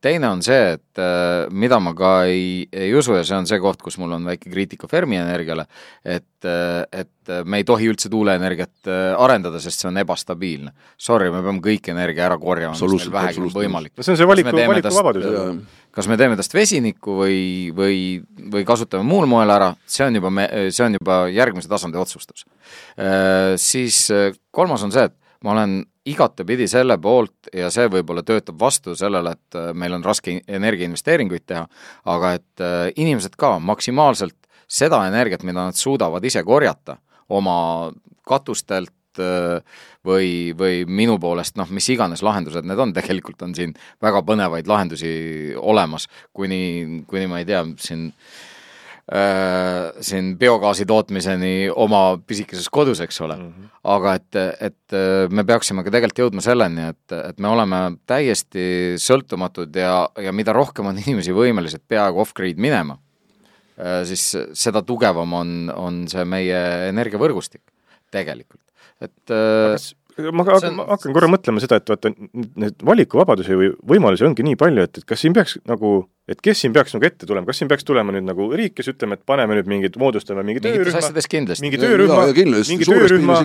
teine 0.01 0.29
on 0.29 0.41
see, 0.41 0.73
et 0.75 1.01
äh, 1.01 1.49
mida 1.51 1.77
ma 1.83 1.91
ka 1.97 2.13
ei, 2.29 2.63
ei 2.73 2.93
usu 2.97 3.17
ja 3.17 3.23
see 3.27 3.37
on 3.37 3.47
see 3.49 3.59
koht, 3.61 3.81
kus 3.83 3.99
mul 4.01 4.15
on 4.15 4.25
väike 4.25 4.49
kriitika 4.49 4.87
Fermi 4.89 5.19
Energiale, 5.19 5.67
et, 6.01 6.47
äh, 6.47 6.81
et 7.03 7.33
me 7.45 7.59
ei 7.61 7.67
tohi 7.67 7.91
üldse 7.91 8.09
tuuleenergiat 8.09 8.89
arendada, 9.19 9.59
sest 9.61 9.83
see 9.83 9.89
on 9.91 9.99
ebastabiilne. 10.01 10.73
Sorry, 10.97 11.29
me 11.33 11.43
peame 11.45 11.61
kõik 11.61 11.91
energia 11.93 12.25
ära 12.25 12.39
korjama, 12.41 12.73
mis 12.73 12.81
meil 12.81 13.13
vähegi 13.19 13.43
on 13.43 13.53
võimalik. 13.53 13.93
no 13.97 14.05
see 14.05 14.15
on 14.15 14.21
see 14.21 14.29
valiku, 14.29 14.55
valikuvabadus 14.57 15.29
kas 15.93 16.07
me 16.07 16.15
teeme 16.21 16.37
tast 16.37 16.53
vesinikku 16.53 17.15
või, 17.17 17.39
või, 17.75 18.01
või 18.53 18.65
kasutame 18.65 19.03
muul 19.05 19.25
moel 19.29 19.49
ära, 19.51 19.71
see 19.89 20.05
on 20.05 20.15
juba 20.19 20.29
me, 20.33 20.45
see 20.71 20.85
on 20.85 20.95
juba 20.99 21.23
järgmise 21.33 21.69
tasandi 21.69 21.97
otsustus. 21.99 22.45
Siis 23.59 24.03
kolmas 24.53 24.85
on 24.85 24.93
see, 24.93 25.09
et 25.09 25.17
ma 25.43 25.55
olen 25.57 25.81
igatepidi 26.11 26.67
selle 26.69 26.97
poolt 27.01 27.49
ja 27.55 27.69
see 27.73 27.89
võib-olla 27.91 28.23
töötab 28.25 28.59
vastu 28.59 28.95
sellele, 28.97 29.35
et 29.37 29.57
äh, 29.59 29.71
meil 29.77 29.95
on 29.97 30.05
raske 30.05 30.39
energiainvesteeringuid 30.47 31.45
teha, 31.49 31.65
aga 32.13 32.35
et 32.39 32.63
äh, 32.63 32.89
inimesed 32.95 33.37
ka 33.39 33.57
maksimaalselt 33.59 34.37
seda 34.69 35.01
energiat, 35.09 35.43
mida 35.47 35.69
nad 35.69 35.77
suudavad 35.77 36.25
ise 36.25 36.43
korjata 36.45 36.99
oma 37.35 37.55
katustelt 38.27 39.21
äh, 39.21 39.81
või, 40.05 40.51
või 40.57 40.83
minu 40.85 41.17
poolest 41.21 41.57
noh, 41.59 41.69
mis 41.73 41.89
iganes 41.93 42.23
lahendused 42.25 42.67
need 42.67 42.79
on, 42.79 42.93
tegelikult 42.99 43.41
on 43.47 43.55
siin 43.57 43.75
väga 44.01 44.23
põnevaid 44.27 44.69
lahendusi 44.69 45.11
olemas, 45.57 46.09
kuni, 46.33 47.03
kuni 47.09 47.27
ma 47.31 47.41
ei 47.41 47.49
tea, 47.49 47.65
siin 47.81 48.09
äh, 48.09 48.47
siin 50.05 50.35
biogaasi 50.37 50.85
tootmiseni 50.85 51.69
oma 51.73 52.19
pisikeses 52.27 52.69
kodus, 52.69 52.99
eks 53.01 53.21
ole 53.25 53.35
mm. 53.35 53.47
-hmm. 53.49 53.69
aga 53.83 54.13
et, 54.19 54.35
et 54.61 54.93
äh, 54.93 55.29
me 55.29 55.43
peaksime 55.43 55.83
ka 55.83 55.91
tegelikult 55.91 56.21
jõudma 56.25 56.43
selleni, 56.45 56.89
et, 56.93 57.15
et 57.17 57.39
me 57.39 57.49
oleme 57.49 57.79
täiesti 58.05 58.95
sõltumatud 59.01 59.75
ja, 59.75 60.09
ja 60.21 60.31
mida 60.31 60.53
rohkem 60.53 60.91
on 60.91 61.01
inimesi 61.01 61.33
võimelised 61.33 61.81
peaaegu 61.87 62.21
off-grid 62.21 62.61
minema 62.61 62.99
äh,, 63.79 64.03
siis 64.05 64.29
seda 64.53 64.81
tugevam 64.85 65.33
on, 65.33 65.73
on 65.75 66.03
see 66.07 66.25
meie 66.25 66.61
energiavõrgustik 66.91 67.65
tegelikult, 68.11 68.65
et 69.01 69.33
äh, 69.33 69.73
kas 69.73 69.95
ma, 70.31 70.45
on... 70.55 70.75
ma 70.77 70.85
hakkan 70.93 71.15
korra 71.15 71.29
mõtlema 71.31 71.61
seda, 71.63 71.79
et 71.79 71.91
vaata, 71.91 72.11
neid 72.59 72.83
valikuvabadusi 72.85 73.57
või 73.59 73.69
võimalusi 73.93 74.25
ongi 74.27 74.45
nii 74.47 74.57
palju, 74.59 74.85
et, 74.87 75.01
et 75.01 75.07
kas 75.09 75.23
siin 75.23 75.35
peaks 75.35 75.57
nagu, 75.69 75.93
et 76.29 76.41
kes 76.45 76.63
siin 76.63 76.75
peaks 76.75 76.95
nagu 76.95 77.07
ette 77.07 77.29
tulema, 77.29 77.47
kas 77.49 77.61
siin 77.61 77.71
peaks 77.71 77.87
tulema 77.87 78.15
nüüd 78.15 78.27
nagu 78.27 78.49
riik, 78.53 78.75
kes 78.79 78.91
ütleme, 78.93 79.19
et 79.19 79.23
paneme 79.29 79.57
nüüd 79.59 79.69
mingid, 79.71 79.97
moodustame 80.01 80.43
mingi 80.47 80.63
töörühma, 80.65 81.13
mingi 81.63 81.79
töörühma, 81.81 82.19
mingi 82.75 82.91
töörühma, 82.99 83.39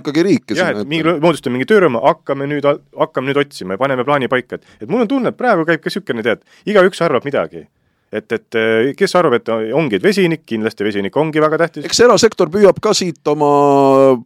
jah, 0.58 0.74
et 0.74 0.90
mingi, 0.90 1.16
moodustame 1.24 1.58
mingi 1.58 1.70
töörühma, 1.70 2.02
hakkame 2.08 2.50
nüüd, 2.50 2.68
hakkame 3.04 3.30
nüüd 3.30 3.42
otsima 3.44 3.78
ja 3.78 3.84
paneme 3.84 4.06
plaani 4.08 4.30
paika, 4.32 4.60
et 4.60 4.84
et 4.84 4.90
mul 4.90 5.06
on 5.06 5.10
tunne, 5.10 5.32
et 5.34 5.38
praegu 5.38 5.66
käib 5.68 5.84
ka 5.84 5.90
niisugune, 5.92 6.26
tead, 6.26 6.44
igaüks 6.68 7.02
arvab 7.04 7.26
midagi 7.28 7.66
et, 8.14 8.32
et 8.32 8.58
eh, 8.58 8.90
kes 8.98 9.14
arvab, 9.18 9.38
et 9.38 9.50
ongi 9.74 9.98
vesinik, 10.02 10.44
kindlasti 10.46 10.86
vesinik 10.86 11.16
ongi 11.20 11.42
väga 11.42 11.58
tähtis. 11.64 11.86
eks 11.88 12.00
erasektor 12.06 12.50
püüab 12.52 12.78
ka 12.82 12.94
siit 12.96 13.26
oma 13.30 13.48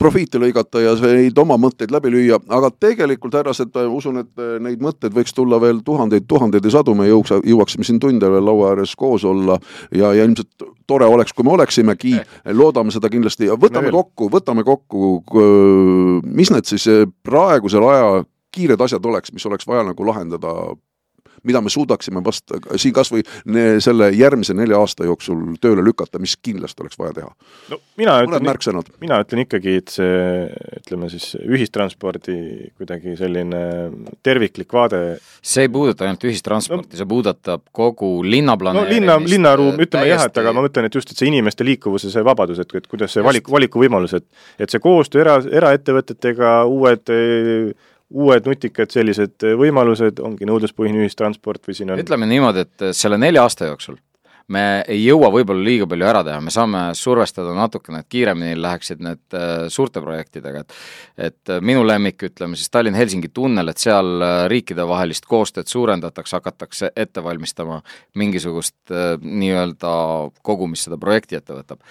profiiti 0.01 0.41
lõigata 0.41 0.83
ja 0.85 0.95
neid 1.03 1.39
oma 1.41 1.59
mõtteid 1.61 1.93
läbi 1.95 2.13
lüüa, 2.13 2.41
aga 2.59 2.71
tegelikult 2.87 3.39
härrased, 3.39 3.77
usun, 3.89 4.23
et 4.25 4.45
neid 4.65 4.83
mõtteid 4.85 5.15
võiks 5.17 5.35
tulla 5.37 5.61
veel 5.63 5.83
tuhandeid, 5.87 6.29
tuhandeid 6.29 6.69
ja 6.69 6.75
sadu, 6.79 6.95
me 6.99 7.09
jõuaks, 7.09 7.39
jõuaksime 7.49 7.87
siin 7.89 8.01
tunde 8.03 8.31
veel 8.31 8.45
laua 8.45 8.73
ääres 8.75 8.95
koos 8.99 9.25
olla. 9.29 9.59
Ja, 9.95 10.13
ja 10.17 10.27
ilmselt 10.27 10.67
tore 10.89 11.07
oleks, 11.09 11.33
kui 11.37 11.47
me 11.47 11.55
oleksimegi, 11.55 12.17
loodame 12.57 12.93
seda 12.95 13.11
kindlasti. 13.13 13.49
Võtame 13.61 13.93
kokku, 13.95 14.29
võtame 14.33 14.65
kokku, 14.67 15.13
mis 16.25 16.53
need 16.55 16.69
siis 16.69 16.89
praegusel 17.25 17.87
ajal 17.89 18.27
kiired 18.55 18.81
asjad 18.81 19.05
oleks, 19.07 19.33
mis 19.33 19.47
oleks 19.47 19.67
vaja 19.69 19.85
nagu 19.91 20.07
lahendada 20.07 20.55
mida 21.47 21.63
me 21.65 21.71
suudaksime 21.73 22.23
vast 22.25 22.55
siin 22.77 22.95
kas 22.97 23.13
või 23.13 23.25
selle 23.85 24.11
järgmise 24.17 24.57
nelja 24.57 24.81
aasta 24.81 25.07
jooksul 25.09 25.57
tööle 25.63 25.85
lükata, 25.85 26.21
mis 26.23 26.37
kindlasti 26.37 26.85
oleks 26.85 26.99
vaja 26.99 27.19
teha? 27.21 27.33
no 27.73 27.81
mina 28.01 28.19
ütlen, 28.25 28.83
mina 29.01 29.21
ütlen 29.25 29.45
ikkagi, 29.45 29.79
et 29.83 29.95
see 29.95 30.49
ütleme 30.81 31.11
siis 31.13 31.33
ühistranspordi 31.43 32.39
kuidagi 32.79 33.17
selline 33.19 33.63
terviklik 34.27 34.73
vaade 34.75 35.03
see 35.43 35.67
ei 35.67 35.73
puuduta 35.73 36.07
ainult 36.07 36.25
ühistransporti 36.29 36.93
no,, 36.93 36.99
see 37.01 37.09
puudutab 37.09 37.65
kogu 37.75 38.11
linnaplaneerimist. 38.25 39.07
no 39.07 39.19
linna, 39.19 39.35
linnaruum, 39.35 39.81
ütleme 39.85 40.09
jah, 40.11 40.25
et 40.29 40.41
aga 40.43 40.55
ma 40.55 40.65
mõtlen, 40.65 40.89
et 40.89 40.99
just, 40.99 41.13
et 41.13 41.21
see 41.21 41.31
inimeste 41.31 41.67
liikuvuse, 41.67 42.13
see 42.13 42.25
vabadus, 42.27 42.61
et, 42.63 42.75
et 42.81 42.89
kuidas 42.91 43.15
see 43.15 43.25
valik, 43.25 43.51
valikuvõimalus, 43.53 44.17
et 44.19 44.27
et 44.59 44.73
see 44.73 44.83
koostöö 44.83 45.25
era, 45.25 45.39
eraettevõtetega, 45.61 46.59
uued 46.69 47.15
uued 48.11 48.47
nutikad 48.49 48.93
sellised 48.93 49.45
võimalused, 49.61 50.21
ongi 50.25 50.49
nõudluspõhine 50.49 51.05
ühistransport 51.05 51.67
või 51.69 51.77
siin 51.77 51.93
on 51.93 52.03
ütleme 52.03 52.29
niimoodi, 52.31 52.65
et 52.65 52.91
selle 52.97 53.19
nelja 53.21 53.45
aasta 53.45 53.69
jooksul 53.69 53.99
me 54.53 54.63
ei 54.89 55.03
jõua 55.03 55.29
võib-olla 55.33 55.65
liiga 55.65 55.87
palju 55.89 56.07
ära 56.09 56.23
teha, 56.25 56.41
me 56.41 56.53
saame 56.53 56.81
survestada 56.97 57.53
natukene, 57.57 58.01
et 58.03 58.09
kiiremini 58.13 58.57
läheksid 58.59 59.03
need 59.05 59.37
äh, 59.37 59.67
suurte 59.73 60.01
projektidega, 60.05 60.65
et 60.65 61.29
et 61.29 61.53
äh, 61.53 61.61
minu 61.65 61.85
lemmik, 61.87 62.23
ütleme 62.31 62.57
siis 62.57 62.73
Tallinn-Helsingi 62.73 63.31
tunnel, 63.35 63.69
et 63.69 63.83
seal 63.83 64.25
äh, 64.25 64.37
riikidevahelist 64.53 65.29
koostööd 65.29 65.69
suurendatakse, 65.69 66.39
hakatakse 66.39 66.93
ette 66.97 67.25
valmistama 67.25 67.83
mingisugust 68.17 68.95
nii-öelda 69.21 69.93
kogu, 70.43 70.69
mis 70.71 70.87
seda 70.87 70.97
projekti 71.01 71.37
ette 71.37 71.53
võtab. 71.53 71.83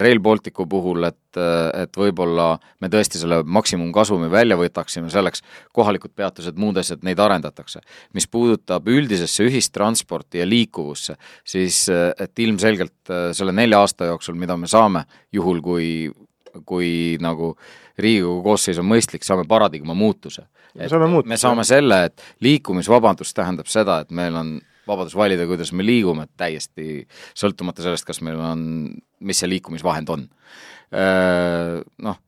Rail 0.00 0.20
Balticu 0.22 0.66
puhul, 0.70 1.06
et, 1.08 1.18
et 1.36 1.96
võib-olla 1.98 2.54
me 2.80 2.90
tõesti 2.92 3.20
selle 3.20 3.42
maksimumkasumi 3.44 4.30
välja 4.32 4.58
võtaksime, 4.60 5.10
selleks 5.12 5.44
kohalikud 5.74 6.14
peatused, 6.16 6.58
muud 6.60 6.78
asjad, 6.80 7.04
neid 7.06 7.20
arendatakse. 7.20 7.80
mis 8.12 8.26
puudutab 8.26 8.88
üldisesse 8.88 9.46
ühistransporti 9.48 10.42
ja 10.42 10.48
liikuvusse, 10.48 11.16
siis 11.44 11.86
et 11.90 12.38
ilmselgelt 12.38 13.14
selle 13.32 13.52
nelja 13.52 13.80
aasta 13.80 14.10
jooksul, 14.12 14.34
mida 14.34 14.56
me 14.56 14.66
saame, 14.70 15.04
juhul 15.32 15.60
kui, 15.62 15.88
kui 16.64 17.16
nagu 17.20 17.54
Riigikogu 17.98 18.42
koosseis 18.42 18.78
on 18.82 18.88
mõistlik, 18.90 19.22
saame 19.22 19.44
paradigma 19.46 19.94
muutuse. 19.94 20.48
me 20.74 20.88
saame 20.88 21.06
muuta. 21.06 21.28
me 21.28 21.36
saame 21.36 21.64
selle, 21.64 22.04
et 22.04 22.22
liikumisvabadus 22.40 23.34
tähendab 23.34 23.70
seda, 23.70 24.00
et 24.00 24.10
meil 24.10 24.34
on 24.34 24.56
vabadus 24.86 25.14
valida, 25.16 25.46
kuidas 25.46 25.72
me 25.72 25.86
liigume, 25.86 26.26
täiesti 26.36 27.04
sõltumata 27.38 27.84
sellest, 27.84 28.04
kas 28.04 28.20
meil 28.20 28.40
on, 28.40 28.64
mis 29.20 29.38
see 29.38 29.48
liikumisvahend 29.48 30.10
on 30.10 30.26
noh, 30.94 32.18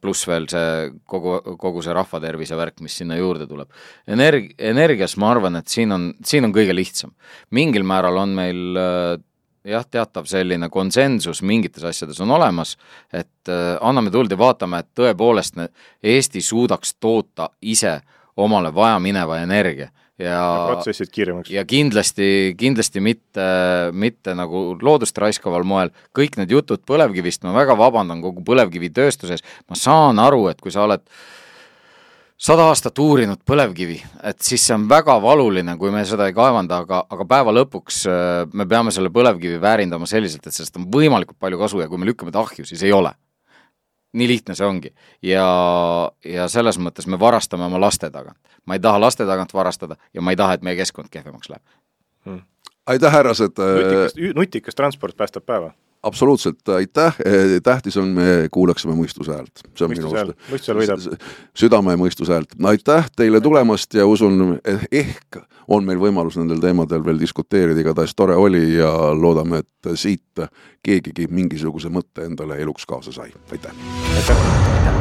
pluss 0.00 0.24
veel 0.28 0.46
see 0.48 0.90
kogu, 1.08 1.38
kogu 1.60 1.82
see 1.84 1.92
rahvatervise 1.96 2.56
värk, 2.56 2.78
mis 2.84 2.96
sinna 3.00 3.18
juurde 3.18 3.44
tuleb. 3.50 3.68
Energ-, 4.08 4.54
energias 4.58 5.16
ma 5.20 5.32
arvan, 5.34 5.58
et 5.60 5.68
siin 5.68 5.92
on, 5.92 6.10
siin 6.24 6.48
on 6.48 6.54
kõige 6.54 6.76
lihtsam. 6.76 7.12
mingil 7.50 7.84
määral 7.84 8.16
on 8.22 8.32
meil 8.38 8.80
äh, 8.80 9.18
jah, 9.68 9.84
teatav 9.84 10.28
selline 10.28 10.68
konsensus 10.72 11.42
mingites 11.42 11.84
asjades 11.84 12.20
on 12.24 12.32
olemas, 12.36 12.76
et 13.12 13.52
äh, 13.52 13.76
anname 13.80 14.12
tuld 14.14 14.32
ja 14.32 14.38
vaatame, 14.40 14.82
et 14.82 14.90
tõepoolest 14.96 15.60
Eesti 16.02 16.42
suudaks 16.44 16.94
toota 17.00 17.50
ise 17.60 17.98
omale 18.36 18.72
vajamineva 18.74 19.40
energia 19.42 19.90
ja, 20.18 20.34
ja 20.34 20.66
protsessid 20.68 21.10
kiiremaks. 21.14 21.50
ja 21.54 21.64
kindlasti, 21.68 22.54
kindlasti 22.58 23.02
mitte, 23.04 23.48
mitte 23.92 24.34
nagu 24.38 24.76
loodust 24.82 25.18
raiskaval 25.18 25.66
moel, 25.68 25.92
kõik 26.16 26.38
need 26.40 26.52
jutud 26.54 26.84
põlevkivist, 26.88 27.44
ma 27.46 27.54
väga 27.56 27.78
vabandan 27.78 28.22
kogu 28.24 28.44
põlevkivitööstuses, 28.46 29.44
ma 29.70 29.78
saan 29.78 30.18
aru, 30.22 30.48
et 30.52 30.60
kui 30.62 30.74
sa 30.74 30.84
oled 30.86 31.06
sada 32.38 32.68
aastat 32.70 32.98
uurinud 33.02 33.40
põlevkivi, 33.46 33.98
et 34.30 34.42
siis 34.46 34.62
see 34.68 34.76
on 34.76 34.86
väga 34.90 35.16
valuline, 35.22 35.74
kui 35.78 35.90
me 35.94 36.04
seda 36.06 36.28
ei 36.30 36.36
kaevanda, 36.36 36.82
aga, 36.84 37.02
aga 37.10 37.26
päeva 37.28 37.54
lõpuks 37.54 38.04
äh, 38.10 38.42
me 38.54 38.66
peame 38.70 38.94
selle 38.94 39.10
põlevkivi 39.14 39.58
väärindama 39.62 40.06
selliselt, 40.06 40.46
et 40.46 40.54
sellest 40.54 40.78
on 40.78 40.86
võimalikult 40.92 41.38
palju 41.38 41.58
kasu 41.58 41.82
ja 41.82 41.88
kui 41.90 41.98
me 41.98 42.10
lükkame 42.10 42.34
ta 42.34 42.44
ahju, 42.46 42.66
siis 42.68 42.84
ei 42.86 42.94
ole. 42.94 43.14
Nii 44.12 44.28
lihtne 44.28 44.54
see 44.54 44.66
ongi. 44.66 44.92
ja, 45.22 45.48
ja 46.24 46.48
selles 46.48 46.78
mõttes 46.78 47.06
me 47.06 47.18
varastame 47.20 47.66
oma 47.68 47.80
laste 47.80 48.10
tagant. 48.10 48.38
ma 48.66 48.78
ei 48.78 48.80
taha 48.80 49.00
laste 49.00 49.26
tagant 49.26 49.54
varastada 49.54 49.96
ja 50.14 50.22
ma 50.22 50.32
ei 50.32 50.36
taha, 50.36 50.54
et 50.58 50.62
meie 50.62 50.76
keskkond 50.76 51.10
kehvemaks 51.10 51.50
läheb 51.50 51.62
hmm.. 52.24 52.42
aitäh, 52.86 53.12
härrased! 53.12 53.58
nutikas, 53.58 54.16
nutikas 54.34 54.74
transport 54.74 55.16
päästab 55.16 55.46
päeva 55.46 55.72
absoluutselt, 56.02 56.68
aitäh, 56.68 57.16
tähtis 57.62 57.96
on, 57.96 58.08
me 58.14 58.48
kuulaksime 58.52 58.94
mõistuse 58.98 59.34
häält. 59.34 59.62
see 59.76 59.86
on 59.86 59.92
minu 59.92 60.12
arust. 60.12 61.26
südame 61.58 61.94
ja 61.94 62.00
mõistuse 62.00 62.36
häält. 62.36 62.54
aitäh 62.72 63.10
teile 63.16 63.40
tulemast 63.40 63.94
ja 63.94 64.06
usun, 64.06 64.58
ehk 64.92 65.40
on 65.68 65.84
meil 65.84 66.00
võimalus 66.00 66.38
nendel 66.40 66.62
teemadel 66.62 67.04
veel 67.04 67.20
diskuteerida, 67.20 67.80
igatahes 67.80 68.14
tore 68.14 68.36
oli 68.36 68.78
ja 68.78 68.92
loodame, 69.14 69.64
et 69.64 69.92
siit 69.94 70.46
keegigi 70.82 71.28
mingisuguse 71.30 71.90
mõtte 71.92 72.26
endale 72.28 72.60
eluks 72.62 72.86
kaasa 72.86 73.12
sai. 73.12 73.32
aitäh! 73.52 73.74
aitäh! 74.16 74.97